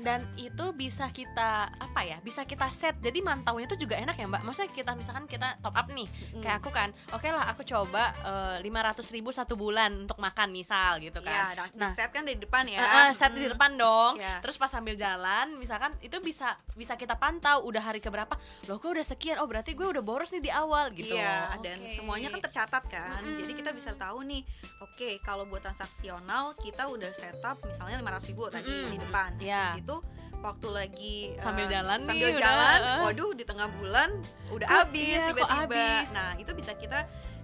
Dan 0.00 0.24
itu 0.34 0.72
bisa 0.72 1.08
kita 1.08 1.68
apa 1.70 2.00
ya? 2.02 2.16
Bisa 2.20 2.42
kita 2.42 2.66
set. 2.68 2.96
Jadi 2.98 3.20
mantaunya 3.20 3.68
itu 3.68 3.76
juga 3.78 3.94
enak 3.94 4.16
ya, 4.16 4.26
Mbak. 4.26 4.42
Maksudnya 4.42 4.72
kita 4.72 4.92
misalkan 4.94 5.24
kita 5.24 5.60
top 5.60 5.76
up 5.76 5.86
nih. 5.86 6.08
Mm. 6.32 6.40
Kayak 6.40 6.56
aku 6.58 6.70
kan, 6.72 6.88
oke 7.12 7.28
lah 7.28 7.46
aku 7.48 7.62
coba 7.62 8.12
lima 8.60 8.80
ratus 8.82 9.12
ribu 9.12 9.30
satu 9.30 9.54
bulan 9.54 9.92
untuk 10.00 10.16
makan 10.16 10.50
misal 10.50 10.96
gitu 10.98 11.20
Iya, 11.20 11.52
kan. 11.54 11.68
nah, 11.76 11.90
Nah, 11.90 11.92
set 11.92 12.10
kan 12.10 12.22
dari 12.22 12.38
depan 12.38 12.64
ya. 12.64 12.78
Eh, 12.78 12.86
eh, 12.86 13.10
set 13.20 13.32
di 13.32 13.42
Mm. 13.42 13.52
depan 13.52 13.70
dong. 13.74 14.12
Iya. 14.16 14.40
Terus 14.40 14.56
pas 14.56 14.66
sambil 14.66 14.94
jalan, 14.94 15.52
misalkan 15.54 15.92
itu 16.00 16.16
bisa 16.18 16.48
bisa 16.72 16.94
kita 16.94 17.14
pantau 17.14 17.60
udah 17.62 17.82
hari 17.82 17.98
keberapa. 17.98 18.32
Loh, 18.64 18.76
kok 18.76 18.90
udah 18.90 19.04
sekian. 19.04 19.36
Oh, 19.36 19.46
berarti 19.46 19.72
gue 19.72 19.84
udah 19.84 20.00
boros 20.00 20.30
nih 20.30 20.40
di 20.40 20.50
awal 20.50 20.88
gitu. 20.90 21.12
Iya, 21.12 21.52
dan 21.58 21.78
Oke. 21.78 21.92
semuanya 21.92 22.28
kan 22.28 22.40
tercatat 22.40 22.84
kan. 22.86 23.20
Mm-mm. 23.20 23.36
Jadi 23.38 23.52
kita 23.54 23.70
bisa 23.70 23.92
tahu 23.92 24.24
nih, 24.24 24.40
oke 24.80 25.20
kalau 25.20 25.44
buat 25.44 25.60
transaksional 25.60 26.56
kita 26.56 26.86
udah 26.86 27.10
setup 27.10 27.60
misalnya 27.62 28.00
500 28.00 28.24
ribu 28.26 28.48
tadi 28.48 28.66
Mm-mm. 28.66 28.90
di 28.90 28.98
depan. 28.98 29.30
Iya. 29.36 29.62
Di 29.68 29.78
situ 29.78 29.96
waktu 30.40 30.68
lagi 30.70 31.16
Sambil 31.36 31.68
jalan 31.68 31.98
nih, 31.98 32.08
sambil 32.08 32.28
udah, 32.30 32.40
jalan, 32.40 32.78
eh. 32.80 32.98
waduh 33.02 33.30
di 33.30 33.44
tengah 33.44 33.68
bulan 33.70 34.08
udah 34.48 34.64
Kok- 34.64 34.78
habis 34.82 35.04
iya, 35.06 35.20
kok 35.22 35.36
tiba-tiba. 35.36 35.52
habis? 35.68 36.08
Nah, 36.10 36.30
itu 36.34 36.50
bisa 36.54 36.72
kita 36.74 37.00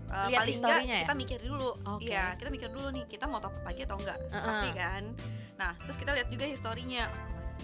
Lihat 0.07 0.39
paling 0.39 0.57
enggak 0.57 0.83
ya? 0.87 0.99
kita 1.03 1.15
mikir 1.15 1.39
dulu. 1.43 1.71
Oke. 1.85 2.07
Iya, 2.07 2.39
kita 2.39 2.49
mikir 2.49 2.69
dulu 2.71 2.89
nih, 2.89 3.05
kita 3.05 3.27
mau 3.27 3.37
top 3.37 3.51
up 3.53 3.67
lagi 3.67 3.83
atau 3.83 3.99
enggak? 3.99 4.15
Uh-uh. 4.25 4.39
Pasti 4.41 4.69
kan. 4.73 5.03
Nah, 5.57 5.73
terus 5.83 5.97
kita 5.97 6.13
lihat 6.13 6.29
juga 6.29 6.45
historinya. 6.45 7.09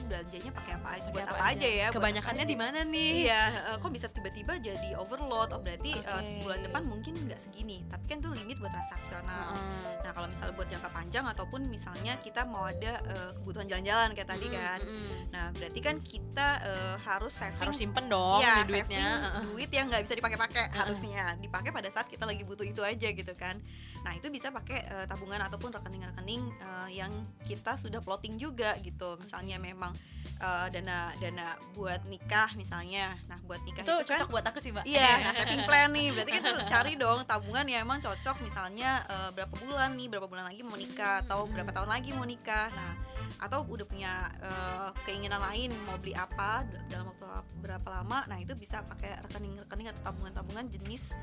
Belanjanya 0.09 0.57
pakai 0.57 0.73
apa 0.73 0.89
aja? 0.97 1.09
Buat 1.13 1.29
apa, 1.29 1.45
aja 1.53 1.69
ya? 1.69 1.87
Kebanyakannya 1.93 2.45
apa 2.49 2.53
di 2.53 2.57
mana 2.57 2.81
nih? 2.81 3.29
Iya, 3.29 3.43
eh, 3.53 3.77
kok 3.77 3.93
bisa 3.93 4.09
tiba-tiba 4.09 4.57
jadi 4.57 4.97
overload? 4.97 5.53
Oh 5.53 5.61
berarti 5.61 5.93
eh, 5.93 6.01
Oke. 6.01 6.49
bulan 6.49 6.61
depan 6.65 6.83
mungkin 6.89 7.13
nggak 7.13 7.37
segini. 7.37 7.85
Tapi 7.93 8.05
kan 8.09 8.25
tuh 8.25 8.33
limit 8.33 8.57
buat 8.57 8.73
transaksional. 8.73 9.53
Heeh. 9.53 10.01
Nah 10.01 10.11
kalau 10.17 10.33
misalnya 10.33 10.57
buat 10.57 10.69
jangka 10.73 10.89
panjang 10.89 11.25
ataupun 11.29 11.69
misalnya 11.69 12.17
kita 12.25 12.49
mau 12.49 12.65
ada 12.65 13.05
eh, 13.05 13.31
kebutuhan 13.37 13.69
jalan-jalan 13.69 14.09
kayak 14.17 14.29
tadi 14.33 14.47
Mm-mm, 14.49 14.57
kan. 14.57 14.79
mm-mm. 14.81 15.17
Nah 15.29 15.45
berarti 15.53 15.81
kan 15.85 15.97
kita 16.01 16.49
eh, 16.65 16.97
harus 16.97 17.33
saving. 17.37 17.61
Harus 17.61 17.77
simpen 17.77 18.05
dong 18.09 18.41
Iya, 18.41 18.49
nih 18.49 18.65
duitnya. 18.65 19.07
saving 19.13 19.45
duit 19.45 19.71
yang 19.77 19.87
nggak 19.93 20.03
bisa 20.09 20.15
dipakai-pakai 20.17 20.65
harusnya 20.73 21.37
dipakai 21.37 21.69
pada 21.69 21.93
saat 21.93 22.09
kita 22.09 22.25
lagi 22.25 22.49
butuh 22.49 22.65
itu 22.65 22.81
aja 22.81 23.13
gitu 23.13 23.33
kan. 23.37 23.61
Nah 24.03 24.13
itu 24.19 24.29
bisa 24.29 24.51
pakai 24.51 24.83
eh, 24.83 25.07
tabungan 25.07 25.39
ataupun 25.47 25.71
rekening-rekening 25.71 26.43
eh, 26.59 26.89
yang 26.99 27.13
kita 27.47 27.79
sudah 27.79 28.03
plotting 28.03 28.35
juga 28.39 28.75
gitu. 28.83 29.19
Misalnya 29.19 29.63
memang 29.63 29.95
eh, 30.43 30.67
dana 30.75 31.15
dana 31.19 31.55
buat 31.75 32.03
nikah 32.11 32.55
misalnya. 32.59 33.15
Nah 33.31 33.39
buat 33.47 33.63
nikah 33.63 33.87
Itu 33.87 33.95
itu, 34.03 34.11
kan 34.11 34.19
cocok 34.27 34.29
buat 34.31 34.45
aku 34.45 34.59
sih, 34.59 34.71
Mbak. 34.75 34.85
Iya, 34.87 35.11
nah 35.25 35.33
saving 35.39 35.63
plan 35.65 35.89
nih. 35.95 36.09
Berarti 36.11 36.33
kita 36.35 36.51
cari 36.67 36.93
dong 36.99 37.23
tabungan 37.25 37.65
yang 37.71 37.87
emang 37.87 38.03
cocok 38.03 38.43
misalnya 38.43 39.03
eh, 39.07 39.31
berapa 39.39 39.55
bulan 39.63 39.95
nih, 39.95 40.07
berapa 40.11 40.27
bulan 40.27 40.51
lagi 40.51 40.61
mau 40.67 40.75
nikah 40.75 41.23
atau 41.27 41.47
berapa 41.47 41.71
tahun 41.71 41.89
lagi 41.91 42.11
mau 42.15 42.27
nikah. 42.27 42.69
Nah, 42.75 43.12
atau 43.39 43.65
udah 43.69 43.87
punya 43.87 44.29
eh, 44.43 44.91
keinginan 45.09 45.41
lain 45.41 45.73
mau 45.89 45.97
beli 45.97 46.13
apa 46.17 46.67
dalam 46.91 47.13
waktu 47.13 47.25
berapa 47.63 47.89
lama. 47.89 48.27
Nah, 48.29 48.39
itu 48.41 48.53
bisa 48.59 48.83
pakai 48.85 49.23
rekening-rekening 49.29 49.89
atau 49.95 50.13
tabungan-tabungan 50.13 50.67
jenis 50.69 51.15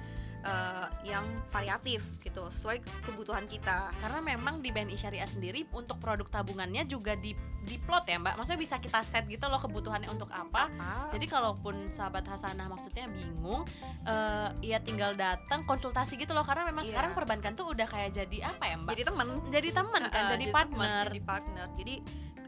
eh, 0.46 0.88
yang 1.06 1.28
variatif 1.52 2.06
gitu, 2.24 2.48
sesuai 2.48 2.80
ke- 2.82 3.00
kebutuhan 3.06 3.46
kita. 3.46 3.92
Karena 4.00 4.20
memang 4.24 4.64
di 4.64 4.72
BNI 4.72 4.96
Syariah 4.96 5.30
sendiri 5.30 5.68
untuk 5.76 6.00
produk 6.00 6.26
tabungannya 6.30 6.88
juga 6.88 7.14
di 7.20 7.36
diplot 7.62 8.06
ya, 8.06 8.18
Mbak. 8.18 8.34
Maksudnya 8.36 8.60
bisa 8.60 8.76
kita 8.78 9.00
set 9.02 9.26
gitu 9.26 9.46
loh 9.46 9.58
kebutuhannya 9.58 10.08
untuk 10.08 10.30
apa. 10.30 10.68
Jadi 11.12 11.26
kalaupun 11.26 11.90
sahabat 11.90 12.24
Hasanah 12.24 12.68
maksudnya 12.68 13.08
bingung, 13.08 13.68
eh 14.04 14.50
ya 14.66 14.80
tinggal 14.80 15.14
datang 15.14 15.64
konsultasi 15.64 16.16
gitu 16.16 16.32
loh 16.32 16.44
karena 16.44 16.64
memang 16.66 16.84
Iya. 16.84 16.90
sekarang 16.92 17.12
perbankan 17.14 17.54
tuh 17.54 17.70
udah 17.70 17.86
kayak 17.86 18.12
jadi 18.14 18.48
apa 18.48 18.64
ya, 18.66 18.76
Mbak? 18.78 18.92
Jadi 18.92 19.04
temen 19.06 19.28
Jadi 19.50 19.70
teman 19.70 20.02
kan, 20.04 20.14
Heeh, 20.14 20.32
jadi 20.32 20.46
temen, 20.46 20.54
partner. 20.56 21.04
jadi 21.06 21.22
partner 21.22 21.68
jadi 21.76 21.96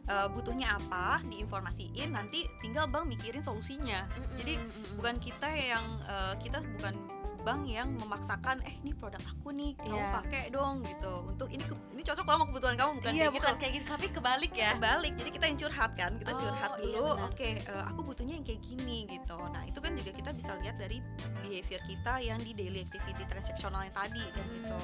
eh, 0.01 0.27
butuhnya 0.27 0.67
apa 0.75 1.21
diinformasiin 1.23 2.09
nanti 2.09 2.43
tinggal 2.59 2.85
bank 2.85 3.05
mikirin 3.05 3.39
solusinya 3.39 4.09
Mm-mm, 4.09 4.33
jadi 4.35 4.53
mm-mm. 4.57 4.97
bukan 4.97 5.15
kita 5.17 5.49
yang 5.53 5.85
eh, 6.03 6.33
kita 6.39 6.59
bukan 6.59 6.93
bank 7.41 7.65
yang 7.65 7.89
memaksakan 7.95 8.61
eh 8.61 8.75
ini 8.79 8.91
produk 8.91 9.19
aku 9.23 9.49
nih 9.49 9.73
kamu 9.75 9.93
Iya. 9.93 10.09
pakai 10.15 10.43
dong 10.49 10.75
gitu. 10.81 11.13
Untuk 11.25 11.47
ini 11.49 11.63
ini 11.91 12.01
cocok 12.01 12.21
sama 12.23 12.43
kebutuhan 12.45 12.75
kamu 12.75 12.91
bukan 12.97 13.11
iya 13.11 13.19
kayak 13.21 13.33
bukan 13.33 13.49
gitu 13.49 13.59
kayak 13.59 13.73
gitu 13.75 13.85
tapi 13.87 14.07
kebalik 14.07 14.53
ya. 14.53 14.71
Balik 14.77 15.13
jadi 15.15 15.29
kita 15.31 15.45
yang 15.45 15.57
curhat 15.57 15.91
kan 15.93 16.11
kita 16.15 16.31
Oh, 16.31 16.37
curhat 16.37 16.71
iya, 16.71 16.81
dulu 16.81 17.05
benar. 17.11 17.27
oke 17.27 17.49
eh, 17.59 17.83
aku 17.85 17.99
butuhnya 18.03 18.33
yang 18.37 18.45
kayak 18.45 18.61
gini 18.61 18.97
gitu. 19.05 19.37
Nah 19.37 19.63
itu 19.63 19.79
kan 19.79 19.91
juga 19.93 20.11
kita 20.11 20.29
bisa 20.31 20.51
lihat 20.57 20.75
dari 20.77 20.97
behavior 21.41 21.81
kita 21.83 22.13
yang 22.19 22.39
di 22.39 22.51
daily 22.51 22.79
activity 22.81 23.23
transaksional 23.25 23.81
yang 23.81 23.93
tadi 23.93 24.23
kan 24.31 24.45
Hmm. 24.45 24.55
gitu. 24.55 24.81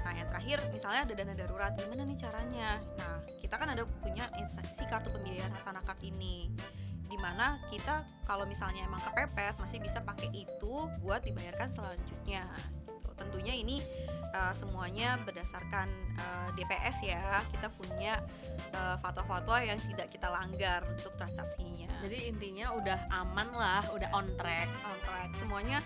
Nah 0.00 0.12
yang 0.16 0.28
terakhir 0.28 0.58
misalnya 0.70 1.00
ada 1.04 1.14
dana 1.14 1.34
darurat 1.34 1.72
gimana 1.74 2.02
nih 2.02 2.16
caranya? 2.16 2.68
Nah 2.96 3.14
kita 3.36 3.54
kan 3.54 3.68
ada 3.68 3.82
punya 4.00 4.24
instansi 4.34 4.84
kartu 4.84 5.08
pembiayaan 5.10 5.52
Hasanah 5.52 5.82
Card 5.82 6.00
ini 6.02 6.48
di 7.10 7.18
mana 7.18 7.58
kita 7.66 8.06
kalau 8.22 8.46
misalnya 8.46 8.86
emang 8.86 9.02
kepepet 9.02 9.58
masih 9.58 9.82
bisa 9.82 9.98
pakai 9.98 10.30
itu 10.30 10.74
buat 11.02 11.26
dibayarkan 11.26 11.66
selanjutnya. 11.66 12.46
Gitu. 12.86 13.10
tentunya 13.20 13.52
ini 13.52 13.84
uh, 14.32 14.54
semuanya 14.56 15.20
berdasarkan 15.26 15.90
uh, 16.16 16.48
DPS 16.56 17.04
ya. 17.04 17.44
Kita 17.52 17.68
punya 17.68 18.16
uh, 18.72 18.96
fatwa-fatwa 19.02 19.60
yang 19.60 19.76
tidak 19.76 20.08
kita 20.08 20.30
langgar 20.30 20.86
untuk 20.88 21.12
transaksinya. 21.20 21.90
Jadi 22.00 22.32
intinya 22.32 22.72
udah 22.72 22.96
aman 23.12 23.48
lah 23.52 23.84
udah 23.92 24.08
on 24.16 24.24
track. 24.40 24.70
On 24.88 24.98
track. 25.04 25.36
Semuanya 25.36 25.84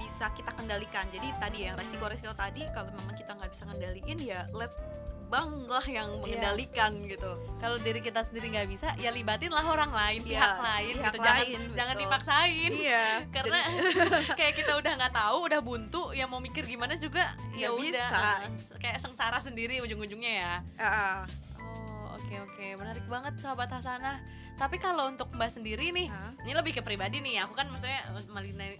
bisa 0.00 0.32
kita 0.32 0.56
kendalikan. 0.56 1.04
Jadi 1.12 1.28
tadi 1.36 1.58
yang 1.68 1.76
resiko-resiko 1.76 2.32
tadi 2.32 2.64
kalau 2.72 2.88
memang 2.96 3.12
kita 3.12 3.36
nggak 3.36 3.52
bisa 3.52 3.68
kendaliin 3.68 4.18
ya 4.24 4.48
let 4.56 4.72
bank 5.30 5.50
lah 5.64 5.86
yang 5.86 6.10
Iya. 6.10 6.20
mengendalikan 6.20 6.90
gitu. 7.06 7.30
Kalau 7.56 7.76
diri 7.78 8.00
kita 8.00 8.20
sendiri 8.20 8.50
nggak 8.50 8.68
bisa 8.68 8.88
ya 8.98 9.08
libatin 9.08 9.48
lah 9.48 9.62
orang 9.62 9.88
lain 9.88 10.20
Iya, 10.20 10.30
pihak 10.34 10.56
lain 10.58 10.94
pihak 10.98 11.06
gitu. 11.06 11.18
Jangan 11.20 11.38
lain, 11.38 11.60
jangan 11.72 11.94
betul. 11.94 12.02
dipaksain. 12.04 12.70
Iya 12.74 13.06
karena 13.34 13.58
kayak 14.38 14.54
kita 14.58 14.72
udah 14.74 14.92
nggak 14.98 15.14
tahu 15.14 15.38
udah 15.46 15.60
buntu 15.60 16.02
ya 16.10 16.26
mau 16.26 16.38
mikir 16.38 16.66
gimana 16.66 16.94
juga 16.94 17.30
ya 17.54 17.70
udah 17.70 18.08
eh, 18.42 18.50
kayak 18.76 18.98
sengsara 18.98 19.38
sendiri 19.38 19.78
ujung-ujungnya 19.80 20.32
ya. 20.34 20.52
Ah, 20.76 20.90
oh 20.90 21.22
oke 22.30 22.46
oke. 22.46 22.66
Menarik 22.78 23.04
banget 23.10 23.34
sahabat 23.42 23.66
Hasanah. 23.66 24.22
Tapi 24.54 24.76
kalau 24.76 25.08
untuk 25.08 25.32
mbak 25.32 25.48
sendiri 25.48 25.88
nih 25.88 26.12
ah, 26.12 26.36
ini 26.44 26.52
lebih 26.52 26.76
ke 26.76 26.82
pribadi 26.84 27.18
nih. 27.18 27.42
Aku 27.42 27.56
kan 27.56 27.64
maksudnya 27.66 28.04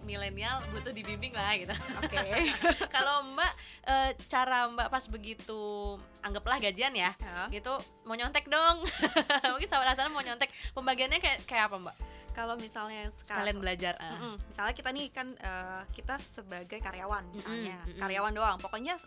milenial 0.05 0.61
butuh 0.69 0.93
dibimbing 0.93 1.33
lah 1.33 1.57
gitu. 1.57 1.73
Oke. 1.97 2.21
Kalau 2.95 3.25
mbak 3.33 3.51
eh, 3.89 4.13
cara 4.29 4.69
mbak 4.69 4.87
pas 4.87 5.01
begitu 5.09 5.97
anggaplah 6.21 6.61
gajian 6.61 6.93
ya 6.93 7.09
Ya. 7.17 7.49
gitu 7.49 7.73
mau 8.05 8.13
nyontek 8.13 8.45
dong. 8.45 8.85
Mungkin 9.51 9.67
sahabat 9.67 9.97
Hasanah 9.97 10.13
mau 10.13 10.21
nyontek. 10.21 10.53
Pembagiannya 10.71 11.17
kayak 11.17 11.49
kayak 11.49 11.73
apa 11.73 11.81
mbak? 11.81 11.97
Kalau 12.31 12.55
misalnya 12.55 13.09
sekalian 13.11 13.57
belajar. 13.59 13.97
Mm-mm. 13.99 14.39
misalnya 14.47 14.71
kita 14.71 14.89
nih 14.93 15.09
kan 15.09 15.33
eh, 15.33 15.81
kita 15.91 16.15
sebagai 16.15 16.77
karyawan 16.77 17.25
misalnya. 17.33 17.81
Mm-mm, 17.81 17.89
mm-mm. 17.97 18.01
karyawan 18.05 18.33
doang. 18.37 18.57
Pokoknya 18.61 19.01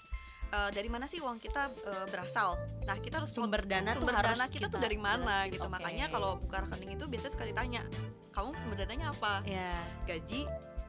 eh, 0.51 0.71
dari 0.71 0.89
mana 0.89 1.05
sih 1.05 1.19
uang 1.19 1.39
kita 1.39 1.69
eh, 1.71 2.07
berasal? 2.09 2.57
Nah 2.85 2.97
kita 2.99 3.23
harus 3.23 3.33
Sumber 3.33 3.65
dana 3.65 3.93
tuh 3.93 4.05
sumber 4.05 4.15
harus 4.17 4.37
dana 4.37 4.47
kita, 4.47 4.67
tuh 4.69 4.77
kita 4.77 4.85
dari 4.85 4.99
mana 4.99 5.37
jelasin, 5.45 5.53
gitu. 5.57 5.65
oke. 5.65 5.73
makanya 5.73 6.07
kalau 6.09 6.31
buka 6.37 6.57
rekening 6.63 6.91
itu 6.95 7.05
biasanya 7.09 7.33
suka 7.33 7.45
ditanya 7.47 7.83
kamu 8.31 8.49
sumber 8.59 8.77
dananya 8.83 9.07
apa? 9.15 9.33
Ya 9.47 9.73
gaji 10.05 10.45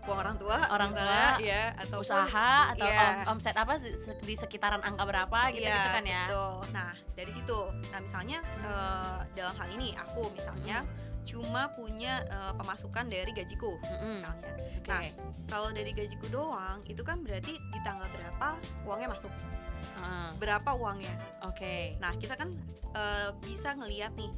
uang 0.06 0.20
orang 0.22 0.38
tua 0.38 0.58
Orang 0.70 0.94
misalnya, 0.94 1.34
tua, 1.34 1.42
ya 1.42 1.64
atau 1.82 1.98
usaha 1.98 2.50
atau 2.78 2.86
om- 2.86 3.26
omset 3.34 3.58
apa 3.58 3.74
di, 3.82 4.36
sekitaran 4.38 4.78
angka 4.86 5.02
berapa 5.02 5.40
gitu, 5.50 5.66
Iya, 5.66 5.74
gitu 5.82 5.90
kan 5.98 6.04
ya? 6.06 6.24
betul. 6.30 6.54
Nah, 6.78 6.92
dari 7.18 7.32
situ. 7.34 7.60
Nah, 7.90 8.00
misalnya 8.06 8.38
eh, 8.62 9.18
dalam 9.34 9.56
hal 9.58 9.68
ini 9.74 9.98
aku 9.98 10.30
misalnya 10.30 10.86
cuma 11.26 11.74
punya 11.74 12.24
eh, 12.26 12.54
pemasukan 12.56 13.06
dari 13.10 13.32
gajiku 13.34 13.76
Mm-mm. 13.82 14.22
misalnya. 14.22 14.52
Oke. 14.80 14.90
Nah, 14.90 15.02
kalau 15.50 15.70
dari 15.74 15.92
gajiku 15.92 16.30
doang 16.30 16.80
itu 16.86 17.02
kan 17.02 17.26
berarti 17.26 17.58
di 17.58 17.80
tanggal 17.82 18.06
berapa 18.14 18.56
uangnya 18.86 19.10
masuk, 19.18 19.34
Heeh. 19.34 20.30
berapa 20.38 20.70
uangnya. 20.78 21.14
Oke. 21.50 21.98
Nah, 21.98 22.14
kita 22.16 22.38
kan 22.38 22.54
eh, 22.94 23.30
bisa 23.42 23.74
ngelihat 23.74 24.14
nih 24.14 24.32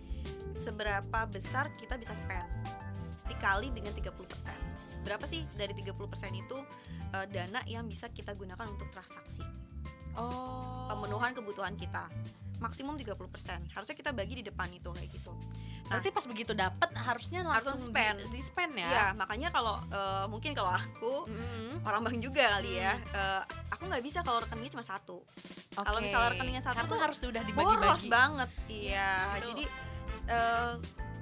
seberapa 0.56 1.28
besar 1.30 1.70
kita 1.78 2.00
bisa 2.00 2.16
spend 2.16 2.48
dikali 3.28 3.70
dengan 3.76 3.92
30%. 3.92 5.04
Berapa 5.04 5.28
sih 5.28 5.44
dari 5.60 5.76
30% 5.76 5.94
itu 6.34 6.58
eh, 7.12 7.26
dana 7.28 7.62
yang 7.68 7.86
bisa 7.86 8.08
kita 8.10 8.34
gunakan 8.34 8.66
untuk 8.66 8.88
transaksi? 8.90 9.44
Oh. 10.18 10.90
pemenuhan 10.90 11.30
kebutuhan 11.38 11.78
kita 11.78 12.10
maksimum 12.60 12.95
30% 12.95 13.16
harusnya 13.70 13.95
kita 13.95 14.12
bagi 14.12 14.34
di 14.36 14.43
depan 14.43 14.68
itu 14.70 14.89
kayak 14.89 15.10
gitu 15.12 15.34
Berarti 15.88 16.12
pas 16.12 16.28
begitu 16.28 16.51
dapat 16.51 16.91
harusnya 16.99 17.47
Langsung 17.47 17.80
langsung 17.80 17.95
spend. 17.95 18.20
di, 18.28 18.36
di 18.36 18.41
spend 18.41 18.76
ya. 18.76 18.89
ya 18.91 19.05
makanya 19.14 19.47
kalau 19.49 19.80
eh, 19.88 20.26
mungkin 20.28 20.51
kalau 20.51 20.68
aku 20.70 21.24
Mm-mm. 21.26 21.80
orang 21.82 22.03
bank 22.03 22.18
juga 22.20 22.43
kali 22.53 22.76
ya 22.76 22.99
eh, 23.08 23.41
aku 23.70 23.88
nggak 23.88 24.03
bisa 24.03 24.20
kalau 24.20 24.43
rekeningnya 24.43 24.76
cuma 24.76 24.84
satu 24.84 25.24
Kalau 25.74 25.95
Oke. 25.95 26.03
misalnya 26.03 26.30
rekeningnya 26.30 26.60
satu 26.60 26.76
Kartu 26.78 26.91
tuh 26.91 26.99
harus 26.99 27.18
udah 27.22 27.43
boros 27.47 27.47
dibagi-bagi. 27.47 28.10
banget 28.10 28.49
iya 28.68 29.12
Itu- 29.32 29.47
jadi 29.47 29.64
eh, 30.28 30.74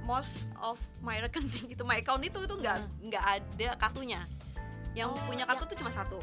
most 0.01 0.33
of 0.59 0.81
my 0.99 1.17
rekening 1.19 1.69
itu 1.69 1.83
my 1.83 1.97
account 1.97 2.21
itu 2.21 2.39
tuh 2.39 2.57
nggak 2.57 2.77
nggak 3.05 3.23
ada 3.23 3.69
kartunya 3.77 4.25
yang 4.93 5.09
Oh, 5.09 5.21
punya 5.25 5.45
kartu 5.45 5.67
tuh 5.67 5.77
cuma 5.77 5.91
satu 5.91 6.17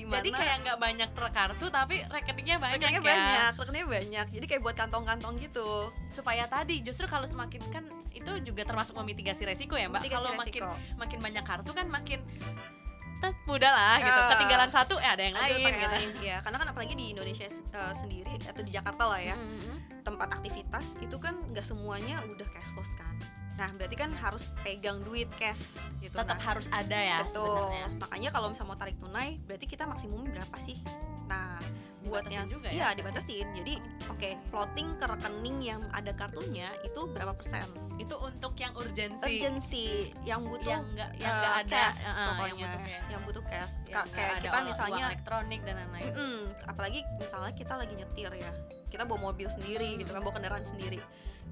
Di 0.00 0.04
mana 0.08 0.16
Jadi 0.24 0.30
kayak 0.32 0.56
nggak 0.64 0.78
banyak 0.80 1.10
kartu 1.12 1.66
tapi 1.68 1.96
rekeningnya 2.08 2.56
banyak 2.56 2.80
rekeningnya 2.80 3.00
ya. 3.04 3.12
banyak 3.12 3.52
rekeningnya 3.60 3.88
banyak 3.92 4.26
jadi 4.32 4.44
kayak 4.48 4.62
buat 4.64 4.76
kantong-kantong 4.80 5.34
gitu 5.44 5.92
Supaya 6.08 6.48
tadi 6.48 6.80
justru 6.80 7.04
kalau 7.04 7.28
semakin 7.28 7.60
kan 7.68 7.84
itu 8.16 8.32
juga 8.40 8.64
termasuk 8.64 8.96
memitigasi 8.96 9.44
resiko 9.44 9.76
ya, 9.76 9.92
Mbak. 9.92 10.08
Kalau 10.08 10.32
makin 10.34 10.62
makin 10.96 11.18
banyak 11.20 11.44
kartu 11.44 11.70
kan 11.76 11.86
makin 11.86 12.24
mudah 13.44 13.68
lah 13.68 13.96
gitu. 14.00 14.16
Ah. 14.16 14.28
Ketinggalan 14.32 14.70
satu 14.72 14.94
ya 14.96 15.12
ada 15.12 15.22
yang 15.28 15.36
Ada 15.36 15.52
lain 15.52 15.74
gitu. 15.76 15.88
lain, 15.92 16.10
ya 16.24 16.36
karena 16.40 16.56
kan 16.56 16.68
apalagi 16.72 16.94
di 16.96 17.06
Indonesia 17.12 17.46
uh, 17.76 17.92
sendiri 17.92 18.32
atau 18.48 18.62
di 18.64 18.72
Jakarta 18.72 19.04
lah 19.12 19.20
ya 19.20 19.36
Mm-mm. 19.36 19.76
tempat 20.00 20.28
aktivitas 20.40 20.96
itu 21.04 21.16
kan 21.20 21.36
nggak 21.52 21.60
semuanya 21.60 22.24
udah 22.32 22.48
cashless 22.48 22.88
kan 22.96 23.12
nah 23.56 23.68
berarti 23.76 23.96
kan 23.96 24.10
harus 24.14 24.42
pegang 24.62 24.98
duit 25.02 25.28
cash 25.36 25.76
gitu 26.00 26.14
Tetap 26.14 26.38
nah, 26.38 26.44
harus 26.44 26.66
ada 26.70 26.96
ya 26.96 27.18
betul 27.22 27.44
sebenarnya. 27.44 27.86
makanya 28.00 28.28
kalau 28.32 28.46
misalnya 28.48 28.70
mau 28.70 28.78
tarik 28.78 28.96
tunai 28.96 29.36
berarti 29.44 29.66
kita 29.66 29.84
maksimum 29.84 30.24
berapa 30.26 30.56
sih 30.58 30.78
nah 31.26 31.60
buat 32.00 32.24
Dibatasin 32.24 32.32
yang 32.32 32.46
juga 32.48 32.66
ya? 32.66 32.74
iya 32.74 32.88
dibatasin 32.96 33.46
jadi 33.52 33.74
oke 34.08 34.30
plotting 34.48 34.88
ke 34.96 35.04
rekening 35.04 35.58
yang 35.60 35.80
ada 35.92 36.16
kartunya 36.16 36.72
itu 36.80 37.00
berapa 37.06 37.36
persen 37.36 37.60
Itu 38.00 38.16
untuk 38.16 38.56
yang 38.56 38.72
urgensi. 38.72 39.20
urgency 39.20 39.88
yang 40.24 40.40
butuh 40.48 40.80
yang 40.80 40.84
enggak 40.88 41.10
yang 41.20 41.28
uh, 41.28 41.36
enggak 41.36 41.54
ada 41.60 41.68
cash, 41.92 42.00
uh, 42.00 42.08
yang 42.08 42.24
pokoknya 42.32 42.54
butuh 42.56 42.80
cash. 42.80 43.04
yang 43.12 43.22
butuh 43.28 43.44
cash 43.44 43.72
Yang 43.84 44.06
kayak 44.16 44.30
ada 44.32 44.40
kita 44.40 44.48
uang 44.56 44.66
misalnya 44.72 45.04
elektronik 45.12 45.60
dan 45.68 45.74
lain-lain. 45.76 46.12
Mm-mm. 46.16 46.38
apalagi 46.64 47.00
misalnya 47.20 47.52
kita 47.52 47.72
lagi 47.76 47.92
nyetir 47.92 48.30
ya 48.32 48.50
kita 48.88 49.02
bawa 49.04 49.18
mobil 49.30 49.46
sendiri 49.52 49.88
gitu 50.00 50.10
kan 50.10 50.20
bawa 50.24 50.34
kendaraan 50.40 50.64
sendiri 50.64 50.98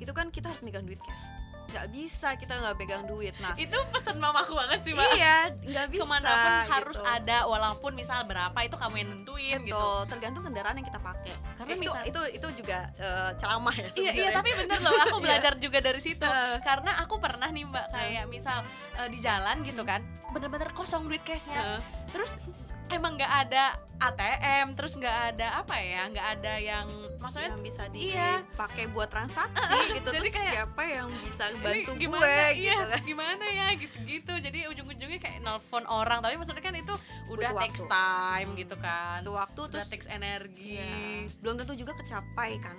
itu 0.01 0.13
kan 0.17 0.33
kita 0.33 0.49
harus 0.49 0.65
megang 0.65 0.89
duit 0.89 0.99
cash 1.05 1.25
nggak 1.69 1.87
bisa 1.91 2.33
kita 2.35 2.55
nggak 2.55 2.77
pegang 2.77 3.05
duit 3.05 3.37
nah 3.39 3.53
Itu 3.55 3.77
pesan 3.91 4.17
mamaku 4.17 4.53
banget 4.53 4.81
sih, 4.81 4.93
Mbak. 4.93 5.09
iya 5.15 5.37
nggak 5.53 5.87
bisa 5.91 6.01
Ke 6.01 6.09
mana 6.09 6.29
pun 6.31 6.53
harus 6.71 6.97
gitu. 6.97 7.05
ada 7.07 7.39
walaupun 7.45 7.93
misal 7.93 8.25
berapa 8.25 8.59
itu 8.59 8.73
kamu 8.75 8.95
yang 8.97 9.09
nentuin 9.11 9.59
Betul, 9.59 9.69
gitu. 9.69 9.89
tergantung 10.09 10.43
kendaraan 10.43 10.75
yang 10.75 10.87
kita 10.87 10.97
pakai. 10.99 11.35
Karena 11.55 11.71
itu, 11.71 11.83
misal- 11.83 12.05
itu 12.05 12.21
itu 12.35 12.49
juga 12.57 12.79
eh, 12.95 13.31
ceramah 13.37 13.75
ya 13.75 13.85
Iya 13.85 13.93
iya 13.93 13.93
sebenarnya. 13.93 14.33
tapi 14.33 14.51
bener 14.57 14.79
loh 14.81 14.93
aku 14.97 15.17
Iya. 15.19 15.25
belajar 15.25 15.53
juga 15.59 15.79
dari 15.81 16.01
situ 16.01 16.27
karena 16.61 16.91
aku 16.99 17.15
pernah 17.19 17.49
nih 17.49 17.65
mbak 17.65 17.87
kayak 17.91 18.25
misal 18.27 18.59
eh, 18.97 19.09
di 19.09 19.19
jalan 19.19 19.57
gitu 19.61 19.83
kan 19.83 20.01
bener-bener 20.29 20.69
kosong 20.71 21.05
duit 21.05 21.21
cashnya 21.23 21.57
Heeh. 21.57 21.81
terus 22.09 22.33
emang 22.91 23.13
nggak 23.15 23.33
ada 23.45 23.65
ATM 23.99 24.67
terus 24.73 24.95
nggak 24.95 25.17
ada 25.35 25.59
apa 25.59 25.75
ya 25.75 26.07
nggak 26.07 26.27
ada 26.39 26.55
yang 26.57 26.87
maksudnya 27.19 27.51
yang 27.51 27.61
bisa 27.61 27.83
Iya. 27.89 28.47
dipakai 28.47 28.87
buat 28.87 29.09
transaksi 29.09 29.59
gitu 29.97 30.09
jadi 30.09 30.23
terus 30.23 30.33
kayak, 30.33 30.53
siapa 30.55 30.83
yang 30.85 31.07
bisa 31.21 31.45
bantu 31.57 31.91
gimana? 31.97 32.23
gue 32.23 32.47
iya 32.55 32.73
gitu 32.73 32.87
kan? 32.87 33.01
gimana 33.11 33.45
ya 33.45 33.67
gitu-gitu. 33.75 34.33
Jadi 34.39 34.59
ujung-ujungnya 34.69 35.19
kayak 35.19 35.39
nelfon 35.41 35.85
orang 35.85 36.19
tapi 36.19 36.35
maksudnya 36.35 36.63
kan 36.63 36.75
itu 36.75 36.95
udah 37.29 37.51
Butuh 37.51 37.61
takes 37.61 37.83
waktu. 37.83 37.91
time 37.91 38.49
gitu 38.55 38.77
kan. 38.79 39.19
Itu 39.19 39.33
waktu 39.33 39.59
udah 39.61 39.73
terus 39.75 39.87
takes 39.89 40.09
energi 40.09 40.79
ya, 40.79 40.95
belum 41.39 41.55
tentu 41.57 41.75
juga 41.75 41.93
kecapai 41.95 42.51
kan. 42.59 42.77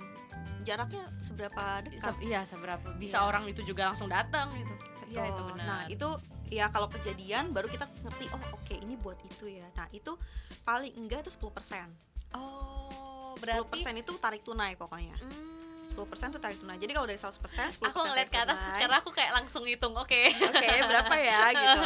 Jaraknya 0.60 1.04
seberapa 1.20 1.62
dekat? 1.82 2.00
Se- 2.02 2.22
iya 2.22 2.40
seberapa. 2.42 2.86
Bisa 2.96 3.18
Iya. 3.18 3.26
orang 3.26 3.44
itu 3.44 3.60
juga 3.62 3.88
langsung 3.88 4.08
datang 4.08 4.48
gitu. 4.52 4.72
Iya 5.10 5.26
itu 5.26 5.36
Betul. 5.36 5.46
benar. 5.52 5.66
Nah 5.66 5.80
itu 5.86 6.08
ya 6.50 6.66
kalau 6.68 6.90
kejadian 6.90 7.54
baru 7.54 7.70
kita 7.70 7.86
ngerti 8.02 8.26
oh 8.34 8.42
oke 8.58 8.74
ini 8.74 8.98
buat 8.98 9.16
itu 9.22 9.46
ya. 9.46 9.66
Nah 9.78 9.86
itu 9.94 10.18
paling 10.66 10.92
enggak 10.98 11.22
itu 11.24 11.32
10% 11.38 11.46
10% 11.46 12.36
oh 12.36 13.34
berarti 13.38 13.80
itu 13.96 14.12
tarik 14.18 14.42
tunai 14.42 14.74
pokoknya. 14.74 15.14
Hmm. 15.16 15.50
10% 15.90 16.34
tuh 16.34 16.42
tarik 16.42 16.58
tunai. 16.58 16.78
Jadi 16.78 16.92
kalau 16.94 17.06
dari 17.06 17.18
100% 17.18 17.34
10% 17.34 17.82
aku 17.82 17.98
ngeliat 18.06 18.28
ke 18.30 18.38
atas 18.38 18.58
tarik 18.58 18.74
sekarang 18.78 18.98
aku 19.02 19.10
kayak 19.10 19.32
langsung 19.34 19.62
hitung 19.66 19.94
oke 19.94 20.06
tunai. 20.10 20.62
Oke, 20.62 20.76
berapa 20.86 21.14
ya 21.18 21.40
gitu. 21.58 21.82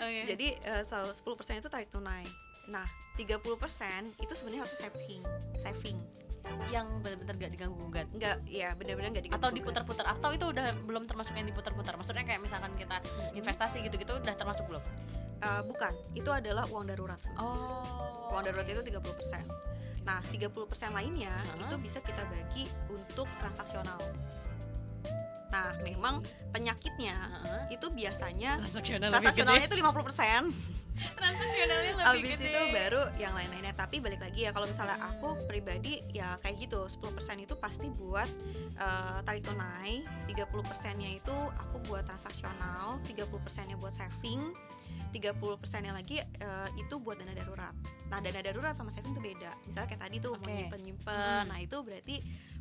Oke. 0.00 0.20
Jadi 0.28 0.46
eh, 0.60 0.82
so, 0.84 0.96
10% 1.04 1.60
itu 1.60 1.68
tarik 1.72 1.88
tunai. 1.88 2.24
Nah, 2.68 2.88
30% 3.20 3.36
itu 4.20 4.32
sebenarnya 4.32 4.64
harus 4.64 4.76
saving, 4.76 5.22
saving. 5.60 5.98
Yang 6.72 6.86
benar-benar 7.00 7.34
gak 7.40 7.52
diganggu 7.54 7.76
gugat 7.88 8.06
Enggak, 8.12 8.36
ya 8.48 8.74
benar-benar 8.76 9.14
enggak 9.14 9.30
atau 9.32 9.48
diputar-putar 9.48 10.04
atau 10.04 10.30
itu 10.34 10.44
udah 10.48 10.76
belum 10.84 11.08
termasuk 11.08 11.34
yang 11.38 11.48
diputar-putar 11.48 11.96
maksudnya 11.96 12.24
kayak 12.26 12.42
misalkan 12.42 12.72
kita 12.76 13.00
investasi 13.32 13.80
gitu-gitu 13.84 14.16
udah 14.18 14.34
termasuk 14.36 14.68
belum 14.68 14.82
Eh, 15.44 15.62
bukan, 15.68 15.92
itu 16.16 16.30
adalah 16.32 16.64
uang 16.72 16.88
darurat. 16.88 17.20
oh 17.36 18.32
Uang 18.32 18.48
darurat 18.48 18.64
itu 18.64 18.80
30%. 18.80 19.44
Nah, 20.04 20.20
30% 20.32 20.92
lainnya 20.92 21.32
Heeh. 21.44 21.68
itu 21.68 21.74
bisa 21.80 22.00
kita 22.00 22.24
bagi 22.28 22.64
untuk 22.88 23.28
transaksional. 23.40 24.00
Nah, 25.52 25.76
memang 25.84 26.24
penyakitnya 26.48 27.14
Heeh. 27.14 27.76
itu 27.76 27.86
biasanya 27.92 28.56
transaksional 28.64 29.08
transaksionalnya 29.12 29.66
itu 29.68 29.76
50%. 29.76 30.48
transaksionalnya 31.18 31.92
lebih 31.94 32.04
Habis 32.06 32.30
gede 32.38 32.46
itu 32.50 32.60
baru 32.70 33.02
yang 33.18 33.32
lain-lainnya. 33.34 33.74
Tapi 33.74 33.96
balik 33.98 34.20
lagi 34.22 34.46
ya 34.46 34.50
kalau 34.54 34.66
misalnya 34.68 34.96
Hmm. 35.00 35.10
aku 35.16 35.28
pribadi 35.50 35.98
ya 36.14 36.38
kayak 36.40 36.56
gitu, 36.62 36.86
10% 36.86 37.42
itu 37.42 37.54
pasti 37.58 37.90
buat 37.90 38.28
eh, 38.78 39.18
tarik 39.26 39.42
tunai, 39.42 40.06
30%-nya 40.30 41.08
itu 41.10 41.34
aku 41.58 41.76
buat 41.90 42.06
transaksional, 42.06 43.02
30%-nya 43.04 43.74
buat 43.78 43.94
saving, 43.94 44.54
30%-nya 45.10 45.92
lagi 45.92 46.18
eh, 46.18 46.68
itu 46.76 46.94
buat 46.96 47.14
dana 47.14 47.30
darurat. 47.30 47.70
Nah, 48.04 48.18
dana 48.18 48.40
darurat 48.40 48.72
sama 48.72 48.90
saving 48.90 49.10
itu 49.10 49.22
beda. 49.24 49.50
Misalnya 49.64 49.88
kayak 49.88 50.02
tadi 50.02 50.16
tuh 50.18 50.34
mau 50.34 50.42
Oke. 50.42 50.54
nyimpen-nyimpen. 50.54 51.14
Hmm. 51.14 51.46
Nah, 51.46 51.58
itu 51.58 51.76
berarti 51.80 52.16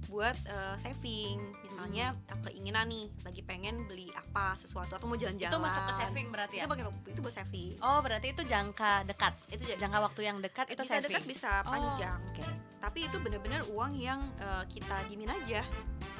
buat 0.05 0.37
eh, 0.37 0.75
saving. 0.75 1.37
Misalnya 1.61 2.05
Hmm. 2.11 2.29
eh, 2.29 2.39
keinginan 2.45 2.85
nih, 2.85 3.05
lagi 3.21 3.41
pengen 3.41 3.75
beli 3.83 4.07
apa 4.11 4.53
sesuatu 4.53 4.93
atau 4.93 5.05
mau 5.05 5.15
jalan-jalan. 5.15 5.49
itu 5.49 5.59
masuk 5.59 5.81
ke 5.83 5.93
saving 5.95 6.27
berarti 6.29 6.55
ya 6.55 6.63
Itu 6.63 6.71
pakai 6.71 6.83
itu 7.07 7.19
buat 7.19 7.35
saving. 7.35 7.71
oh 7.79 7.99
berarti 7.99 8.27
itu 8.29 8.43
jangka 8.43 8.91
dekat 9.03 9.33
Itu 9.49 9.63
jangka 9.73 9.99
waktu 10.01 10.21
yang 10.23 10.37
dekat 10.39 10.65
itu 10.69 10.79
bisa 10.79 10.93
saving 10.93 11.09
dekat 11.09 11.23
bisa 11.25 11.51
Oh, 11.61 11.71
panjang. 11.71 12.19
oke. 12.29 12.45
Tapi 12.79 12.99
itu 13.01 13.17
benar-benar 13.17 13.61
uang 13.67 13.91
yang 13.95 14.21
eh, 14.37 14.63
kita 14.69 15.07
dimin 15.07 15.31
aja. 15.31 15.65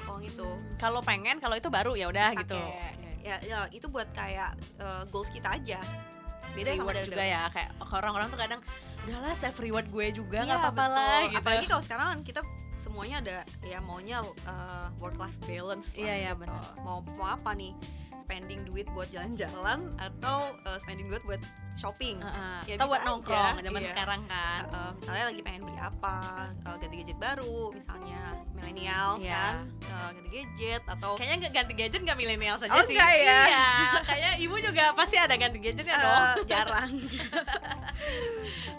Uang 0.04 0.20
itu. 0.20 0.48
kalau 0.76 0.98
pengen 1.00 1.38
kalau 1.38 1.54
itu 1.54 1.68
baru 1.68 1.94
ya 1.94 2.06
udah 2.06 2.34
gitu 2.34 2.58
Ya, 3.24 3.40
ya 3.40 3.64
itu 3.72 3.88
buat 3.88 4.06
kayak 4.12 4.52
eh, 4.78 5.02
goals 5.08 5.32
kita 5.32 5.56
aja. 5.56 5.80
Beda 6.52 6.70
sama 6.70 6.86
reward 6.86 6.96
dana 7.00 7.08
juga 7.08 7.24
ya 7.24 7.42
kayak 7.50 7.70
orang-orang 7.90 8.28
tuh 8.28 8.38
kadang 8.38 8.60
udahlah 9.02 9.34
save 9.34 9.58
reward 9.58 9.86
gue 9.90 10.06
juga 10.14 10.38
Iya, 10.38 10.46
nggak 10.46 10.58
apa-apa 10.60 10.76
betul. 10.78 10.94
lah 10.94 11.20
gitu 11.24 11.38
Apalagi 11.40 11.66
kalau 11.66 11.82
sekarang 11.82 12.06
kan 12.06 12.18
kita 12.22 12.40
semuanya 12.74 13.16
ada 13.24 13.36
ya 13.64 13.78
maunya 13.80 14.18
work 15.00 15.16
life 15.16 15.34
balance 15.42 15.96
Iya, 15.96 16.14
iya, 16.14 16.30
gitu. 16.30 16.46
benar. 16.46 16.62
Mau 16.78 17.00
mau 17.16 17.26
apa 17.26 17.56
nih? 17.56 17.72
Spending 18.14 18.62
duit 18.64 18.86
buat 18.90 19.08
jalan-jalan 19.08 19.90
atau 19.96 20.54
eh, 20.56 20.78
spending 20.78 21.06
duit 21.06 21.22
buat 21.22 21.42
shopping? 21.74 22.18
Heeh. 22.18 22.58
Ya, 22.64 22.74
atau 22.78 22.86
buat 22.86 23.02
nongkrong 23.02 23.58
zaman 23.58 23.80
iya. 23.80 23.90
sekarang 23.90 24.20
kan 24.24 24.60
Eh, 24.64 24.90
misalnya 24.96 25.24
lagi 25.28 25.40
pengen 25.42 25.62
beli 25.62 25.78
apa, 25.78 26.16
eh, 26.54 26.76
ganti 26.78 26.94
gadget 26.96 27.18
baru, 27.18 27.60
misalnya 27.70 28.20
millennials 28.52 29.20
Iya. 29.20 29.34
kan, 29.34 29.54
eh, 29.82 30.08
ganti 30.14 30.30
gadget 30.30 30.82
atau 30.86 31.10
Kayaknya 31.14 31.36
nggak 31.36 31.52
ganti 31.52 31.72
gadget 31.74 32.00
nggak 32.00 32.18
milenial 32.18 32.56
saja 32.56 32.72
Oh, 32.72 32.82
sih. 32.82 32.94
enggak 32.94 33.12
ya? 33.12 33.22
Iya, 33.44 33.66
kayaknya 34.04 34.32
ibu 34.40 34.56
juga 34.58 34.84
pasti 34.94 35.16
ada 35.18 35.34
ganti 35.34 35.58
gadgetnya 35.58 35.94
dong. 35.94 36.22
eh, 36.22 36.34
jarang. 36.46 36.90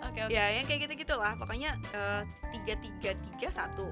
Oke 0.05 0.19
oke. 0.21 0.31
ya 0.31 0.45
yang 0.53 0.65
kayak 0.65 0.88
gitu 0.88 1.03
gitulah 1.03 1.36
pokoknya 1.36 1.75
tiga 2.51 2.73
tiga 2.79 3.11
tiga 3.15 3.49
satu 3.51 3.88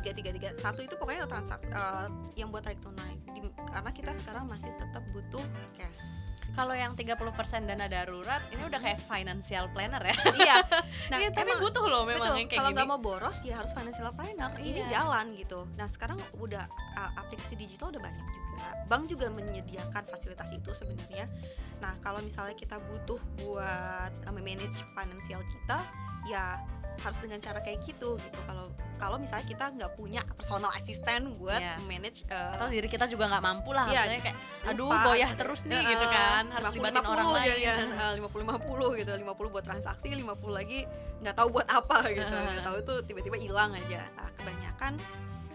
tiga 0.00 0.12
tiga 0.12 0.30
tiga. 0.32 0.48
Satu 0.56 0.80
itu 0.80 0.94
pokoknya 0.94 1.24
transak 1.24 1.60
eh, 1.64 2.06
yang 2.34 2.48
buat 2.48 2.60
tarik 2.60 2.80
tunai. 2.80 3.14
Di- 3.30 3.52
karena 3.68 3.90
kita 3.90 4.12
sekarang 4.12 4.44
masih 4.44 4.72
tetap 4.74 5.04
butuh 5.10 5.44
cash. 5.72 6.00
Kalau 6.50 6.74
yang 6.74 6.98
30% 6.98 7.14
dana 7.62 7.86
darurat 7.86 8.42
ini 8.50 8.66
udah 8.66 8.82
kayak 8.82 8.98
financial 9.00 9.70
planner 9.70 10.02
ya. 10.02 10.16
iya. 10.42 10.56
Nah 11.06 11.16
Iya, 11.16 11.30
tapi 11.30 11.46
emang- 11.46 11.62
butuh 11.62 11.84
loh 11.86 12.02
memang 12.02 12.26
betul. 12.26 12.38
yang 12.42 12.48
kayak 12.50 12.58
kalau 12.58 12.70
nggak 12.74 12.88
mau 12.88 12.98
boros 12.98 13.38
ya 13.40 13.54
harus 13.54 13.70
financial 13.70 14.10
planner. 14.10 14.50
Ini 14.58 14.82
Iya. 14.82 14.86
jalan 14.90 15.38
gitu. 15.38 15.70
Nah 15.78 15.86
sekarang 15.86 16.18
udah 16.36 16.66
uh, 16.98 17.10
aplikasi 17.16 17.54
digital 17.54 17.94
udah 17.94 18.02
banyak 18.02 18.26
juga. 18.26 18.66
Bank 18.90 19.06
juga 19.06 19.30
menyediakan 19.30 20.02
fasilitas 20.04 20.50
itu 20.50 20.70
sebenarnya. 20.74 21.30
Nah 21.78 21.94
kalau 22.02 22.18
misalnya 22.18 22.52
kita 22.52 22.82
butuh 22.82 23.22
buat 23.38 24.12
uh, 24.26 24.32
manage 24.34 24.82
financial 24.90 25.40
kita 25.46 25.78
ya 26.26 26.58
harus 27.00 27.18
dengan 27.18 27.38
cara 27.38 27.58
kayak 27.58 27.80
gitu 27.82 28.14
gitu. 28.14 28.38
Kalau 28.44 28.68
kalau 28.96 29.16
misalnya 29.16 29.46
kita 29.48 29.64
nggak 29.72 29.92
punya 29.96 30.20
personal 30.36 30.68
assistant 30.72 31.32
buat 31.34 31.56
Iya. 31.56 31.80
manage 31.88 32.28
uh, 32.28 32.52
atau 32.52 32.68
diri 32.68 32.84
kita 32.84 33.08
juga 33.08 33.26
nggak 33.26 33.40
mampu 33.40 33.72
lah 33.72 33.88
maksudnya 33.88 34.20
kayak 34.20 34.36
aduh 34.68 34.92
lupa, 34.92 35.04
goyah 35.08 35.32
terus 35.32 35.60
nih 35.64 35.80
Eh, 35.80 35.88
gitu 35.88 36.06
kan. 36.06 36.44
Harus 36.50 36.66
50, 36.68 36.76
libatin 36.76 37.04
orang 37.04 37.26
lain. 37.32 37.48
Jadian, 37.48 37.86
eh, 38.04 38.12
50 38.20 38.44
50 38.44 39.00
gitu 39.00 39.10
50 39.16 39.24
buat 39.50 39.64
transaksi 39.64 40.08
50 40.12 40.52
lagi 40.52 40.78
nggak 41.18 41.34
tahu 41.34 41.48
buat 41.50 41.68
apa 41.68 41.98
gitu. 42.10 42.28
Nggak 42.28 42.60
tahu 42.62 42.76
tuh 42.84 42.98
tiba-tiba 43.08 43.36
hilang 43.36 43.72
aja. 43.72 44.04
Nah 44.14 44.28
kebanyakan 44.36 44.92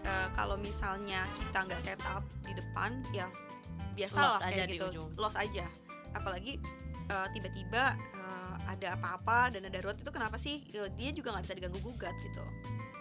eh, 0.02 0.28
kalau 0.32 0.56
misalnya 0.58 1.22
kita 1.40 1.58
nggak 1.62 1.80
setup 1.80 2.22
di 2.42 2.52
depan 2.52 2.90
ya 3.10 3.30
biasa 3.94 4.18
Loss 4.18 4.28
lah 4.36 4.38
aja 4.42 4.52
kayak 4.52 4.66
di 4.66 4.76
gitu. 4.76 4.86
ujung. 4.90 5.08
loss 5.14 5.36
aja. 5.38 5.64
Apalagi 6.12 6.58
eh, 7.06 7.26
tiba-tiba 7.30 7.94
eh, 7.94 8.15
ada 8.66 8.98
apa-apa 8.98 9.54
dana 9.54 9.70
darurat 9.70 9.96
itu 9.96 10.10
kenapa 10.10 10.36
sih? 10.36 10.62
Dia 10.70 11.10
juga 11.14 11.32
nggak 11.34 11.44
bisa 11.46 11.54
diganggu 11.54 11.80
gugat 11.80 12.14
gitu 12.20 12.44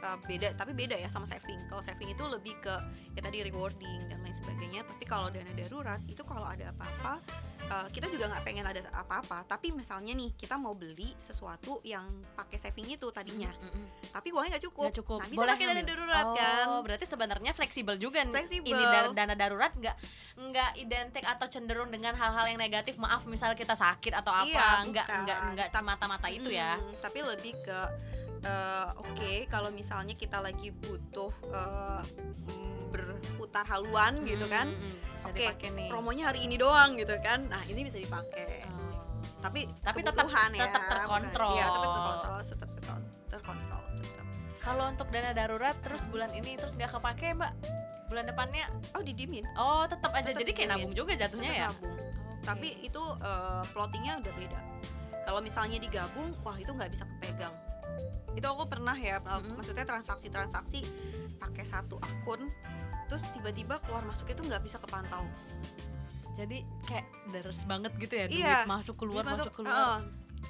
Eh, 0.05 0.17
beda 0.29 0.47
tapi 0.53 0.71
beda 0.77 0.95
ya 1.01 1.09
sama 1.09 1.25
saving. 1.25 1.65
Kalau 1.65 1.81
saving 1.81 2.13
itu 2.13 2.23
lebih 2.29 2.53
ke 2.61 2.75
ya 3.17 3.21
tadi 3.25 3.41
rewarding 3.41 4.05
dan 4.05 4.21
lain 4.21 4.35
sebagainya. 4.37 4.85
Tapi 4.85 5.03
kalau 5.09 5.33
dana 5.33 5.49
darurat 5.57 5.97
itu 6.05 6.21
kalau 6.21 6.45
ada 6.45 6.69
apa-apa 6.69 7.17
eh, 7.65 7.87
kita 7.89 8.13
juga 8.13 8.29
nggak 8.29 8.43
pengen 8.45 8.65
ada 8.69 8.85
apa-apa. 8.93 9.49
Tapi 9.49 9.73
misalnya 9.73 10.13
nih 10.13 10.37
kita 10.37 10.61
mau 10.61 10.77
beli 10.77 11.09
sesuatu 11.25 11.81
yang 11.81 12.05
pakai 12.37 12.61
saving 12.61 12.93
itu 12.93 13.09
tadinya. 13.09 13.49
Mm-mm. 13.57 14.13
tapi 14.15 14.31
uangnya 14.31 14.55
nggak 14.55 14.65
cukup. 14.69 14.85
Nggak 14.87 14.99
cukup. 15.01 15.19
Nah 15.19 15.27
bisa 15.27 15.39
boleh 15.41 15.53
pakai 15.57 15.67
dana 15.67 15.83
darurat 15.83 16.25
oh, 16.25 16.35
kan? 16.37 16.65
berarti 16.85 17.05
sebenarnya 17.09 17.51
fleksibel 17.51 17.95
juga 17.97 18.19
nih. 18.23 18.33
Fleksibel. 18.37 18.71
ini 18.71 18.83
dar- 18.85 19.15
dana 19.15 19.35
darurat 19.35 19.71
nggak 19.73 19.95
nggak 20.35 20.71
identik 20.79 21.25
atau 21.25 21.47
cenderung 21.49 21.89
dengan 21.89 22.13
hal-hal 22.13 22.45
yang 22.45 22.59
negatif. 22.61 22.95
Maaf 23.01 23.25
misalnya 23.25 23.57
kita 23.57 23.73
sakit 23.73 24.13
atau 24.13 24.31
apa. 24.31 24.45
Iya, 24.45 24.69
nggak 24.87 25.07
nggak 25.25 25.39
nggak 25.57 25.83
mata-mata 25.83 26.29
itu 26.29 26.53
ya. 26.53 26.77
Hmm, 26.77 26.93
tapi 27.01 27.19
lebih 27.25 27.53
ke 27.65 27.79
eh, 28.45 28.87
oke 28.95 29.49
kalau 29.49 29.69
misalnya 29.69 30.13
kita 30.13 30.37
lagi 30.37 30.69
butuh 30.69 31.33
mm, 31.41 32.93
berputar 32.93 33.65
haluan 33.65 34.23
gitu 34.23 34.45
kan 34.47 34.69
Mm, 34.69 34.77
mm, 34.77 34.93
mm. 34.93 35.03
bisa 35.15 35.27
Oke, 35.31 35.67
nih. 35.73 35.89
promonya 35.89 36.29
hari 36.29 36.45
ini 36.45 36.55
doang 36.55 36.93
gitu 36.95 37.17
kan. 37.19 37.49
Nah 37.49 37.65
ini 37.65 37.81
bisa 37.81 37.97
dipakai. 37.97 38.61
Oh. 38.67 38.93
tapi 39.41 39.65
Tapi 39.81 39.99
tetap- 40.01 40.29
ya 40.53 40.65
tetap 40.65 40.83
terkontrol. 40.85 41.53
iya 41.53 41.65
tetap 41.67 41.91
terkontrol 41.91 42.35
tetap 42.41 42.69
terkontrol 43.29 43.83
tetap. 43.95 44.25
Kalau 44.57 44.83
untuk 44.85 45.07
dana 45.09 45.31
darurat 45.31 45.75
terus 45.81 46.01
bulan 46.05 46.29
ini 46.31 46.53
terus 46.55 46.73
nggak 46.73 46.93
kepake 46.93 47.33
mbak? 47.33 47.53
Bulan 48.05 48.25
depannya? 48.25 48.69
Oh 48.93 49.01
didimin 49.01 49.45
oh 49.55 49.85
tetap 49.85 50.13
aja. 50.13 50.29
Tetap 50.29 50.41
jadi 50.41 50.51
kayak 50.53 50.69
nabung 50.71 50.93
juga 50.93 51.13
jatuhnya 51.13 51.51
tetap 51.51 51.61
ya? 51.61 51.67
nabung. 51.69 51.95
Tapi 52.41 52.67
itu 52.81 53.01
eh, 53.01 53.63
plottingnya 53.69 54.13
udah 54.21 54.33
beda. 54.33 54.59
Kalau 55.25 55.39
misalnya 55.41 55.77
digabung 55.77 56.29
wah 56.41 56.57
itu 56.57 56.69
nggak 56.69 56.89
bisa 56.93 57.05
kepegang 57.07 57.53
itu 58.35 58.43
aku 58.43 58.67
pernah 58.67 58.93
ya 58.93 59.17
Mm-mm. 59.19 59.55
maksudnya 59.55 59.87
transaksi-transaksi 59.87 60.83
pakai 61.39 61.63
satu 61.63 61.95
akun 61.97 62.51
terus 63.05 63.21
tiba-tiba 63.31 63.77
keluar 63.85 64.01
masuknya 64.03 64.35
tuh 64.35 64.45
nggak 64.49 64.63
bisa 64.65 64.77
kepantau. 64.81 65.23
Jadi 66.35 66.65
kayak 66.83 67.05
deres 67.31 67.63
banget 67.63 67.95
gitu 67.95 68.11
ya 68.11 68.25
duit 68.27 68.41
Iya, 68.43 68.57
masuk 68.67 68.99
keluar 68.99 69.23
Duit 69.23 69.31
masuk, 69.31 69.45
masuk, 69.47 69.53
keluar. 69.63 69.77
eh, 69.77 69.99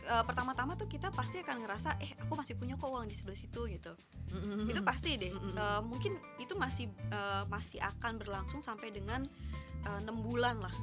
eh, 0.10 0.24
pertama-tama 0.26 0.74
tuh 0.74 0.90
kita 0.90 1.14
pasti 1.14 1.46
akan 1.46 1.62
ngerasa 1.62 2.02
eh 2.02 2.10
aku 2.18 2.34
masih 2.34 2.58
punya 2.58 2.74
kok 2.74 2.90
uang 2.90 3.06
di 3.06 3.14
sebelah 3.14 3.38
situ 3.38 3.70
gitu. 3.70 3.94
Mm-mm. 4.34 4.66
itu 4.66 4.82
pasti 4.82 5.14
deh. 5.14 5.30
Mm-mm. 5.30 5.54
Eh, 5.54 5.82
mungkin 5.86 6.18
itu 6.42 6.58
masih 6.58 6.90
eh, 6.90 7.44
masih 7.46 7.78
akan 7.84 8.18
berlangsung 8.18 8.66
sampai 8.66 8.90
dengan 8.90 9.22
enam 9.86 10.18
bulan 10.26 10.58
lah 10.58 10.74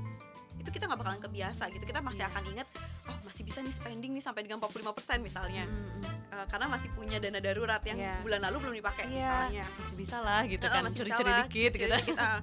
itu 0.62 0.70
kita 0.70 0.86
nggak 0.86 0.96
bakalan 0.96 1.20
kebiasa 1.20 1.66
gitu 1.68 1.82
kita 1.82 1.98
masih 1.98 2.22
Iya. 2.22 2.30
akan 2.30 2.42
ingat 2.48 2.68
oh 3.04 3.16
masih 3.22 3.42
bisa 3.42 3.58
nih 3.58 3.74
spending 3.74 4.12
nih 4.12 4.22
sampai 4.22 4.40
dengan 4.42 4.58
45% 4.58 4.78
misalnya 5.20 5.66
Mm-mm. 5.66 6.30
Eh, 6.32 6.46
karena 6.48 6.64
masih 6.64 6.88
punya 6.90 7.18
dana 7.18 7.38
darurat 7.38 7.82
yang 7.82 7.98
Iya. 7.98 8.22
bulan 8.22 8.40
lalu 8.40 8.56
belum 8.62 8.74
dipakai 8.78 9.04
Iya, 9.04 9.18
misalnya 9.50 9.64
masih 9.76 9.96
bisa 9.98 10.16
lah 10.18 10.42
gitu 10.46 10.64
Eh, 10.64 10.70
kan 10.70 10.82
masih 10.82 10.96
curi-curi 10.96 11.32
dikit 11.44 11.72
gitu 11.74 11.96
kita. 12.08 12.28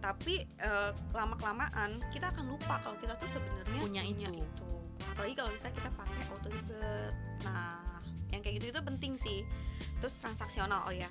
tapi 0.00 0.48
lama 1.12 1.36
kelamaan 1.36 1.90
kita 2.08 2.32
akan 2.32 2.48
lupa 2.48 2.80
kalau 2.80 2.96
kita 2.96 3.12
tuh 3.14 3.28
sebenarnya 3.28 3.78
Punya 3.78 4.00
itu. 4.00 4.24
apalagi 5.04 5.36
kalau 5.36 5.52
misalnya 5.52 5.76
kita 5.76 5.90
pakai 5.92 6.22
auto 6.26 6.48
debit 6.48 7.12
nah 7.42 8.00
yang 8.30 8.40
kayak 8.40 8.56
gitu 8.56 8.72
itu 8.72 8.80
penting 8.80 9.12
sih 9.16 9.44
terus 10.00 10.16
transaksional 10.16 10.80
oh 10.84 10.94
ya 10.94 11.08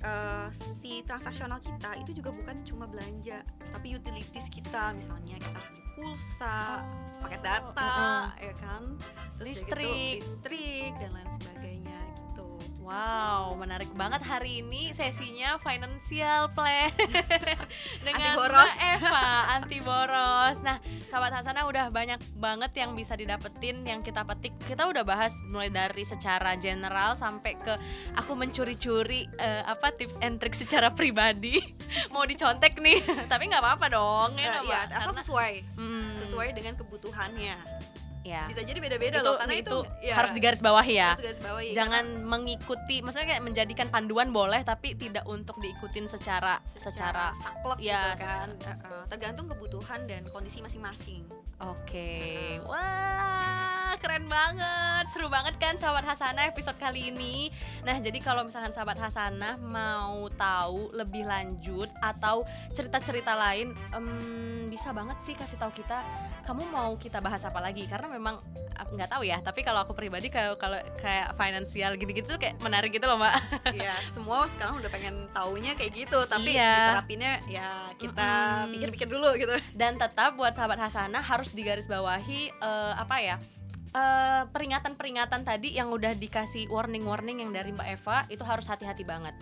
Eh, 0.00 0.48
si 0.56 1.04
transaksional 1.04 1.60
kita 1.60 1.92
itu 2.00 2.16
juga 2.16 2.32
bukan 2.32 2.64
cuma 2.64 2.88
belanja 2.88 3.44
tapi 3.68 3.92
utilities 3.92 4.48
kita. 4.48 4.96
Misalnya 4.96 5.36
kita 5.36 5.52
harus 5.60 5.68
beli 5.68 5.84
pulsa 5.92 6.80
paket 7.20 7.40
data 7.44 8.32
ya 8.40 8.54
kan? 8.56 8.96
Terus 9.36 9.60
gitu 9.60 9.76
Listrik. 9.76 10.24
listrik 10.24 10.92
dan 10.96 11.10
lain 11.12 11.28
sebagainya 11.36 11.79
Wow, 12.90 13.54
menarik 13.54 13.86
banget 13.94 14.18
hari 14.20 14.66
ini 14.66 14.90
sesinya 14.90 15.54
financial 15.56 16.50
plan 16.50 16.90
dengan. 18.06 18.34
Mbak 18.34 18.74
Eva 18.98 19.22
anti 19.54 19.78
boros. 19.78 20.58
Nah, 20.58 20.82
sahabat 21.06 21.30
Hasanah 21.30 21.70
udah 21.70 21.86
banyak 21.88 22.18
banget 22.34 22.74
yang 22.74 22.98
bisa 22.98 23.14
didapetin 23.14 23.86
yang 23.86 24.02
kita 24.02 24.26
petik. 24.26 24.58
Kita 24.60 24.90
udah 24.90 25.06
bahas 25.06 25.38
mulai 25.46 25.70
dari 25.70 26.02
secara 26.02 26.58
general 26.58 27.14
sampai 27.14 27.54
ke 27.54 27.78
aku 28.18 28.34
mencuri-curi 28.34 29.30
eh, 29.38 29.62
apa 29.62 29.94
tips 29.94 30.18
and 30.18 30.42
trick 30.42 30.58
secara 30.58 30.90
pribadi. 30.90 31.62
Mau 32.14 32.26
dicontek 32.26 32.74
nih, 32.74 33.06
tapi 33.30 33.46
nggak 33.46 33.62
apa-apa 33.62 33.86
dong 33.86 34.34
ya, 34.34 34.58
nggak, 34.58 34.66
ya 34.66 34.80
asal 34.90 35.14
Karena- 35.14 35.18
sesuai 35.22 35.52
Hmm, 35.78 36.10
sesuai 36.18 36.48
dengan 36.52 36.74
kebutuhannya 36.74 37.54
ya. 38.26 38.44
bisa 38.48 38.62
jadi 38.64 38.78
beda-beda 38.78 39.18
loh 39.24 39.36
karena 39.40 39.56
itu, 39.56 39.78
itu, 39.84 40.06
ya, 40.06 40.14
harus 40.16 40.32
digarisbawahi 40.36 40.94
ya. 40.94 41.10
Jangan 41.72 42.04
mengikuti, 42.24 43.00
maksudnya 43.00 43.36
kayak 43.36 43.42
menjadikan 43.44 43.88
panduan 43.88 44.30
boleh, 44.34 44.60
tapi 44.64 44.94
tidak 44.96 45.24
untuk 45.24 45.56
diikutin 45.60 46.06
secara 46.10 46.60
karena 46.60 46.80
secara. 46.80 47.26
saklek 47.36 47.78
ya, 47.80 48.12
gitu 48.12 48.24
kan 48.24 48.48
Eh, 48.60 48.68
eh, 48.68 49.04
tergantung 49.08 49.46
kebutuhan 49.48 50.04
dan 50.04 50.26
kondisi 50.28 50.60
masing-masing 50.60 51.24
Oke, 51.60 52.56
wah 52.64 53.92
keren 54.00 54.32
banget, 54.32 55.04
seru 55.12 55.28
banget 55.28 55.60
kan 55.60 55.76
sahabat 55.76 56.08
Hasanah 56.08 56.48
episode 56.48 56.80
kali 56.80 57.12
ini. 57.12 57.52
Nah 57.84 58.00
jadi 58.00 58.16
kalau 58.16 58.48
misalkan 58.48 58.72
sahabat 58.72 58.96
Hasanah 58.96 59.60
mau 59.60 60.24
tahu 60.40 60.88
lebih 60.96 61.28
lanjut 61.28 61.92
atau 62.00 62.48
cerita-cerita 62.72 63.36
lain, 63.36 63.76
em, 63.92 64.08
bisa 64.72 64.96
banget 64.96 65.20
sih 65.20 65.36
kasih 65.36 65.60
tahu 65.60 65.68
kita. 65.76 66.00
Kamu 66.48 66.64
mau 66.72 66.96
kita 66.96 67.20
bahas 67.20 67.44
apa 67.44 67.60
lagi? 67.60 67.84
Karena 67.84 68.09
memang 68.10 68.42
nggak 68.80 69.10
tahu 69.12 69.22
ya. 69.22 69.38
Tapi 69.38 69.60
kalau 69.60 69.84
aku 69.84 69.92
pribadi 69.92 70.32
kalau 70.32 70.56
kalau 70.56 70.80
kayak 70.98 71.36
finansial 71.36 71.94
gitu-gitu 71.94 72.26
tuh 72.26 72.40
kayak 72.40 72.56
menarik 72.58 72.90
gitu 72.90 73.04
loh 73.04 73.20
mbak. 73.20 73.36
ya 73.76 73.92
semua 74.08 74.48
sekarang 74.48 74.80
udah 74.80 74.88
pengen 74.88 75.28
taunya 75.30 75.76
kayak 75.76 75.92
gitu 75.94 76.18
tapi 76.24 76.56
Iya. 76.56 76.96
diterapinnya 76.96 77.32
ya 77.46 77.68
kita 77.94 78.30
pikir-pikir 78.72 79.06
dulu 79.06 79.28
gitu 79.36 79.52
dan 79.76 79.94
tetap 79.94 80.32
buat 80.34 80.56
sahabat 80.56 80.80
Hasanah 80.80 81.20
harus 81.20 81.52
digarisbawahi 81.52 82.40
eh, 82.50 82.92
apa 82.96 83.16
ya 83.20 83.36
eh, 83.92 84.42
peringatan-peringatan 84.48 85.44
tadi 85.44 85.76
yang 85.76 85.92
udah 85.92 86.16
dikasih 86.16 86.66
warning-warning 86.72 87.44
yang 87.44 87.52
dari 87.52 87.70
Mbak 87.70 87.88
Eva 88.00 88.16
itu 88.26 88.42
harus 88.42 88.64
hati-hati 88.64 89.04
banget. 89.04 89.36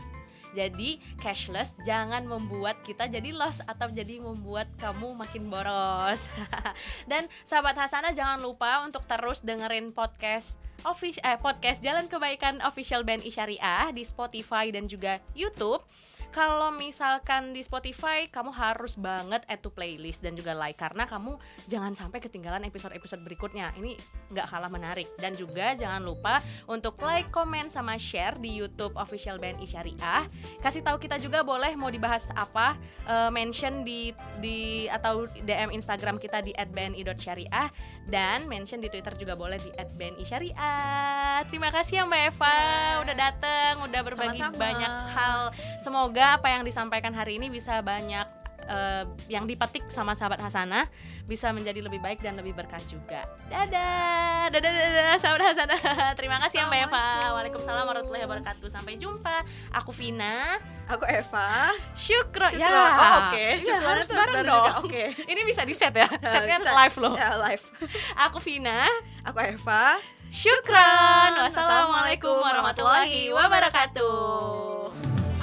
Jadi 0.56 1.02
cashless 1.20 1.74
jangan 1.84 2.24
membuat 2.24 2.80
kita 2.86 3.08
jadi 3.08 3.32
loss 3.34 3.60
atau 3.64 3.88
jadi 3.90 4.20
membuat 4.22 4.68
kamu 4.78 5.16
makin 5.16 5.48
boros. 5.50 6.28
Dan 7.10 7.26
sahabat 7.44 7.76
Hasanah 7.76 8.12
jangan 8.12 8.40
lupa 8.40 8.84
untuk 8.84 9.04
terus 9.04 9.40
dengerin 9.44 9.92
podcast 9.92 10.56
office 10.86 11.18
eh, 11.26 11.38
podcast 11.38 11.82
Jalan 11.82 12.06
Kebaikan 12.06 12.62
Official 12.62 13.02
Band 13.02 13.26
Isyariah 13.26 13.90
di 13.90 14.06
Spotify 14.06 14.70
dan 14.70 14.86
juga 14.86 15.18
YouTube. 15.34 15.82
Kalau 16.28 16.68
misalkan 16.76 17.56
di 17.56 17.64
Spotify 17.64 18.28
kamu 18.28 18.52
harus 18.52 19.00
banget 19.00 19.42
add 19.48 19.64
to 19.64 19.72
playlist 19.72 20.20
dan 20.20 20.36
juga 20.36 20.52
like 20.52 20.76
karena 20.76 21.08
kamu 21.08 21.40
jangan 21.64 21.96
sampai 21.96 22.20
ketinggalan 22.20 22.62
episode-episode 22.68 23.24
berikutnya. 23.24 23.72
Ini 23.80 23.96
nggak 24.36 24.46
kalah 24.46 24.68
menarik 24.68 25.08
dan 25.16 25.32
juga 25.32 25.72
jangan 25.72 26.04
lupa 26.04 26.44
untuk 26.68 27.00
like, 27.00 27.32
comment 27.32 27.72
sama 27.72 27.96
share 27.96 28.36
di 28.36 28.52
YouTube 28.52 28.92
Official 29.00 29.40
Band 29.40 29.64
Isyariah. 29.64 30.28
Kasih 30.60 30.84
tahu 30.84 31.00
kita 31.00 31.16
juga 31.16 31.40
boleh 31.40 31.72
mau 31.80 31.88
dibahas 31.88 32.28
apa, 32.36 32.76
eh, 33.08 33.30
mention 33.32 33.82
di 33.82 34.12
di 34.38 34.84
atau 34.92 35.24
DM 35.42 35.72
Instagram 35.72 36.20
kita 36.20 36.44
di 36.44 36.52
@bni.syariah 36.52 37.72
dan 38.04 38.44
mention 38.44 38.84
di 38.84 38.92
Twitter 38.92 39.16
juga 39.16 39.32
boleh 39.32 39.56
di 39.56 39.72
@bni_syariah. 39.96 41.42
Terima 41.48 41.72
kasih 41.72 42.02
ya 42.02 42.04
Mbak 42.04 42.22
Eva 42.34 42.56
udah 43.00 43.16
dateng, 43.16 43.72
udah 43.80 44.00
berbagi 44.04 44.40
Sama-sama. 44.44 44.60
banyak 44.60 44.94
hal. 45.16 45.40
Semoga 45.80 46.17
apa 46.20 46.50
yang 46.50 46.62
disampaikan 46.62 47.12
hari 47.12 47.36
ini 47.36 47.46
bisa 47.48 47.78
banyak 47.80 48.26
eh, 48.64 49.04
yang 49.28 49.44
dipetik 49.44 49.88
sama 49.88 50.12
sahabat 50.12 50.40
Hasanah 50.40 50.86
bisa 51.24 51.52
menjadi 51.52 51.80
lebih 51.80 52.00
baik 52.00 52.20
dan 52.20 52.36
lebih 52.36 52.52
berkah 52.52 52.80
juga. 52.84 53.24
Dadah, 53.48 54.48
dadah, 54.48 54.70
dadah, 54.72 54.92
dadah 54.92 55.16
sahabat 55.20 55.42
Hasanah. 55.52 55.80
Terima 56.18 56.36
kasih 56.40 56.60
ya 56.60 56.64
Mbak 56.68 56.80
Eva. 56.88 57.06
Waalaikumsalam 57.36 57.84
warahmatullahi 57.84 58.24
wabarakatuh. 58.24 58.68
Sampai 58.68 58.96
jumpa. 58.96 59.44
Aku 59.72 59.92
Vina. 59.92 60.60
aku 60.88 61.04
Eva 61.04 61.68
Syukro. 61.92 62.48
Syukro. 62.48 62.64
Ya. 62.64 62.96
oh 62.96 63.12
oke 63.28 63.46
Syukro 63.60 63.92
bareng 63.92 64.40
dong. 64.40 64.64
juga. 64.64 64.72
oke 64.80 65.04
Ini 65.28 65.40
bisa 65.44 65.60
di 65.68 65.76
set 65.76 65.92
ya. 65.92 66.08
Setnya 66.32 66.64
live 66.64 66.96
loh. 66.96 67.12
ya 67.12 67.36
live 67.44 67.60
Aku 68.24 68.40
Vina. 68.40 68.88
aku 69.20 69.36
Eva 69.36 70.00
Syukron. 70.32 71.32
Wassalamualaikum 71.44 72.40
warahmatullahi 72.40 73.28
wabarakatuh. 73.32 74.77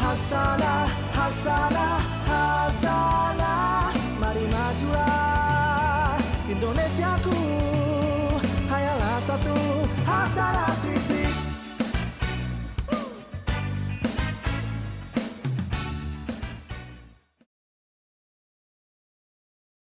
Hasanah, 0.05 0.85
hasanah, 1.17 1.97
hasanah 2.29 3.89
Mari 4.21 4.45
majulah 4.53 6.13
Indonesiaku 6.45 7.33
Hayalah 8.69 9.17
satu 9.17 9.57
hasanah 10.05 10.84